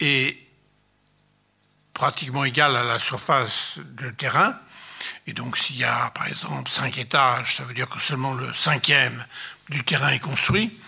est 0.00 0.38
pratiquement 1.94 2.44
égale 2.44 2.76
à 2.76 2.84
la 2.84 2.98
surface 2.98 3.78
de 3.78 4.10
terrain. 4.10 4.58
Et 5.26 5.32
donc 5.32 5.56
s'il 5.56 5.76
y 5.76 5.84
a 5.84 6.10
par 6.10 6.28
exemple 6.28 6.70
cinq 6.70 6.98
étages, 6.98 7.56
ça 7.56 7.64
veut 7.64 7.74
dire 7.74 7.88
que 7.88 7.98
seulement 7.98 8.34
le 8.34 8.52
cinquième 8.52 9.24
du 9.70 9.82
terrain 9.82 10.10
est 10.10 10.20
construit. 10.20 10.78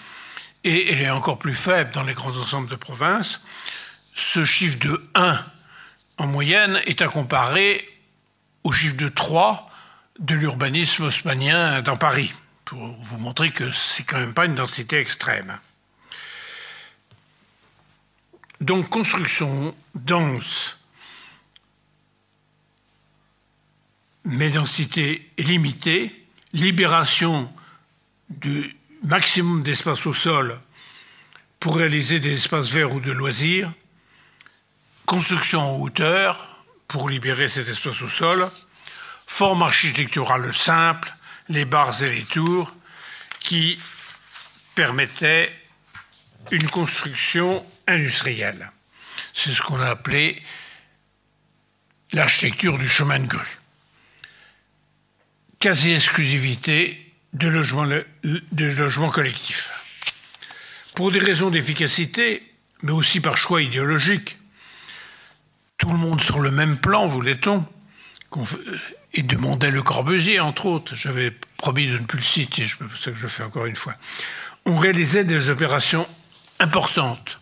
Et 0.65 0.93
elle 0.93 1.01
est 1.01 1.11
encore 1.11 1.39
plus 1.39 1.55
faible 1.55 1.93
dans 1.93 2.03
les 2.03 2.15
grands 2.15 2.37
ensembles 2.37 2.69
de 2.69 2.77
province. 2.77 3.41
Ce 4.15 4.45
chiffre 4.45 4.79
de 4.79 5.11
1 5.15 5.41
en 6.19 6.27
moyenne 6.27 6.81
est 6.87 7.01
à 7.01 7.09
comparer 7.09 7.89
au 8.65 8.73
chiffre 8.73 8.97
de 8.97 9.09
3 9.09 9.71
de 10.19 10.35
l'urbanisme 10.35 11.05
haussmanien 11.05 11.81
dans 11.83 11.97
Paris, 11.97 12.33
pour 12.69 12.87
vous 12.87 13.17
montrer 13.17 13.51
que 13.51 13.71
c'est 13.73 14.03
quand 14.03 14.19
même 14.19 14.35
pas 14.35 14.45
une 14.45 14.55
densité 14.55 14.99
extrême. 14.99 15.59
Donc 18.61 18.91
construction 18.91 19.75
dense, 19.95 20.77
mais 24.25 24.51
densité 24.51 25.31
limitée, 25.39 26.27
libération 26.53 27.51
du 28.29 28.77
maximum 29.05 29.63
d'espace 29.63 30.05
au 30.05 30.13
sol 30.13 30.61
pour 31.61 31.77
réaliser 31.77 32.21
des 32.21 32.35
espaces 32.35 32.69
verts 32.69 32.93
ou 32.93 33.01
de 33.01 33.13
loisirs, 33.13 33.73
construction 35.07 35.61
en 35.63 35.81
hauteur 35.81 36.67
pour 36.87 37.09
libérer 37.09 37.49
cet 37.49 37.67
espace 37.67 38.03
au 38.03 38.11
sol, 38.11 38.47
forme 39.27 39.63
architecturale 39.63 40.53
simple, 40.53 41.15
les 41.49 41.65
barres 41.65 42.03
et 42.03 42.11
les 42.11 42.25
tours, 42.25 42.75
qui 43.41 43.79
permettaient 44.75 45.51
une 46.51 46.69
construction 46.69 47.65
industrielle. 47.87 48.71
C'est 49.33 49.51
ce 49.51 49.63
qu'on 49.63 49.81
a 49.81 49.91
appelé 49.91 50.43
l'architecture 52.13 52.79
du 52.79 52.89
chemin 52.89 53.21
de 53.21 53.27
grue. 53.27 53.59
Quasi-exclusivité 55.59 57.13
de 57.33 57.49
logements 57.49 59.11
collectifs. 59.11 59.71
Pour 60.95 61.13
des 61.13 61.19
raisons 61.19 61.51
d'efficacité, 61.51 62.43
mais 62.83 62.93
aussi 62.93 63.21
par 63.21 63.37
choix 63.37 63.63
idéologique, 63.63 64.37
tout 65.77 65.91
le 65.91 65.99
monde 65.99 66.21
sur 66.21 66.41
le 66.41 66.51
même 66.51 66.79
plan, 66.79 67.07
voulait-on, 67.07 67.65
et 69.15 69.23
demandait 69.23 69.71
Le 69.71 69.83
Corbusier, 69.83 70.41
entre 70.41 70.67
autres. 70.67 70.95
J'avais 70.95 71.31
promis 71.57 71.89
de 71.89 71.99
ne 71.99 72.05
plus 72.05 72.19
le 72.19 72.25
citer, 72.25 72.67
c'est 72.67 73.03
ça 73.03 73.11
que 73.11 73.17
je 73.17 73.27
fais 73.27 73.43
encore 73.43 73.67
une 73.67 73.77
fois. 73.77 73.95
On 74.67 74.77
réalisait 74.77 75.25
des 75.25 75.51
opérations 75.51 76.07
importantes, 76.61 77.39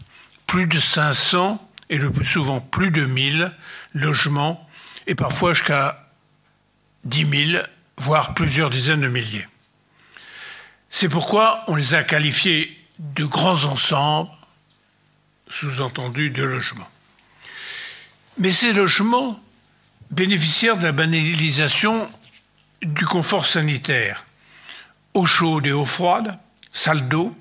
plus 0.47 0.67
de 0.67 0.79
500 0.79 1.63
et 1.89 1.99
le 1.99 2.11
plus 2.11 2.25
souvent 2.25 2.61
plus 2.61 2.91
de 2.91 3.05
1000 3.05 3.53
logements, 3.95 4.69
et 5.07 5.15
parfois 5.15 5.53
jusqu'à 5.53 6.09
10 7.05 7.51
000, 7.53 7.63
voire 7.99 8.35
plusieurs 8.35 8.71
dizaines 8.71 9.01
de 9.01 9.09
milliers. 9.09 9.47
C'est 10.89 11.09
pourquoi 11.09 11.65
on 11.69 11.75
les 11.75 11.95
a 11.95 12.03
qualifiés 12.03 12.77
de 12.99 13.25
grands 13.25 13.65
ensembles, 13.65 14.31
sous-entendu 15.49 16.31
de 16.31 16.43
logements. 16.43 16.89
Mais 18.39 18.53
ces 18.53 18.73
logements 18.73 19.41
bénéficiaires 20.11 20.77
de 20.77 20.85
la 20.85 20.93
banalisation 20.93 22.09
du 22.83 23.07
confort 23.07 23.47
sanitaire, 23.47 24.25
eau 25.15 25.25
chaude 25.25 25.67
et 25.67 25.73
eau 25.73 25.85
froide, 25.85 26.39
salle 26.71 27.09
d'eau, 27.09 27.37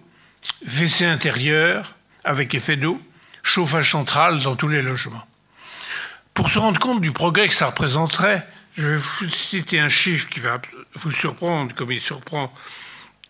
WC 0.66 1.06
intérieur 1.06 1.96
avec 2.24 2.56
effet 2.56 2.76
d'eau, 2.76 3.02
chauffage 3.44 3.92
central 3.92 4.42
dans 4.42 4.56
tous 4.56 4.68
les 4.68 4.82
logements. 4.82 5.26
Pour 6.34 6.50
se 6.50 6.60
rendre 6.60 6.80
compte 6.80 7.02
du 7.02 7.12
progrès 7.12 7.48
que 7.48 7.54
ça 7.54 7.68
représenterait, 7.68 8.46
je 8.78 8.88
vais 8.88 8.96
vous 8.98 9.28
citer 9.30 9.80
un 9.80 9.90
chiffre 9.90 10.28
qui 10.30 10.40
va 10.40 10.62
vous 10.96 11.12
surprendre 11.12 11.74
comme 11.76 11.92
il 11.92 12.02
surprend 12.02 12.54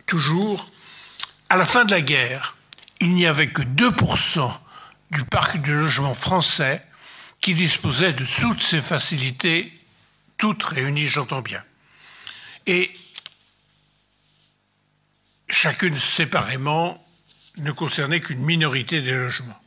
toujours. 0.07 0.71
À 1.49 1.57
la 1.57 1.65
fin 1.65 1.85
de 1.85 1.91
la 1.91 2.01
guerre, 2.01 2.55
il 2.99 3.13
n'y 3.13 3.27
avait 3.27 3.47
que 3.47 3.61
2% 3.61 4.51
du 5.11 5.23
parc 5.23 5.61
de 5.61 5.73
logement 5.73 6.13
français 6.13 6.81
qui 7.45 7.53
disposait 7.53 8.11
de 8.11 8.25
toutes 8.25 8.63
ces 8.63 8.81
facilités, 8.81 9.71
toutes 10.35 10.63
réunies, 10.63 11.05
j'entends 11.05 11.43
bien. 11.43 11.63
Et 12.65 12.91
chacune 15.47 15.95
séparément 15.95 17.05
ne 17.57 17.71
concernait 17.71 18.19
qu'une 18.19 18.43
minorité 18.43 18.99
des 19.03 19.11
logements. 19.11 19.61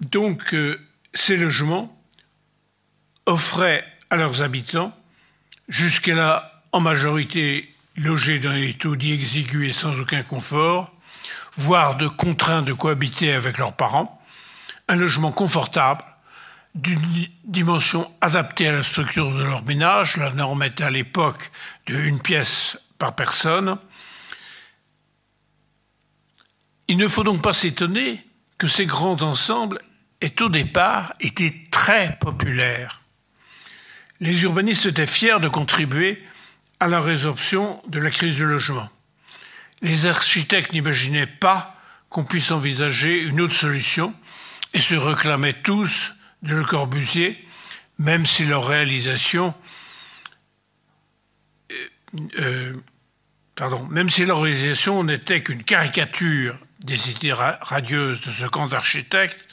Donc, 0.00 0.52
euh, 0.52 0.78
ces 1.14 1.38
logements 1.38 1.98
offraient 3.24 3.90
à 4.10 4.16
leurs 4.16 4.42
habitants, 4.42 4.94
jusque-là 5.70 6.64
en 6.72 6.80
majorité 6.80 7.74
logés 7.96 8.40
dans 8.40 8.52
des 8.52 8.74
taudis 8.74 9.12
exigus 9.12 9.70
et 9.70 9.72
sans 9.72 9.98
aucun 9.98 10.22
confort, 10.22 10.94
voire 11.54 11.96
de 11.96 12.08
contraints 12.08 12.62
de 12.62 12.72
cohabiter 12.72 13.32
avec 13.32 13.58
leurs 13.58 13.74
parents, 13.74 14.20
un 14.88 14.96
logement 14.96 15.32
confortable, 15.32 16.02
d'une 16.74 17.00
dimension 17.44 18.12
adaptée 18.20 18.68
à 18.68 18.72
la 18.72 18.82
structure 18.82 19.32
de 19.32 19.42
leur 19.42 19.64
ménage. 19.64 20.16
La 20.16 20.30
norme 20.32 20.62
était 20.62 20.84
à 20.84 20.90
l'époque 20.90 21.50
de 21.86 21.96
une 21.96 22.20
pièce 22.20 22.78
par 22.98 23.14
personne. 23.14 23.76
Il 26.88 26.96
ne 26.96 27.08
faut 27.08 27.24
donc 27.24 27.42
pas 27.42 27.52
s'étonner 27.52 28.24
que 28.58 28.68
ces 28.68 28.86
grands 28.86 29.22
ensembles 29.22 29.80
aient 30.20 30.40
au 30.42 30.48
départ 30.48 31.14
été 31.20 31.64
très 31.70 32.16
populaires. 32.20 33.00
Les 34.20 34.42
urbanistes 34.42 34.86
étaient 34.86 35.06
fiers 35.06 35.40
de 35.40 35.48
contribuer 35.48 36.22
à 36.78 36.88
la 36.88 37.00
résorption 37.00 37.82
de 37.88 37.98
la 37.98 38.10
crise 38.10 38.36
du 38.36 38.44
logement. 38.44 38.88
Les 39.82 40.06
architectes 40.06 40.72
n'imaginaient 40.72 41.26
pas 41.26 41.76
qu'on 42.08 42.24
puisse 42.24 42.50
envisager 42.50 43.20
une 43.22 43.40
autre 43.40 43.54
solution 43.54 44.14
et 44.74 44.80
se 44.80 44.94
réclamaient 44.94 45.62
tous 45.62 46.12
de 46.42 46.54
Le 46.54 46.64
Corbusier, 46.64 47.42
même 47.98 48.26
si 48.26 48.44
leur 48.44 48.66
réalisation, 48.66 49.54
euh, 51.70 52.28
euh, 52.38 52.74
pardon, 53.54 53.86
même 53.90 54.10
si 54.10 54.24
leur 54.24 54.42
réalisation 54.42 55.04
n'était 55.04 55.42
qu'une 55.42 55.62
caricature 55.62 56.58
des 56.80 57.10
idées 57.10 57.32
radieuses 57.32 58.20
de 58.22 58.30
ce 58.30 58.46
grand 58.46 58.72
architecte, 58.72 59.44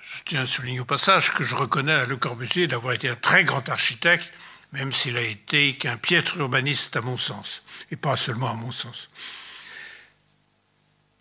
je 0.00 0.22
tiens 0.24 0.42
à 0.42 0.46
souligner 0.46 0.80
au 0.80 0.84
passage 0.84 1.32
que 1.32 1.44
je 1.44 1.54
reconnais 1.54 1.92
à 1.92 2.06
Le 2.06 2.16
Corbusier 2.16 2.66
d'avoir 2.66 2.94
été 2.94 3.08
un 3.08 3.16
très 3.16 3.44
grand 3.44 3.68
architecte, 3.68 4.32
même 4.72 4.92
s'il 4.92 5.16
a 5.16 5.22
été 5.22 5.74
qu'un 5.74 5.96
piètre 5.96 6.36
urbaniste 6.38 6.96
à 6.96 7.02
mon 7.02 7.16
sens, 7.16 7.62
et 7.90 7.96
pas 7.96 8.16
seulement 8.16 8.50
à 8.50 8.54
mon 8.54 8.72
sens. 8.72 9.08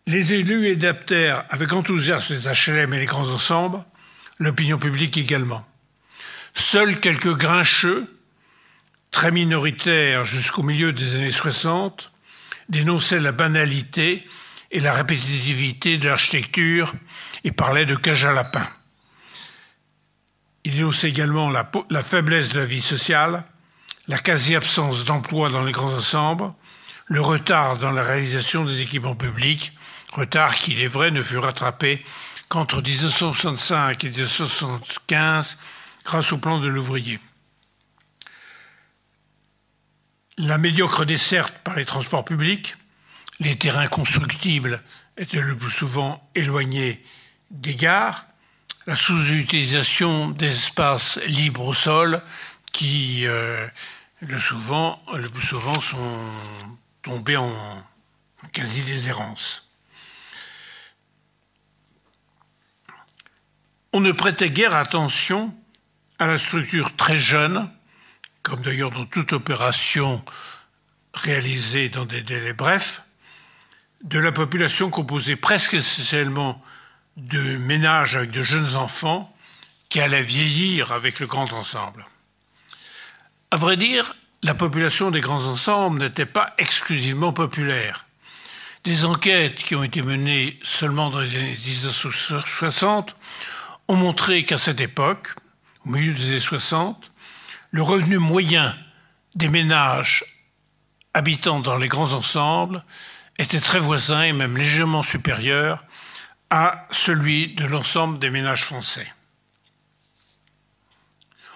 Les 0.08 0.34
élus 0.34 0.72
adaptèrent 0.72 1.45
avec 1.49 1.74
enthousiasme 1.74 2.34
les 2.34 2.47
HLM 2.47 2.93
et 2.93 2.99
les 2.99 3.06
grands 3.06 3.30
ensembles, 3.30 3.84
l'opinion 4.39 4.78
publique 4.78 5.18
également. 5.18 5.66
Seuls 6.54 6.99
quelques 6.99 7.36
grincheux, 7.36 8.08
très 9.12 9.32
minoritaires 9.32 10.26
jusqu'au 10.26 10.64
milieu 10.64 10.93
des 10.93 11.16
années 11.16 11.32
60, 11.32 12.12
dénonçaient 12.70 13.20
la 13.20 13.32
banalité 13.32 14.26
et 14.72 14.80
la 14.80 14.93
répétitivité 14.93 15.97
de 15.97 16.08
l'architecture 16.08 16.93
et 17.43 17.52
parlaient 17.52 17.86
de 17.86 17.95
cage 17.95 18.26
à 18.26 18.32
lapin. 18.32 18.68
Ils 20.64 20.76
dénonçaient 20.76 21.09
également 21.09 21.49
la, 21.49 21.70
la 21.89 22.03
faiblesse 22.03 22.49
de 22.49 22.59
la 22.59 22.66
vie 22.66 22.82
sociale, 22.82 23.43
la 24.07 24.20
quasi-absence 24.20 25.05
d'emploi 25.05 25.49
dans 25.49 25.64
les 25.64 25.72
grands 25.72 25.93
ensembles, 25.93 26.51
le 27.05 27.22
retard 27.22 27.78
dans 27.78 27.91
la 27.91 28.03
réalisation 28.03 28.64
des 28.64 28.82
équipements 28.82 29.16
publics, 29.16 29.74
retard 30.12 30.55
qui, 30.55 30.72
il 30.72 30.82
est 30.82 30.88
vrai, 30.88 31.12
ne 31.12 31.22
fut 31.22 31.38
rattrapé 31.38 32.03
qu'entre 32.47 32.82
1965 32.82 34.03
et 34.03 34.09
1975 34.09 35.57
grâce 36.03 36.34
au 36.34 36.38
plan 36.38 36.59
de 36.59 36.68
l'ouvrier. 36.68 37.20
La 40.38 40.57
médiocre 40.57 41.05
desserte 41.05 41.53
par 41.64 41.76
les 41.76 41.86
transports 41.86 42.26
publics, 42.26 42.76
les 43.39 43.57
terrains 43.57 43.88
constructibles 43.88 44.82
étaient 45.18 45.41
le 45.41 45.55
plus 45.55 45.70
souvent 45.70 46.30
éloignés 46.36 47.01
des 47.51 47.76
gares, 47.76 48.26
la 48.88 48.96
sous-utilisation 48.96 50.30
des 50.30 50.48
espaces 50.48 51.20
libres 51.26 51.66
au 51.66 51.74
sol 51.74 52.22
qui 52.72 53.28
euh, 53.28 53.68
le, 54.22 54.38
le 54.38 55.30
plus 55.30 55.42
souvent 55.42 55.80
sont 55.80 56.20
tombés 57.04 57.38
en 57.38 57.54
quasi-déshérence. 58.52 59.70
On 63.94 64.00
ne 64.00 64.12
prêtait 64.12 64.50
guère 64.50 64.76
attention 64.76 65.54
à 66.18 66.28
la 66.28 66.38
structure 66.38 66.96
très 66.96 67.20
jeune, 67.20 67.70
comme 68.42 68.62
d'ailleurs 68.62 68.92
dans 68.92 69.06
toute 69.06 69.34
opération 69.34 70.24
réalisée 71.14 71.90
dans 71.90 72.06
des 72.06 72.22
délais 72.22 72.54
brefs, 72.54 73.02
de 74.04 74.18
la 74.18 74.32
population 74.32 74.90
composée 74.90 75.36
presque 75.36 75.74
essentiellement 75.74 76.64
de 77.18 77.57
ménages 77.57 78.16
avec 78.16 78.32
de 78.32 78.43
jeunes 78.43 78.76
enfants 78.76 79.34
qui 79.89 79.99
allaient 79.99 80.24
vieillir 80.24 80.91
avec 80.91 81.20
le 81.20 81.28
grand 81.28 81.51
ensemble. 81.53 82.05
À 83.51 83.57
vrai 83.57 83.76
dire, 83.76 84.16
la 84.43 84.53
population 84.53 85.12
des 85.12 85.20
grands 85.20 85.45
ensembles 85.45 85.99
n'était 85.99 86.26
pas 86.26 86.53
exclusivement 86.57 87.34
populaire. 87.34 88.05
Des 88.84 89.05
enquêtes 89.05 89.64
qui 89.64 89.76
ont 89.76 89.84
été 89.84 90.01
menées 90.01 90.57
seulement 90.64 91.09
dans 91.09 91.20
les 91.20 91.36
années 91.36 91.57
1960 91.66 93.16
ont 93.88 93.95
montré 93.95 94.45
qu'à 94.45 94.57
cette 94.57 94.82
époque, 94.82 95.36
au 95.86 95.89
milieu 95.89 96.14
des 96.14 96.30
années 96.30 96.39
60, 96.39 97.12
le 97.72 97.84
revenu 97.84 98.18
moyen 98.18 98.76
des 99.36 99.49
ménages 99.49 100.24
habitant 101.14 101.59
dans 101.59 101.78
les 101.78 101.88
grands 101.88 102.14
ensembles 102.14 102.84
était 103.38 103.59
très 103.59 103.80
voisin 103.80 104.24
et 104.24 104.34
même 104.34 104.57
légèrement 104.57 105.01
supérieur 105.01 105.84
à 106.52 106.86
celui 106.91 107.56
de 107.56 107.66
l'ensemble 107.66 108.20
des 108.20 108.30
ménages 108.30 108.66
français. 108.66 109.08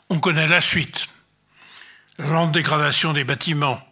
On 0.10 0.20
connaît 0.20 0.48
la 0.48 0.62
suite. 0.62 1.08
La 2.18 2.30
lente 2.30 2.54
dégradation 2.54 3.12
des 3.12 3.26
bâtiments, 3.26 3.86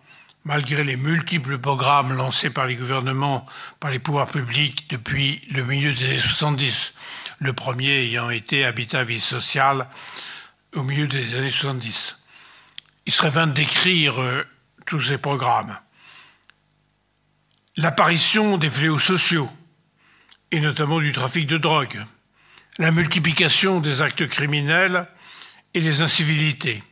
malgré 0.46 0.86
les 0.86 0.96
multiples 0.96 1.58
programmes 1.58 2.14
lancés 2.14 2.50
par 2.50 2.68
les 2.68 2.76
gouvernements, 2.76 3.46
par 3.82 3.92
les 3.92 4.00
pouvoirs 4.00 4.28
publics 4.28 4.90
depuis 4.90 5.42
le 5.52 5.64
milieu 5.64 5.92
des 5.92 6.06
années 6.06 6.18
70, 6.18 6.94
le 7.40 7.52
premier 7.52 8.06
ayant 8.06 8.30
été 8.30 8.64
Habitat 8.64 9.04
Vie 9.04 9.20
Sociale 9.20 9.90
au 10.74 10.84
milieu 10.84 11.08
des 11.08 11.36
années 11.36 11.52
70. 11.52 12.18
Il 13.06 13.12
serait 13.12 13.30
vain 13.30 13.48
de 13.48 13.52
décrire 13.52 14.22
euh, 14.22 14.48
tous 14.86 15.02
ces 15.02 15.18
programmes. 15.18 15.78
L'apparition 17.76 18.58
des 18.58 18.70
fléaux 18.70 19.00
sociaux, 19.00 19.50
et 20.54 20.60
notamment 20.60 21.00
du 21.00 21.12
trafic 21.12 21.48
de 21.48 21.58
drogue, 21.58 22.06
la 22.78 22.92
multiplication 22.92 23.80
des 23.80 24.04
actes 24.04 24.28
criminels 24.28 25.08
et 25.74 25.82
des 25.82 26.04
incivilités, 26.04 26.84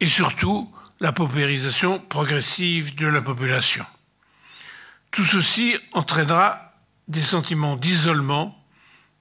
et 0.00 0.06
surtout 0.06 0.74
la 0.98 1.12
paupérisation 1.12 1.98
progressive 1.98 2.94
de 2.94 3.06
la 3.06 3.20
population. 3.20 3.84
Tout 5.10 5.24
ceci 5.24 5.76
entraînera 5.92 6.72
des 7.06 7.20
sentiments 7.20 7.76
d'isolement, 7.76 8.58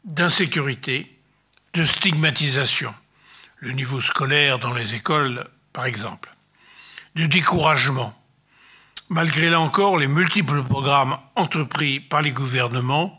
d'insécurité, 0.06 1.20
de 1.74 1.84
stigmatisation, 1.84 2.96
le 3.58 3.74
niveau 3.74 4.00
scolaire 4.00 4.58
dans 4.58 4.74
les 4.74 4.96
écoles 4.96 5.46
par 5.74 5.86
exemple, 5.86 6.34
de 7.16 7.26
découragement, 7.26 8.18
malgré 9.10 9.50
là 9.50 9.60
encore 9.60 9.98
les 9.98 10.08
multiples 10.08 10.64
programmes 10.64 11.18
entrepris 11.36 12.00
par 12.00 12.22
les 12.22 12.32
gouvernements, 12.32 13.19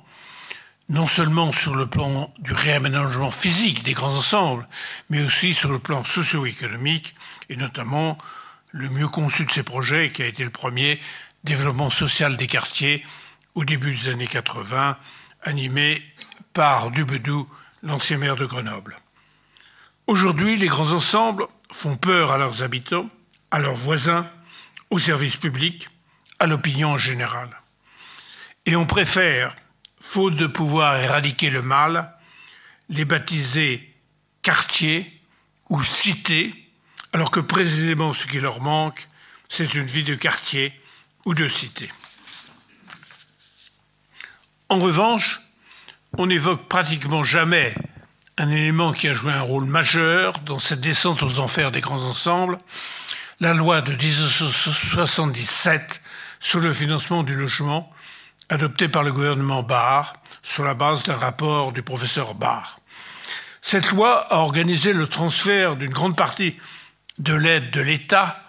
non 0.90 1.06
seulement 1.06 1.52
sur 1.52 1.76
le 1.76 1.86
plan 1.86 2.34
du 2.40 2.52
réaménagement 2.52 3.30
physique 3.30 3.84
des 3.84 3.92
grands 3.92 4.16
ensembles, 4.16 4.68
mais 5.08 5.22
aussi 5.22 5.54
sur 5.54 5.70
le 5.70 5.78
plan 5.78 6.02
socio-économique, 6.02 7.14
et 7.48 7.54
notamment 7.54 8.18
le 8.72 8.90
mieux 8.90 9.06
conçu 9.06 9.44
de 9.44 9.52
ces 9.52 9.62
projets, 9.62 10.10
qui 10.10 10.22
a 10.22 10.26
été 10.26 10.42
le 10.42 10.50
premier, 10.50 11.00
développement 11.44 11.90
social 11.90 12.36
des 12.36 12.48
quartiers, 12.48 13.04
au 13.54 13.64
début 13.64 13.94
des 13.94 14.08
années 14.08 14.26
80, 14.26 14.98
animé 15.44 16.02
par 16.52 16.90
Dubedou, 16.90 17.48
l'ancien 17.84 18.18
maire 18.18 18.36
de 18.36 18.44
Grenoble. 18.44 18.98
Aujourd'hui, 20.08 20.56
les 20.56 20.66
grands 20.66 20.90
ensembles 20.90 21.46
font 21.70 21.96
peur 21.96 22.32
à 22.32 22.38
leurs 22.38 22.64
habitants, 22.64 23.08
à 23.52 23.60
leurs 23.60 23.74
voisins, 23.74 24.28
aux 24.90 24.98
services 24.98 25.36
publics, 25.36 25.88
à 26.40 26.48
l'opinion 26.48 26.90
en 26.90 26.98
général. 26.98 27.48
Et 28.66 28.74
on 28.74 28.86
préfère, 28.86 29.54
faute 30.00 30.34
de 30.34 30.46
pouvoir 30.46 30.96
éradiquer 30.96 31.50
le 31.50 31.62
mal, 31.62 32.12
les 32.88 33.04
baptiser 33.04 33.94
quartiers 34.42 35.20
ou 35.68 35.82
cités, 35.82 36.54
alors 37.12 37.30
que 37.30 37.40
précisément 37.40 38.12
ce 38.12 38.26
qui 38.26 38.40
leur 38.40 38.60
manque, 38.60 39.06
c'est 39.48 39.74
une 39.74 39.86
vie 39.86 40.04
de 40.04 40.14
quartier 40.14 40.72
ou 41.24 41.34
de 41.34 41.48
cité. 41.48 41.90
En 44.68 44.78
revanche, 44.78 45.40
on 46.18 46.26
n'évoque 46.26 46.68
pratiquement 46.68 47.24
jamais 47.24 47.74
un 48.38 48.50
élément 48.50 48.92
qui 48.92 49.08
a 49.08 49.14
joué 49.14 49.32
un 49.32 49.42
rôle 49.42 49.64
majeur 49.64 50.38
dans 50.40 50.58
cette 50.58 50.80
descente 50.80 51.22
aux 51.22 51.38
enfers 51.40 51.72
des 51.72 51.80
grands 51.80 52.04
ensembles, 52.04 52.58
la 53.40 53.52
loi 53.52 53.82
de 53.82 53.92
1977 53.92 56.00
sur 56.40 56.60
le 56.60 56.72
financement 56.72 57.22
du 57.22 57.34
logement, 57.34 57.92
adoptée 58.50 58.88
par 58.88 59.04
le 59.04 59.12
gouvernement 59.12 59.62
Barr 59.62 60.12
sur 60.42 60.64
la 60.64 60.74
base 60.74 61.04
d'un 61.04 61.16
rapport 61.16 61.72
du 61.72 61.82
professeur 61.82 62.34
Barr. 62.34 62.80
Cette 63.62 63.92
loi 63.92 64.26
a 64.32 64.38
organisé 64.38 64.92
le 64.92 65.06
transfert 65.06 65.76
d'une 65.76 65.92
grande 65.92 66.16
partie 66.16 66.56
de 67.18 67.34
l'aide 67.34 67.70
de 67.70 67.80
l'État 67.80 68.42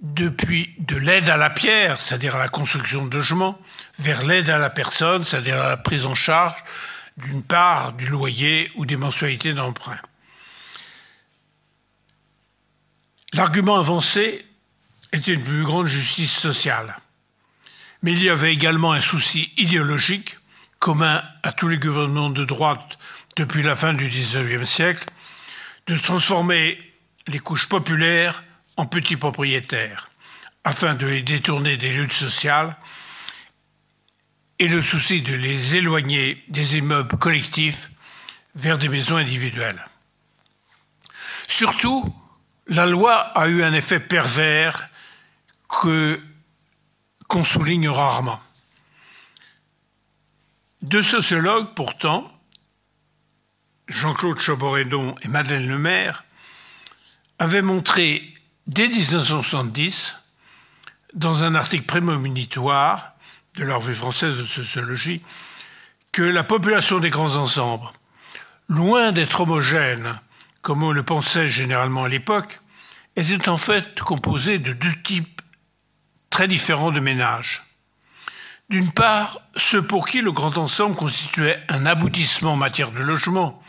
depuis 0.00 0.74
de 0.78 0.96
l'aide 0.96 1.28
à 1.28 1.36
la 1.36 1.50
pierre, 1.50 2.00
c'est-à-dire 2.00 2.36
à 2.36 2.38
la 2.38 2.48
construction 2.48 3.06
de 3.06 3.16
logements, 3.16 3.58
vers 3.98 4.24
l'aide 4.24 4.48
à 4.48 4.58
la 4.58 4.70
personne, 4.70 5.24
c'est-à-dire 5.24 5.60
à 5.60 5.68
la 5.68 5.76
prise 5.76 6.06
en 6.06 6.14
charge 6.14 6.62
d'une 7.16 7.42
part 7.42 7.92
du 7.92 8.06
loyer 8.06 8.70
ou 8.76 8.86
des 8.86 8.96
mensualités 8.96 9.52
d'emprunt. 9.52 10.00
L'argument 13.34 13.78
avancé 13.78 14.44
était 15.12 15.34
une 15.34 15.44
plus 15.44 15.64
grande 15.64 15.86
justice 15.86 16.32
sociale. 16.32 16.96
Mais 18.02 18.12
il 18.12 18.22
y 18.22 18.30
avait 18.30 18.52
également 18.52 18.92
un 18.92 19.00
souci 19.00 19.52
idéologique 19.56 20.36
commun 20.80 21.22
à 21.44 21.52
tous 21.52 21.68
les 21.68 21.78
gouvernements 21.78 22.30
de 22.30 22.44
droite 22.44 22.96
depuis 23.36 23.62
la 23.62 23.76
fin 23.76 23.94
du 23.94 24.08
XIXe 24.08 24.68
siècle, 24.68 25.04
de 25.86 25.96
transformer 25.96 26.78
les 27.28 27.38
couches 27.38 27.68
populaires 27.68 28.42
en 28.76 28.86
petits 28.86 29.16
propriétaires, 29.16 30.10
afin 30.64 30.94
de 30.94 31.06
les 31.06 31.22
détourner 31.22 31.76
des 31.76 31.92
luttes 31.92 32.12
sociales 32.12 32.76
et 34.58 34.68
le 34.68 34.80
souci 34.80 35.22
de 35.22 35.34
les 35.34 35.76
éloigner 35.76 36.42
des 36.48 36.76
immeubles 36.76 37.16
collectifs 37.18 37.90
vers 38.54 38.78
des 38.78 38.88
maisons 38.88 39.16
individuelles. 39.16 39.84
Surtout, 41.48 42.12
la 42.66 42.86
loi 42.86 43.14
a 43.14 43.48
eu 43.48 43.62
un 43.62 43.72
effet 43.72 44.00
pervers 44.00 44.86
que 45.68 46.20
qu'on 47.32 47.44
souligne 47.44 47.88
rarement. 47.88 48.38
Deux 50.82 51.02
sociologues, 51.02 51.72
pourtant, 51.74 52.30
Jean-Claude 53.88 54.38
Chaboredon 54.38 55.14
et 55.22 55.28
Madeleine 55.28 55.66
Lemaire, 55.66 56.24
avaient 57.38 57.62
montré 57.62 58.34
dès 58.66 58.86
1970, 58.86 60.18
dans 61.14 61.42
un 61.42 61.54
article 61.54 61.86
prémonitoire, 61.86 63.14
de 63.54 63.64
leur 63.64 63.80
revue 63.80 63.94
française 63.94 64.36
de 64.36 64.44
sociologie, 64.44 65.22
que 66.12 66.20
la 66.20 66.44
population 66.44 66.98
des 66.98 67.08
grands 67.08 67.36
ensembles, 67.36 67.88
loin 68.68 69.10
d'être 69.10 69.40
homogène, 69.40 70.20
comme 70.60 70.82
on 70.82 70.92
le 70.92 71.02
pensait 71.02 71.48
généralement 71.48 72.04
à 72.04 72.08
l'époque, 72.10 72.60
était 73.16 73.48
en 73.48 73.56
fait 73.56 74.02
composée 74.02 74.58
de 74.58 74.74
deux 74.74 74.94
types 75.02 75.41
très 76.32 76.48
différents 76.48 76.90
de 76.90 76.98
ménages. 76.98 77.62
D'une 78.70 78.90
part, 78.90 79.38
ceux 79.54 79.82
pour 79.82 80.08
qui 80.08 80.22
le 80.22 80.32
grand 80.32 80.56
ensemble 80.56 80.96
constituait 80.96 81.60
un 81.68 81.84
aboutissement 81.84 82.54
en 82.54 82.56
matière 82.56 82.90
de 82.90 83.00
logement, 83.00 83.62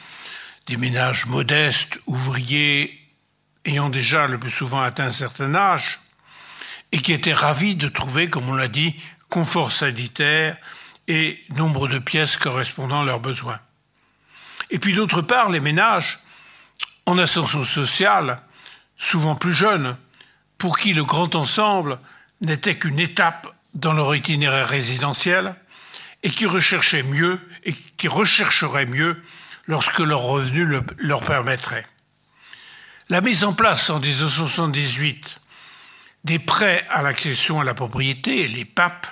des 0.67 0.77
ménages 0.77 1.25
modestes, 1.25 1.99
ouvriers, 2.07 2.97
ayant 3.65 3.89
déjà 3.89 4.27
le 4.27 4.39
plus 4.39 4.49
souvent 4.49 4.81
atteint 4.81 5.07
un 5.07 5.11
certain 5.11 5.53
âge, 5.53 5.99
et 6.93 6.99
qui 6.99 7.11
étaient 7.11 7.33
ravis 7.33 7.75
de 7.75 7.89
trouver, 7.89 8.29
comme 8.29 8.47
on 8.47 8.55
l'a 8.55 8.69
dit, 8.69 8.95
confort 9.29 9.73
sanitaire 9.73 10.55
et 11.09 11.43
nombre 11.49 11.89
de 11.89 11.99
pièces 11.99 12.37
correspondant 12.37 13.01
à 13.01 13.05
leurs 13.05 13.19
besoins. 13.19 13.59
Et 14.71 14.79
puis 14.79 14.93
d'autre 14.93 15.21
part, 15.21 15.49
les 15.49 15.59
ménages 15.59 16.19
en 17.05 17.17
ascension 17.17 17.63
sociale, 17.63 18.41
souvent 18.95 19.35
plus 19.35 19.53
jeunes, 19.53 19.97
pour 20.57 20.77
qui 20.77 20.93
le 20.93 21.03
grand 21.03 21.35
ensemble 21.35 21.99
n'était 22.41 22.77
qu'une 22.77 22.99
étape 22.99 23.47
dans 23.73 23.93
leur 23.93 24.15
itinéraire 24.15 24.67
résidentiel 24.67 25.55
et 26.23 26.29
qui 26.29 26.45
recherchaient 26.45 27.03
mieux 27.03 27.39
et 27.63 27.73
qui 27.73 28.07
rechercheraient 28.07 28.85
mieux 28.85 29.21
lorsque 29.67 29.99
leurs 29.99 30.21
revenus 30.21 30.67
le, 30.67 30.83
leur 30.97 31.21
permettraient. 31.23 31.85
La 33.09 33.21
mise 33.21 33.43
en 33.43 33.53
place 33.53 33.89
en 33.89 33.99
1978 33.99 35.37
des 36.23 36.39
prêts 36.39 36.85
à 36.89 37.01
l'accession 37.01 37.59
à 37.59 37.63
la 37.63 37.73
propriété, 37.73 38.47
les 38.47 38.65
PAP, 38.65 39.07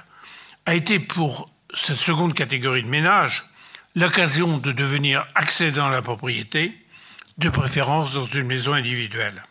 a 0.65 0.75
été 0.75 0.99
pour 0.99 1.45
cette 1.73 1.97
seconde 1.97 2.33
catégorie 2.33 2.83
de 2.83 2.87
ménages 2.87 3.43
l'occasion 3.95 4.57
de 4.57 4.71
devenir 4.71 5.25
accédant 5.35 5.87
à 5.87 5.91
la 5.91 6.01
propriété, 6.01 6.77
de 7.37 7.49
préférence 7.49 8.13
dans 8.13 8.25
une 8.25 8.47
maison 8.47 8.73
individuelle. 8.73 9.43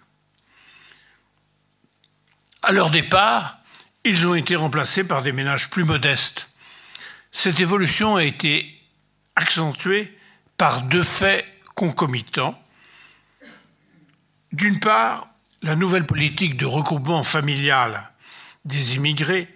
À 2.63 2.73
leur 2.73 2.91
départ, 2.91 3.60
ils 4.05 4.27
ont 4.27 4.35
été 4.35 4.57
remplacés 4.57 5.05
par 5.05 5.23
des 5.23 5.33
ménages 5.33 5.71
plus 5.71 5.85
modestes, 5.85 6.47
Cette 7.33 7.61
évolution 7.61 8.17
a 8.17 8.25
été 8.25 8.67
accentuée 9.37 10.17
par 10.57 10.83
deux 10.83 11.05
faits 11.05 11.47
concomitants. 11.75 12.61
D'une 14.53 14.81
part, 14.81 15.29
la 15.63 15.77
nouvelle 15.77 16.07
politique 16.07 16.57
de 16.57 16.67
regroupement 16.67 17.23
familial 17.23 18.11
des 18.65 18.97
immigrés 18.97 19.49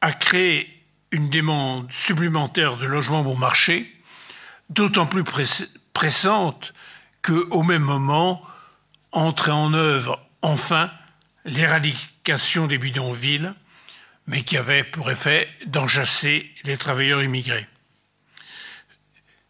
a 0.00 0.12
créé 0.12 0.84
une 1.12 1.30
demande 1.30 1.90
supplémentaire 1.92 2.76
de 2.76 2.86
logements 2.86 3.22
bon 3.22 3.36
marché, 3.36 3.94
d'autant 4.70 5.06
plus 5.06 5.24
pressante 5.92 6.72
qu'au 7.22 7.62
même 7.62 7.82
moment 7.82 8.42
entrait 9.12 9.52
en 9.52 9.72
œuvre 9.72 10.20
enfin 10.42 10.90
l'éradication 11.44 12.17
des 12.66 12.78
bidonvilles, 12.78 13.52
mais 14.26 14.42
qui 14.42 14.56
avait 14.56 14.84
pour 14.84 15.10
effet 15.10 15.48
d'enchasser 15.66 16.50
les 16.64 16.76
travailleurs 16.76 17.22
immigrés. 17.22 17.66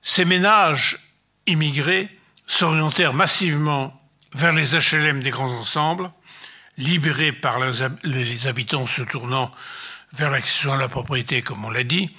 Ces 0.02 0.24
ménages 0.24 0.96
immigrés 1.46 2.08
s'orientèrent 2.46 3.14
massivement 3.14 4.00
vers 4.34 4.52
les 4.52 4.74
HLM 4.74 5.22
des 5.22 5.30
grands 5.30 5.50
ensembles, 5.50 6.10
libérés 6.76 7.32
par 7.32 7.58
les 8.04 8.46
habitants 8.46 8.86
se 8.86 9.02
tournant 9.02 9.52
vers 10.12 10.30
l'accession 10.30 10.72
à 10.72 10.76
la 10.76 10.88
propriété, 10.88 11.42
comme 11.42 11.64
on 11.64 11.70
l'a 11.70 11.84
dit, 11.84 12.14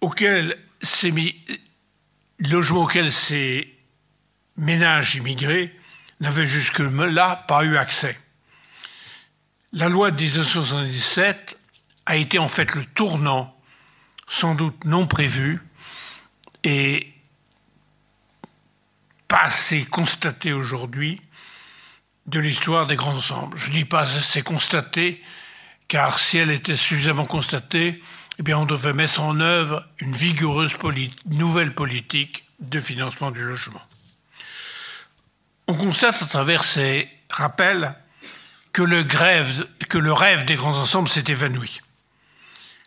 auquel 0.00 0.56
ces 0.80 1.12
logements 2.38 2.84
auxquels 2.84 3.12
ces 3.12 3.76
ménages 4.56 5.16
immigrés 5.16 5.74
n'avaient 6.20 6.46
jusque-là 6.46 7.44
pas 7.46 7.64
eu 7.64 7.76
accès. 7.76 8.18
La 9.76 9.90
loi 9.90 10.10
de 10.10 10.16
1977 10.16 11.58
a 12.06 12.16
été 12.16 12.38
en 12.38 12.48
fait 12.48 12.74
le 12.74 12.82
tournant, 12.82 13.54
sans 14.26 14.54
doute 14.54 14.86
non 14.86 15.06
prévu, 15.06 15.60
et 16.64 17.12
pas 19.28 19.42
assez 19.42 19.84
constaté 19.84 20.54
aujourd'hui 20.54 21.20
de 22.24 22.40
l'histoire 22.40 22.86
des 22.86 22.96
grands 22.96 23.16
ensembles. 23.16 23.58
Je 23.58 23.68
ne 23.68 23.74
dis 23.74 23.84
pas 23.84 24.16
assez 24.16 24.40
constaté, 24.40 25.22
car 25.88 26.18
si 26.18 26.38
elle 26.38 26.52
était 26.52 26.74
suffisamment 26.74 27.26
constatée, 27.26 28.02
eh 28.38 28.54
on 28.54 28.64
devait 28.64 28.94
mettre 28.94 29.20
en 29.20 29.40
œuvre 29.40 29.86
une 29.98 30.16
vigoureuse 30.16 30.72
nouvelle 31.26 31.74
politique 31.74 32.44
de 32.60 32.80
financement 32.80 33.30
du 33.30 33.42
logement. 33.42 33.82
On 35.66 35.74
constate 35.74 36.22
à 36.22 36.26
travers 36.26 36.64
ces 36.64 37.10
rappels 37.28 37.94
que 38.76 38.82
le, 39.98 40.12
rêve 40.12 40.44
des 40.44 40.54
grands 40.54 40.76
ensembles 40.76 41.08
s'est 41.08 41.24
évanoui. 41.28 41.80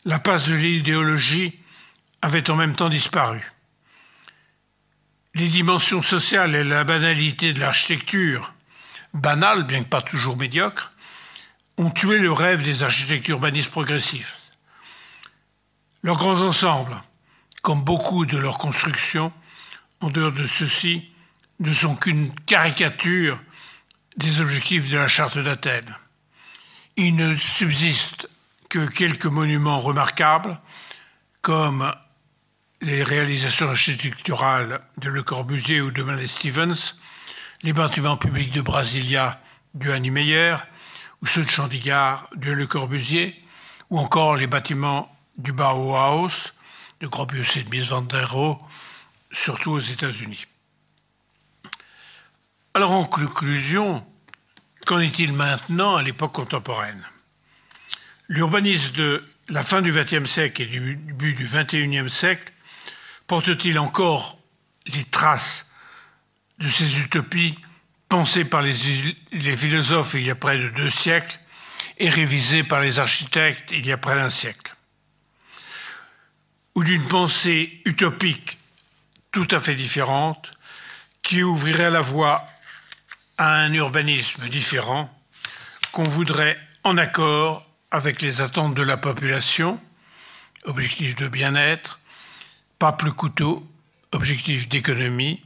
La 0.05 0.19
passe 0.19 0.47
de 0.47 0.53
l'idéologie 0.53 1.59
avait 2.21 2.51
en 2.51 2.55
même 2.55 2.75
temps 2.75 2.89
disparu. 2.89 3.51
Les 5.33 5.47
dimensions 5.47 6.03
sociales 6.03 6.53
et 6.53 6.63
la 6.63 6.83
banalité 6.83 7.53
de 7.53 7.59
l'architecture, 7.59 8.53
banale 9.15 9.63
bien 9.63 9.83
que 9.83 9.89
pas 9.89 10.03
toujours 10.03 10.37
médiocre, 10.37 10.91
ont 11.77 11.89
tué 11.89 12.19
le 12.19 12.31
rêve 12.31 12.61
des 12.63 12.83
architectes 12.83 13.27
urbanistes 13.29 13.71
progressifs. 13.71 14.37
Leurs 16.03 16.17
grands 16.17 16.41
ensembles, 16.41 17.01
comme 17.63 17.81
beaucoup 17.83 18.27
de 18.27 18.37
leurs 18.37 18.59
constructions, 18.59 19.33
en 20.01 20.11
dehors 20.11 20.33
de 20.33 20.45
ceci, 20.45 21.09
ne 21.59 21.73
sont 21.73 21.95
qu'une 21.95 22.31
caricature 22.45 23.39
des 24.19 24.41
objectifs 24.41 24.89
de 24.89 24.97
la 24.97 25.07
charte 25.07 25.37
d'Athènes. 25.37 25.95
Il 26.97 27.15
ne 27.15 27.33
subsiste 27.35 28.27
que 28.67 28.85
quelques 28.85 29.25
monuments 29.25 29.79
remarquables, 29.79 30.59
comme 31.41 31.95
les 32.81 33.01
réalisations 33.01 33.69
architecturales 33.69 34.81
de 34.97 35.09
Le 35.09 35.23
Corbusier 35.23 35.79
ou 35.79 35.91
de 35.91 36.03
Manet 36.03 36.27
Stevens, 36.27 36.95
les 37.61 37.71
bâtiments 37.71 38.17
publics 38.17 38.51
de 38.51 38.59
Brasilia 38.59 39.41
du 39.73 39.89
Annie 39.89 40.11
Meyer, 40.11 40.57
ou 41.21 41.25
ceux 41.25 41.43
de 41.43 41.49
Chandigarh 41.49 42.27
de 42.35 42.51
Le 42.51 42.67
Corbusier, 42.67 43.41
ou 43.89 43.99
encore 43.99 44.35
les 44.35 44.47
bâtiments 44.47 45.09
du 45.37 45.53
Bauhaus 45.53 46.51
de 46.99 47.07
Gropius 47.07 47.55
et 47.55 47.63
de 47.63 47.69
Mies 47.69 47.87
van 47.87 48.01
der 48.01 48.35
surtout 49.31 49.71
aux 49.71 49.79
États-Unis. 49.79 50.45
Alors 52.79 52.93
en 52.93 53.03
conclusion, 53.03 54.07
qu'en 54.85 55.01
est-il 55.01 55.33
maintenant 55.33 55.97
à 55.97 56.01
l'époque 56.01 56.31
contemporaine? 56.31 57.03
L'urbanisme 58.29 58.93
de 58.93 59.25
la 59.49 59.65
fin 59.65 59.81
du 59.81 59.91
XXe 59.91 60.23
siècle 60.23 60.61
et 60.61 60.65
du 60.65 60.95
début 60.95 61.33
du 61.33 61.43
XXIe 61.43 62.09
siècle 62.09 62.53
porte-t-il 63.27 63.77
encore 63.79 64.39
les 64.85 65.03
traces 65.03 65.67
de 66.59 66.69
ces 66.69 67.01
utopies 67.01 67.59
pensées 68.07 68.45
par 68.45 68.61
les, 68.61 68.71
les, 69.33 69.57
philosophes 69.57 70.13
il 70.13 70.25
y 70.25 70.31
a 70.31 70.35
près 70.35 70.57
de 70.57 70.69
deux 70.69 70.89
siècles 70.89 71.37
et 71.97 72.09
révisées 72.09 72.63
par 72.63 72.79
les 72.79 72.97
architectes 72.97 73.73
il 73.73 73.85
y 73.85 73.91
a 73.91 73.97
près 73.97 74.15
d'un 74.15 74.29
siècle? 74.29 74.73
Ou 76.75 76.85
d'une 76.85 77.09
pensée 77.09 77.81
utopique 77.83 78.57
tout 79.33 79.49
à 79.51 79.59
fait 79.59 79.75
différente 79.75 80.53
qui 81.21 81.43
ouvrirait 81.43 81.91
la 81.91 81.99
voie 81.99 82.47
à 83.39 83.61
un 83.61 83.73
urbanisme 83.73 84.49
différent 84.49 85.09
qu'on 85.93 86.03
voudrait 86.03 86.59
en 86.83 86.97
accord 86.97 87.65
avec 87.89 88.21
les 88.21 88.41
attentes 88.41 88.75
de 88.75 88.83
la 88.83 88.97
population, 88.97 89.79
objectif 90.65 91.15
de 91.15 91.29
bien-être, 91.29 91.99
pas 92.79 92.91
plus 92.91 93.13
couteau, 93.13 93.65
objectif 94.11 94.67
d'économie, 94.67 95.41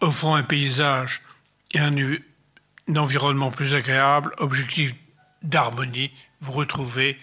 offrant 0.00 0.34
un 0.34 0.42
paysage 0.42 1.22
et 1.72 1.78
un, 1.78 1.94
environnement 2.96 3.52
plus 3.52 3.76
agréable, 3.76 4.34
objectif 4.38 4.92
d'harmonie. 5.42 6.10
Vous 6.40 6.52
retrouvez 6.52 7.16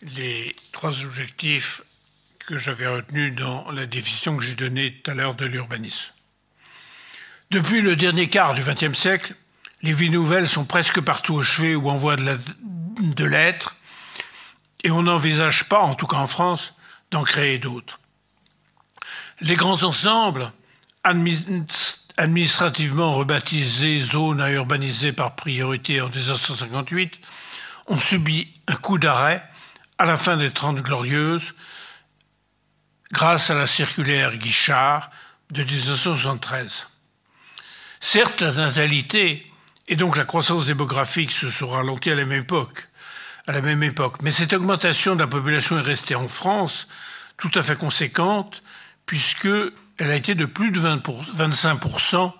les 0.00 0.46
trois 0.72 1.04
objectifs 1.04 1.82
que 2.46 2.56
j'avais 2.56 2.86
retenus 2.86 3.34
dans 3.34 3.70
la 3.72 3.84
définition 3.84 4.38
que 4.38 4.42
j'ai 4.42 4.54
donnée 4.54 4.94
tout 4.94 5.10
à 5.10 5.14
l'heure 5.14 5.34
de 5.34 5.44
l'urbanisme. 5.44 6.12
Depuis 7.50 7.80
le 7.80 7.96
dernier 7.96 8.28
quart 8.28 8.52
du 8.52 8.62
XXe 8.62 8.92
siècle, 8.92 9.34
les 9.82 9.94
vies 9.94 10.10
nouvelles 10.10 10.48
sont 10.48 10.66
presque 10.66 11.00
partout 11.00 11.40
achevées 11.40 11.74
ou 11.74 11.88
en 11.88 11.96
voie 11.96 12.16
de 12.16 13.24
l'être, 13.24 13.76
et 14.84 14.90
on 14.90 15.04
n'envisage 15.04 15.64
pas, 15.64 15.80
en 15.80 15.94
tout 15.94 16.06
cas 16.06 16.18
en 16.18 16.26
France, 16.26 16.74
d'en 17.10 17.22
créer 17.22 17.58
d'autres. 17.58 18.00
Les 19.40 19.56
grands 19.56 19.82
ensembles, 19.82 20.52
administrativement 21.04 23.14
rebaptisés 23.14 24.00
zones 24.00 24.42
à 24.42 24.50
urbaniser 24.50 25.12
par 25.12 25.34
priorité 25.34 26.02
en 26.02 26.08
1958, 26.08 27.18
ont 27.86 27.98
subi 27.98 28.52
un 28.66 28.76
coup 28.76 28.98
d'arrêt 28.98 29.42
à 29.96 30.04
la 30.04 30.18
fin 30.18 30.36
des 30.36 30.50
Trente 30.50 30.82
Glorieuses 30.82 31.54
grâce 33.10 33.48
à 33.48 33.54
la 33.54 33.66
circulaire 33.66 34.36
Guichard 34.36 35.08
de 35.50 35.64
1973. 35.64 36.88
Certes, 38.00 38.42
la 38.42 38.52
natalité 38.52 39.46
et 39.88 39.96
donc 39.96 40.16
la 40.16 40.24
croissance 40.24 40.66
démographique 40.66 41.30
se 41.30 41.50
sont 41.50 41.68
ralenties 41.68 42.10
à 42.10 42.14
la 42.14 42.24
même 42.24 42.42
époque, 42.42 42.88
à. 43.82 44.22
Mais 44.22 44.30
cette 44.30 44.52
augmentation 44.52 45.14
de 45.14 45.20
la 45.20 45.26
population 45.26 45.78
est 45.78 45.82
restée 45.82 46.14
en 46.14 46.28
France 46.28 46.88
tout 47.38 47.50
à 47.54 47.62
fait 47.62 47.76
conséquente, 47.76 48.62
puisqu'elle 49.06 49.72
a 50.10 50.14
été 50.14 50.34
de 50.34 50.44
plus 50.44 50.70
de 50.70 50.80
20 50.80 51.08
25% 51.36 52.32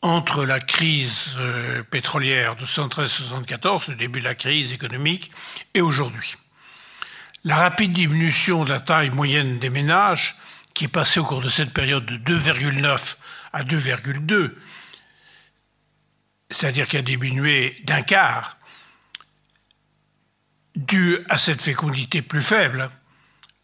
entre 0.00 0.44
la 0.44 0.58
crise 0.58 1.36
euh, 1.38 1.82
pétrolière 1.84 2.56
de 2.56 2.64
113-74, 2.64 3.90
le 3.90 3.96
début 3.96 4.20
de 4.20 4.24
la 4.24 4.34
crise 4.34 4.72
économique, 4.72 5.30
et 5.74 5.80
aujourd'hui. 5.80 6.36
La 7.44 7.56
rapide 7.56 7.92
diminution 7.92 8.64
de 8.64 8.70
la 8.70 8.80
taille 8.80 9.10
moyenne 9.10 9.58
des 9.58 9.70
ménages, 9.70 10.36
qui 10.74 10.84
est 10.84 10.88
passée 10.88 11.20
au 11.20 11.24
cours 11.24 11.42
de 11.42 11.48
cette 11.48 11.72
période 11.72 12.06
de 12.06 12.16
2,9 12.16 13.16
à 13.52 13.62
2,2, 13.64 14.52
c'est-à-dire 16.52 16.86
qui 16.86 16.96
a 16.96 17.02
diminué 17.02 17.76
d'un 17.84 18.02
quart, 18.02 18.56
dû 20.76 21.18
à 21.28 21.38
cette 21.38 21.62
fécondité 21.62 22.22
plus 22.22 22.42
faible, 22.42 22.90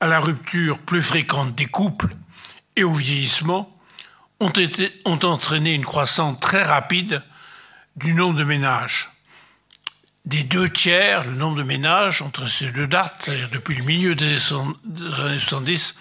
à 0.01 0.06
la 0.06 0.20
rupture 0.20 0.78
plus 0.78 1.02
fréquente 1.02 1.55
des 1.55 1.66
couples 1.66 2.15
et 2.77 2.85
au 2.85 2.93
vieillissement, 2.93 3.74
ont, 4.40 4.52
ont 5.05 5.19
entraîné 5.24 5.74
une 5.74 5.85
croissance 5.85 6.39
très 6.39 6.62
rapide 6.62 7.23
du 7.97 8.15
nombre 8.15 8.39
de 8.39 8.44
ménages. 8.44 9.10
Des 10.24 10.43
deux 10.43 10.69
tiers, 10.69 11.24
le 11.24 11.35
nombre 11.35 11.56
de 11.56 11.62
ménages 11.62 12.23
entre 12.23 12.47
ces 12.47 12.70
deux 12.70 12.86
dates, 12.86 13.23
c'est-à-dire 13.24 13.48
depuis 13.51 13.74
le 13.74 13.85
milieu 13.85 14.15
des 14.15 14.52
années 14.52 15.39
70, 15.39 15.94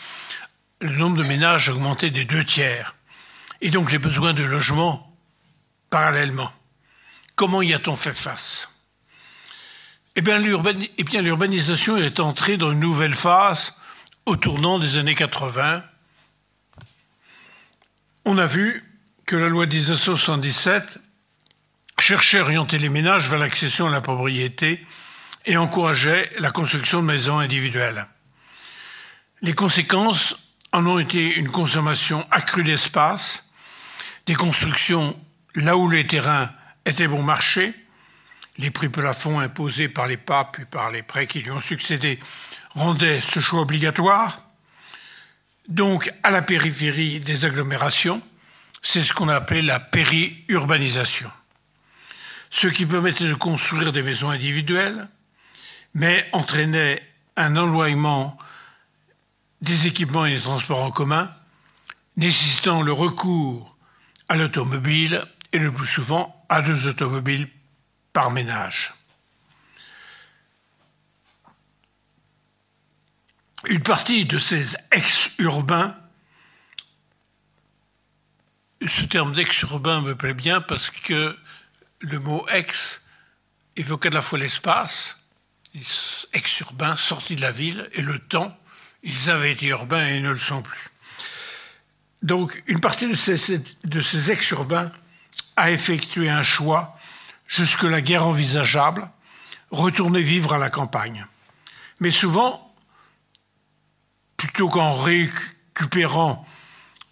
le 0.82 0.96
nombre 0.96 1.18
de 1.18 1.24
ménages 1.24 1.70
a 1.70 1.74
augmenté 1.74 2.12
des 2.12 2.26
deux 2.26 2.44
tiers. 2.44 2.96
Et 3.62 3.72
donc 3.72 3.92
les 3.92 3.98
besoins 3.98 4.34
de 4.34 4.44
logement 4.44 5.18
parallèlement. 5.90 6.52
Comment 7.38 7.62
y 7.62 7.74
a-t-on 7.74 7.96
fait 7.96 8.14
face? 8.14 8.68
Eh, 10.16 10.20
eh 10.20 11.04
bien, 11.04 11.22
l'urbanisation 11.22 11.96
est 11.96 12.20
entrée 12.20 12.58
dans 12.58 12.72
une 12.72 12.80
nouvelle 12.80 13.14
phase 13.14 13.74
au 14.26 14.36
tournant 14.36 14.80
des 14.80 14.98
années 14.98 15.16
80, 15.16 15.82
on 18.26 18.38
a 18.38 18.46
vu 18.46 18.84
que 19.26 19.38
la 19.38 19.48
loi 19.48 19.68
1977 19.68 20.98
cherchait 21.98 22.40
à 22.40 22.42
orienter 22.42 22.78
les 22.78 22.90
ménages 22.90 23.30
vers 23.30 23.40
l'accession 23.40 23.88
à 23.88 23.92
la 23.92 24.02
propriété 24.02 24.86
et 25.46 25.56
encourageait 25.56 26.30
la 26.40 26.52
construction 26.52 27.02
de 27.02 27.06
maisons 27.06 27.40
individuelles. 27.40 28.06
Les 29.42 29.54
conséquences 29.54 30.36
en 30.74 30.86
ont 30.88 31.00
été 31.00 31.36
une 31.36 31.50
consommation 31.50 32.28
accrue 32.30 32.64
d'espace, 32.64 33.46
des 34.26 34.36
constructions 34.36 35.18
là 35.56 35.78
où 35.78 35.88
les 35.90 36.06
terrains 36.06 36.52
étaient 36.88 37.08
bon 37.08 37.22
marché, 37.22 37.74
les 38.58 38.72
prix 38.72 38.90
plafonds 38.90 39.40
imposés 39.40 39.90
par 39.90 40.08
les 40.08 40.18
papes 40.18 40.54
puis 40.54 40.66
par 40.66 40.90
les 40.92 41.04
prêts 41.04 41.28
qui 41.28 41.42
lui 41.42 41.52
ont 41.52 41.62
succédé 41.62 42.20
rendaient 42.74 43.22
ce 43.22 43.40
choix 43.40 43.62
obligatoire. 43.62 44.40
Donc, 45.68 46.12
à 46.24 46.32
la 46.32 46.42
périphérie 46.42 47.20
des 47.20 47.46
agglomérations, 47.46 48.22
c'est 48.82 49.04
ce 49.04 49.14
qu'on 49.14 49.28
a 49.28 49.36
appelé 49.36 49.62
la 49.62 49.80
périurbanisation. 49.80 51.30
Ce 52.50 52.68
qui 52.68 52.86
permettait 52.86 53.28
de 53.28 53.34
construire 53.34 53.92
des 53.92 54.02
maisons 54.02 54.30
individuelles, 54.30 55.10
mais 55.94 56.28
entraînait 56.32 57.04
un 57.36 57.56
éloignement 57.56 58.38
des 59.62 59.88
équipements 59.88 60.26
et 60.26 60.36
des 60.36 60.42
transports 60.42 60.84
en 60.84 60.92
commun, 60.92 61.30
nécessitant 62.16 62.82
le 62.82 62.94
recours 62.94 63.76
à 64.30 64.38
l'automobile 64.38 65.24
et 65.52 65.60
le 65.60 65.72
plus 65.72 65.88
souvent 65.88 66.37
à 66.50 66.62
deux 66.62 66.88
automobiles 66.88 67.50
par 68.14 68.32
ménage. 68.32 68.94
Une 73.66 73.84
partie 73.84 74.26
de 74.26 74.38
ces 74.38 74.76
ex-urbains, 74.92 75.98
ce 78.86 79.04
terme 79.04 79.34
d'ex-urbain 79.34 80.02
me 80.02 80.16
plaît 80.16 80.34
bien 80.34 80.62
parce 80.62 80.90
que 80.90 81.38
le 82.00 82.20
mot 82.20 82.46
ex 82.50 83.02
évoque 83.76 84.06
à 84.06 84.10
la 84.10 84.22
fois 84.22 84.40
l'espace, 84.40 85.18
ex-urbains 86.34 86.96
sortis 86.96 87.36
de 87.36 87.42
la 87.42 87.52
ville, 87.52 87.90
et 87.94 88.02
le 88.02 88.20
temps, 88.20 88.58
ils 89.04 89.30
avaient 89.30 89.52
été 89.52 89.68
urbains 89.68 90.06
et 90.08 90.22
ne 90.22 90.30
le 90.30 90.38
sont 90.38 90.62
plus. 90.62 90.90
Donc, 92.24 92.64
une 92.68 92.80
partie 92.80 93.08
de 93.08 93.14
ces, 93.16 94.32
ex-urbains 94.32 94.92
a 95.58 95.72
effectué 95.72 96.30
un 96.30 96.44
choix, 96.44 96.96
jusque 97.48 97.84
la 97.84 98.02
guerre 98.02 98.26
envisageable, 98.26 99.10
retourner 99.72 100.22
vivre 100.22 100.54
à 100.54 100.58
la 100.58 100.70
campagne. 100.70 101.26
Mais 102.00 102.12
souvent, 102.12 102.74
plutôt 104.38 104.70
qu'en 104.70 104.96
récupérant 104.96 106.46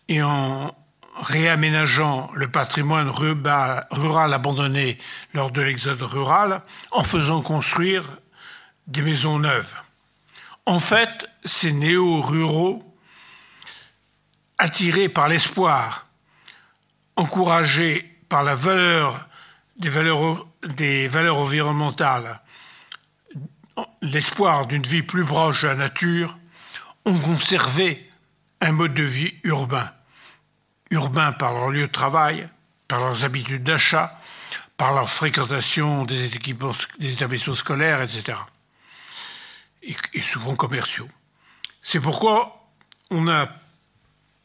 et 0.08 0.22
en 0.22 0.74
réaménageant 1.22 2.30
le 2.34 2.50
patrimoine 2.50 3.10
rural 3.10 4.34
abandonné 4.34 4.98
lors 5.34 5.52
de 5.52 5.62
l'exode 5.62 6.02
rural, 6.02 6.62
en 6.92 7.04
faisant 7.04 7.42
construire 7.42 8.04
des 8.88 9.02
maisons 9.02 9.40
neuves. 9.40 9.76
En 10.66 10.80
fait, 10.80 11.28
ces 11.44 11.72
néo-ruraux, 11.72 12.84
attirés 14.58 15.10
par 15.10 15.28
l'espoir, 15.28 16.08
encouragés 17.16 18.15
par 18.36 18.44
la 18.44 18.54
valeur 18.54 19.30
des 19.78 19.88
valeurs, 19.88 20.46
des 20.68 21.08
valeurs 21.08 21.40
environnementales, 21.40 22.42
l'espoir 24.02 24.68
d'une 24.68 24.84
vie 24.84 25.04
plus 25.04 25.24
proche 25.24 25.62
de 25.62 25.70
la 25.70 25.76
nature, 25.76 26.36
ont 27.06 27.18
conservé 27.18 28.04
un 28.60 28.74
mode 28.74 28.94
de 28.94 29.04
vie 29.04 29.34
urbain. 29.44 29.90
Urbain 30.92 31.32
par 31.32 31.54
leur 31.54 31.70
lieu 31.70 31.88
de 31.88 31.92
travail, 31.94 32.50
par 32.90 33.00
leurs 33.00 33.24
habitudes 33.24 33.64
d'achat, 33.64 34.20
par 34.76 34.94
leur 34.94 35.10
fréquentation 35.10 36.04
des, 36.04 36.28
des 36.28 37.14
établissements 37.14 37.56
scolaires, 37.56 38.02
etc 38.02 38.36
et, 39.82 40.22
souvent 40.22 40.58
commerciaux. 40.58 41.08
C'est 41.82 42.02
pourquoi 42.02 42.68
on 43.12 43.30
a 43.30 43.48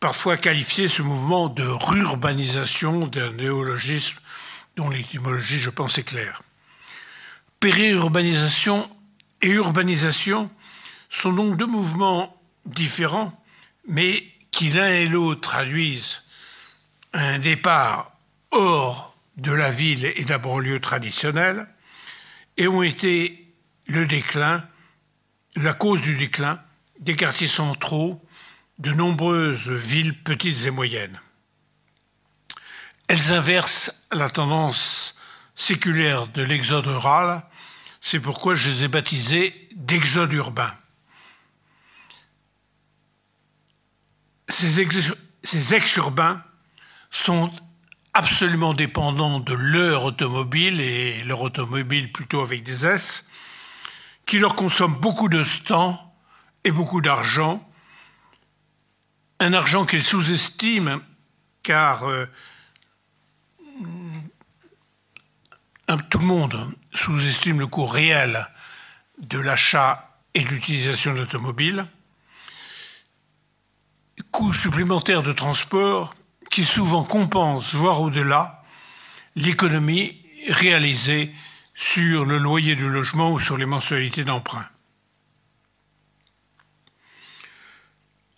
parfois 0.00 0.38
qualifié 0.38 0.88
ce 0.88 1.02
mouvement 1.02 1.48
de 1.48 1.62
rurbanisation 1.62 3.06
d'un 3.06 3.32
néologisme 3.32 4.18
dont 4.76 4.88
l'étymologie, 4.88 5.58
je 5.58 5.70
pense, 5.70 5.98
est 5.98 6.04
claire. 6.04 6.42
Périurbanisation 7.60 8.90
et 9.42 9.50
urbanisation 9.50 10.50
sont 11.10 11.32
donc 11.32 11.58
deux 11.58 11.66
mouvements 11.66 12.40
différents, 12.64 13.38
mais 13.86 14.24
qui 14.50 14.70
l'un 14.70 14.88
et 14.88 15.06
l'autre 15.06 15.42
traduisent 15.42 16.22
un 17.12 17.38
départ 17.38 18.06
hors 18.50 19.14
de 19.36 19.52
la 19.52 19.70
ville 19.70 20.06
et 20.16 20.24
d'un 20.24 20.38
banlieue 20.38 20.80
traditionnelle 20.80 21.66
et 22.56 22.68
ont 22.68 22.82
été 22.82 23.52
le 23.86 24.06
déclin 24.06 24.64
la 25.56 25.72
cause 25.72 26.00
du 26.00 26.16
déclin 26.16 26.60
des 27.00 27.16
quartiers 27.16 27.48
centraux 27.48 28.22
de 28.80 28.92
nombreuses 28.92 29.68
villes 29.68 30.18
petites 30.22 30.64
et 30.64 30.70
moyennes. 30.70 31.20
Elles 33.08 33.32
inversent 33.32 33.92
la 34.10 34.30
tendance 34.30 35.14
séculaire 35.54 36.26
de 36.28 36.42
l'exode 36.42 36.86
rural, 36.86 37.44
c'est 38.00 38.20
pourquoi 38.20 38.54
je 38.54 38.68
les 38.68 38.84
ai 38.84 38.88
baptisées 38.88 39.68
d'exode 39.76 40.32
urbain. 40.32 40.72
Ces, 44.48 44.80
ex-urbains 45.74 46.42
sont 47.10 47.50
absolument 48.14 48.72
dépendants 48.72 49.40
de 49.40 49.54
leur 49.54 50.04
automobile, 50.04 50.80
et 50.80 51.22
leur 51.24 51.42
automobile 51.42 52.10
plutôt 52.10 52.40
avec 52.40 52.62
des 52.62 52.86
S, 52.86 53.24
qui 54.24 54.38
leur 54.38 54.56
consomme 54.56 54.94
beaucoup 54.94 55.28
de 55.28 55.44
temps 55.64 56.14
et 56.64 56.72
beaucoup 56.72 57.00
d'argent, 57.00 57.69
un 59.40 59.54
argent 59.54 59.86
qu'ils 59.86 60.02
sous-estiment 60.02 61.00
car 61.62 62.04
euh, 62.04 62.26
tout 66.10 66.18
le 66.18 66.26
monde 66.26 66.72
sous-estime 66.92 67.58
le 67.58 67.66
coût 67.66 67.86
réel 67.86 68.48
de 69.18 69.38
l'achat 69.38 70.18
et 70.34 70.44
de 70.44 70.48
l'utilisation 70.48 71.14
d'automobiles, 71.14 71.86
coût 74.30 74.52
supplémentaire 74.52 75.22
de 75.22 75.32
transport 75.32 76.14
qui 76.50 76.64
souvent 76.64 77.04
compense, 77.04 77.74
voire 77.74 78.00
au-delà, 78.00 78.62
l'économie 79.34 80.20
réalisée 80.48 81.34
sur 81.74 82.24
le 82.24 82.38
loyer 82.38 82.76
du 82.76 82.88
logement 82.88 83.32
ou 83.32 83.40
sur 83.40 83.56
les 83.56 83.66
mensualités 83.66 84.24
d'emprunt. 84.24 84.68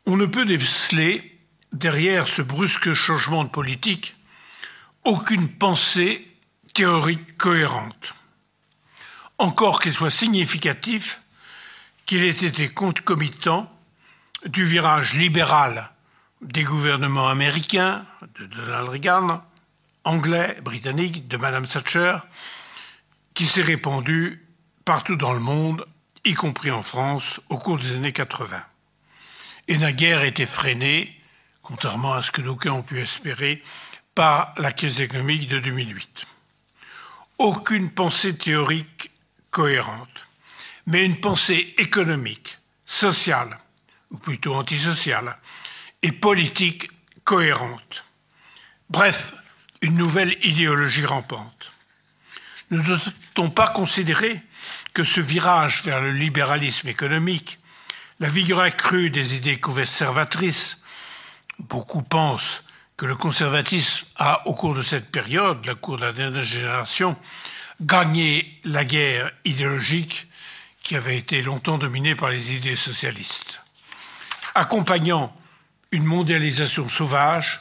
On 0.06 0.16
ne 0.16 0.26
peut 0.26 0.44
déceler, 0.44 1.38
derrière 1.72 2.26
ce 2.26 2.42
brusque 2.42 2.92
changement 2.92 3.44
de 3.44 3.48
politique, 3.48 4.14
aucune 5.04 5.48
pensée 5.48 6.28
théorique 6.74 7.36
cohérente. 7.36 8.14
Encore 9.38 9.80
qu'il 9.80 9.92
soit 9.92 10.10
significatif 10.10 11.20
qu'il 12.06 12.24
ait 12.24 12.30
été 12.30 12.68
concomitant 12.68 13.72
du 14.46 14.64
virage 14.64 15.14
libéral 15.14 15.90
des 16.40 16.64
gouvernements 16.64 17.28
américains, 17.28 18.04
de 18.38 18.46
Donald 18.46 18.88
Reagan, 18.88 19.42
anglais, 20.04 20.58
britannique, 20.62 21.28
de 21.28 21.36
Madame 21.36 21.66
Thatcher, 21.66 22.16
qui 23.34 23.46
s'est 23.46 23.62
répandu 23.62 24.44
partout 24.84 25.16
dans 25.16 25.32
le 25.32 25.40
monde, 25.40 25.86
y 26.24 26.34
compris 26.34 26.72
en 26.72 26.82
France, 26.82 27.40
au 27.48 27.58
cours 27.58 27.78
des 27.78 27.94
années 27.94 28.12
80. 28.12 28.62
Et 29.68 29.78
la 29.78 29.92
guerre 29.92 30.20
a 30.20 30.26
été 30.26 30.46
freinée, 30.46 31.10
contrairement 31.62 32.12
à 32.12 32.22
ce 32.22 32.30
que 32.30 32.42
d'aucuns 32.42 32.72
ont 32.72 32.82
pu 32.82 33.00
espérer, 33.00 33.62
par 34.14 34.52
la 34.56 34.72
crise 34.72 35.00
économique 35.00 35.48
de 35.48 35.58
2008. 35.58 36.26
Aucune 37.38 37.90
pensée 37.90 38.36
théorique 38.36 39.10
cohérente, 39.50 40.26
mais 40.86 41.04
une 41.04 41.20
pensée 41.20 41.74
économique, 41.78 42.58
sociale, 42.84 43.58
ou 44.10 44.18
plutôt 44.18 44.54
antisociale, 44.54 45.38
et 46.02 46.12
politique 46.12 46.90
cohérente. 47.24 48.04
Bref, 48.90 49.34
une 49.80 49.96
nouvelle 49.96 50.36
idéologie 50.44 51.06
rampante. 51.06 51.72
Ne 52.70 52.80
doit-on 52.82 53.50
pas 53.50 53.68
considérer 53.68 54.40
que 54.94 55.04
ce 55.04 55.20
virage 55.20 55.82
vers 55.82 56.00
le 56.00 56.12
libéralisme 56.12 56.88
économique, 56.88 57.58
la 58.22 58.30
vigueur 58.30 58.60
accrue 58.60 59.10
des 59.10 59.34
idées 59.34 59.58
conservatrices, 59.58 60.78
beaucoup 61.58 62.02
pensent 62.02 62.62
que 62.96 63.04
le 63.04 63.16
conservatisme 63.16 64.06
a, 64.14 64.46
au 64.46 64.54
cours 64.54 64.76
de 64.76 64.82
cette 64.82 65.10
période, 65.10 65.66
la 65.66 65.74
cour 65.74 65.96
de 65.96 66.02
la 66.02 66.12
dernière 66.12 66.44
génération, 66.44 67.16
gagné 67.80 68.60
la 68.62 68.84
guerre 68.84 69.32
idéologique 69.44 70.28
qui 70.84 70.94
avait 70.94 71.18
été 71.18 71.42
longtemps 71.42 71.78
dominée 71.78 72.14
par 72.14 72.30
les 72.30 72.52
idées 72.52 72.76
socialistes. 72.76 73.60
accompagnant 74.54 75.34
une 75.90 76.04
mondialisation 76.04 76.88
sauvage, 76.88 77.60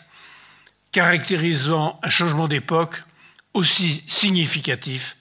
caractérisant 0.91 1.99
un 2.03 2.09
changement 2.09 2.47
d'époque 2.47 3.01
aussi 3.55 4.03
significatif 4.05 5.17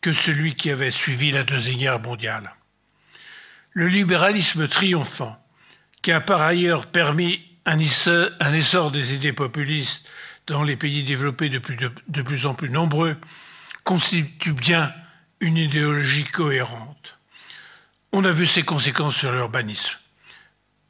que 0.00 0.14
celui 0.14 0.54
qui 0.54 0.70
avait 0.70 0.90
suivi 0.90 1.30
la 1.30 1.44
Deuxième 1.44 1.76
Guerre 1.76 2.00
mondiale. 2.00 2.54
Le 3.78 3.86
libéralisme 3.86 4.66
triomphant, 4.66 5.40
qui 6.02 6.10
a 6.10 6.20
par 6.20 6.42
ailleurs 6.42 6.86
permis 6.86 7.40
un 7.64 7.78
essor 7.78 8.90
des 8.90 9.14
idées 9.14 9.32
populistes 9.32 10.04
dans 10.48 10.64
les 10.64 10.76
pays 10.76 11.04
développés 11.04 11.48
de 11.48 11.60
plus, 11.60 11.76
de 11.76 12.22
plus 12.22 12.46
en 12.46 12.54
plus 12.54 12.70
nombreux, 12.70 13.16
constitue 13.84 14.52
bien 14.52 14.92
une 15.38 15.56
idéologie 15.56 16.24
cohérente. 16.24 17.18
On 18.10 18.24
a 18.24 18.32
vu 18.32 18.48
ses 18.48 18.64
conséquences 18.64 19.14
sur 19.14 19.30
l'urbanisme. 19.30 19.94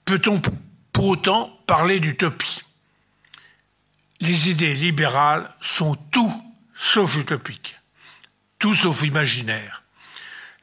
Peut-on 0.06 0.40
pour 0.90 1.08
autant 1.08 1.60
parler 1.66 2.00
d'utopie? 2.00 2.62
Les 4.22 4.48
idées 4.48 4.72
libérales 4.72 5.54
sont 5.60 5.94
tout 5.94 6.32
sauf 6.74 7.18
utopiques, 7.18 7.76
tout 8.58 8.72
sauf 8.72 9.02
imaginaires. 9.02 9.84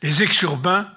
Les 0.02 0.24
ex-urbains 0.24 0.90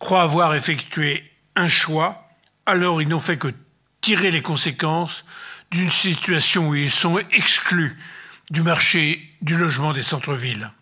croient 0.00 0.22
avoir 0.22 0.56
effectué 0.56 1.22
un 1.54 1.68
choix, 1.68 2.28
alors 2.66 3.00
ils 3.00 3.08
n'ont 3.08 3.20
fait 3.20 3.36
que 3.36 3.54
tirer 4.00 4.32
les 4.32 4.42
conséquences 4.42 5.24
d'une 5.70 5.90
situation 5.90 6.68
où 6.68 6.74
ils 6.74 6.90
sont 6.90 7.18
exclus 7.30 7.94
du 8.50 8.62
marché 8.62 9.32
du 9.42 9.54
logement 9.54 9.92
des 9.92 10.02
centres-villes. 10.02 10.72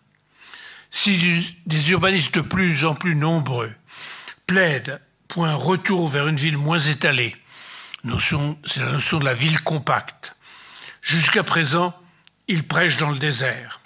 Si 0.89 1.55
des 1.67 1.91
urbanistes 1.91 2.33
de 2.33 2.41
plus 2.41 2.85
en 2.85 2.95
plus 2.95 3.13
nombreux 3.13 3.71
plaident 4.47 4.99
pour 5.27 5.45
un 5.45 5.53
retour 5.53 6.07
vers 6.07 6.27
une 6.27 6.37
ville 6.37 6.57
moins 6.57 6.79
étalée, 6.79 7.35
c'est 8.03 8.79
la 8.79 8.91
notion 8.91 9.19
de 9.19 9.25
la 9.25 9.35
ville 9.35 9.61
compacte. 9.61 10.35
Jusqu'à 11.01 11.43
présent, 11.43 11.93
ils 12.47 12.65
prêchent 12.65 12.97
dans 12.97 13.11
le 13.11 13.19
désert. 13.19 13.79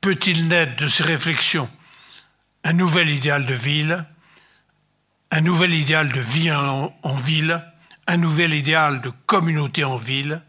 Peut-il 0.00 0.46
naître 0.46 0.76
de 0.76 0.86
ces 0.86 1.02
réflexions 1.02 1.68
un 2.64 2.74
nouvel 2.74 3.10
idéal 3.10 3.44
de 3.44 3.54
ville, 3.54 4.04
un 5.32 5.40
nouvel 5.40 5.72
idéal 5.72 6.10
de 6.10 6.20
vie 6.20 6.52
en, 6.52 7.14
ville, 7.14 7.64
un 8.06 8.18
nouvel 8.18 8.52
idéal 8.52 9.00
de 9.00 9.10
communauté 9.24 9.82
en 9.82 9.96
ville, 9.96 10.42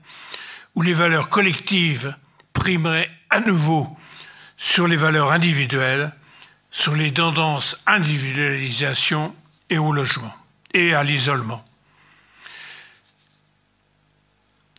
où 0.75 0.81
les 0.81 0.93
valeurs 0.93 1.29
collectives 1.29 2.13
primeraient 2.51 3.09
à 3.29 3.39
nouveau 3.39 3.87
sur 4.57 4.85
les 4.87 4.97
valeurs 4.97 5.31
individuelles, 5.31 6.11
sur 6.69 6.95
les 6.95 7.13
tendances 7.13 7.77
individualisation 7.87 9.33
et 9.69 9.77
au 9.77 9.93
logement 9.93 10.35
et 10.73 10.93
à 10.93 11.03
l'isolement. 11.03 11.63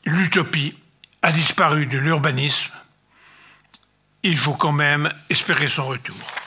L'utopie 0.05 0.76
a 1.22 1.32
disparu 1.32 1.86
de 1.86 1.97
l'urbanisme. 1.97 2.72
Il 4.22 4.36
faut 4.36 4.52
quand 4.52 4.72
même 4.72 5.09
espérer 5.31 5.68
son 5.68 5.85
retour. 5.85 6.44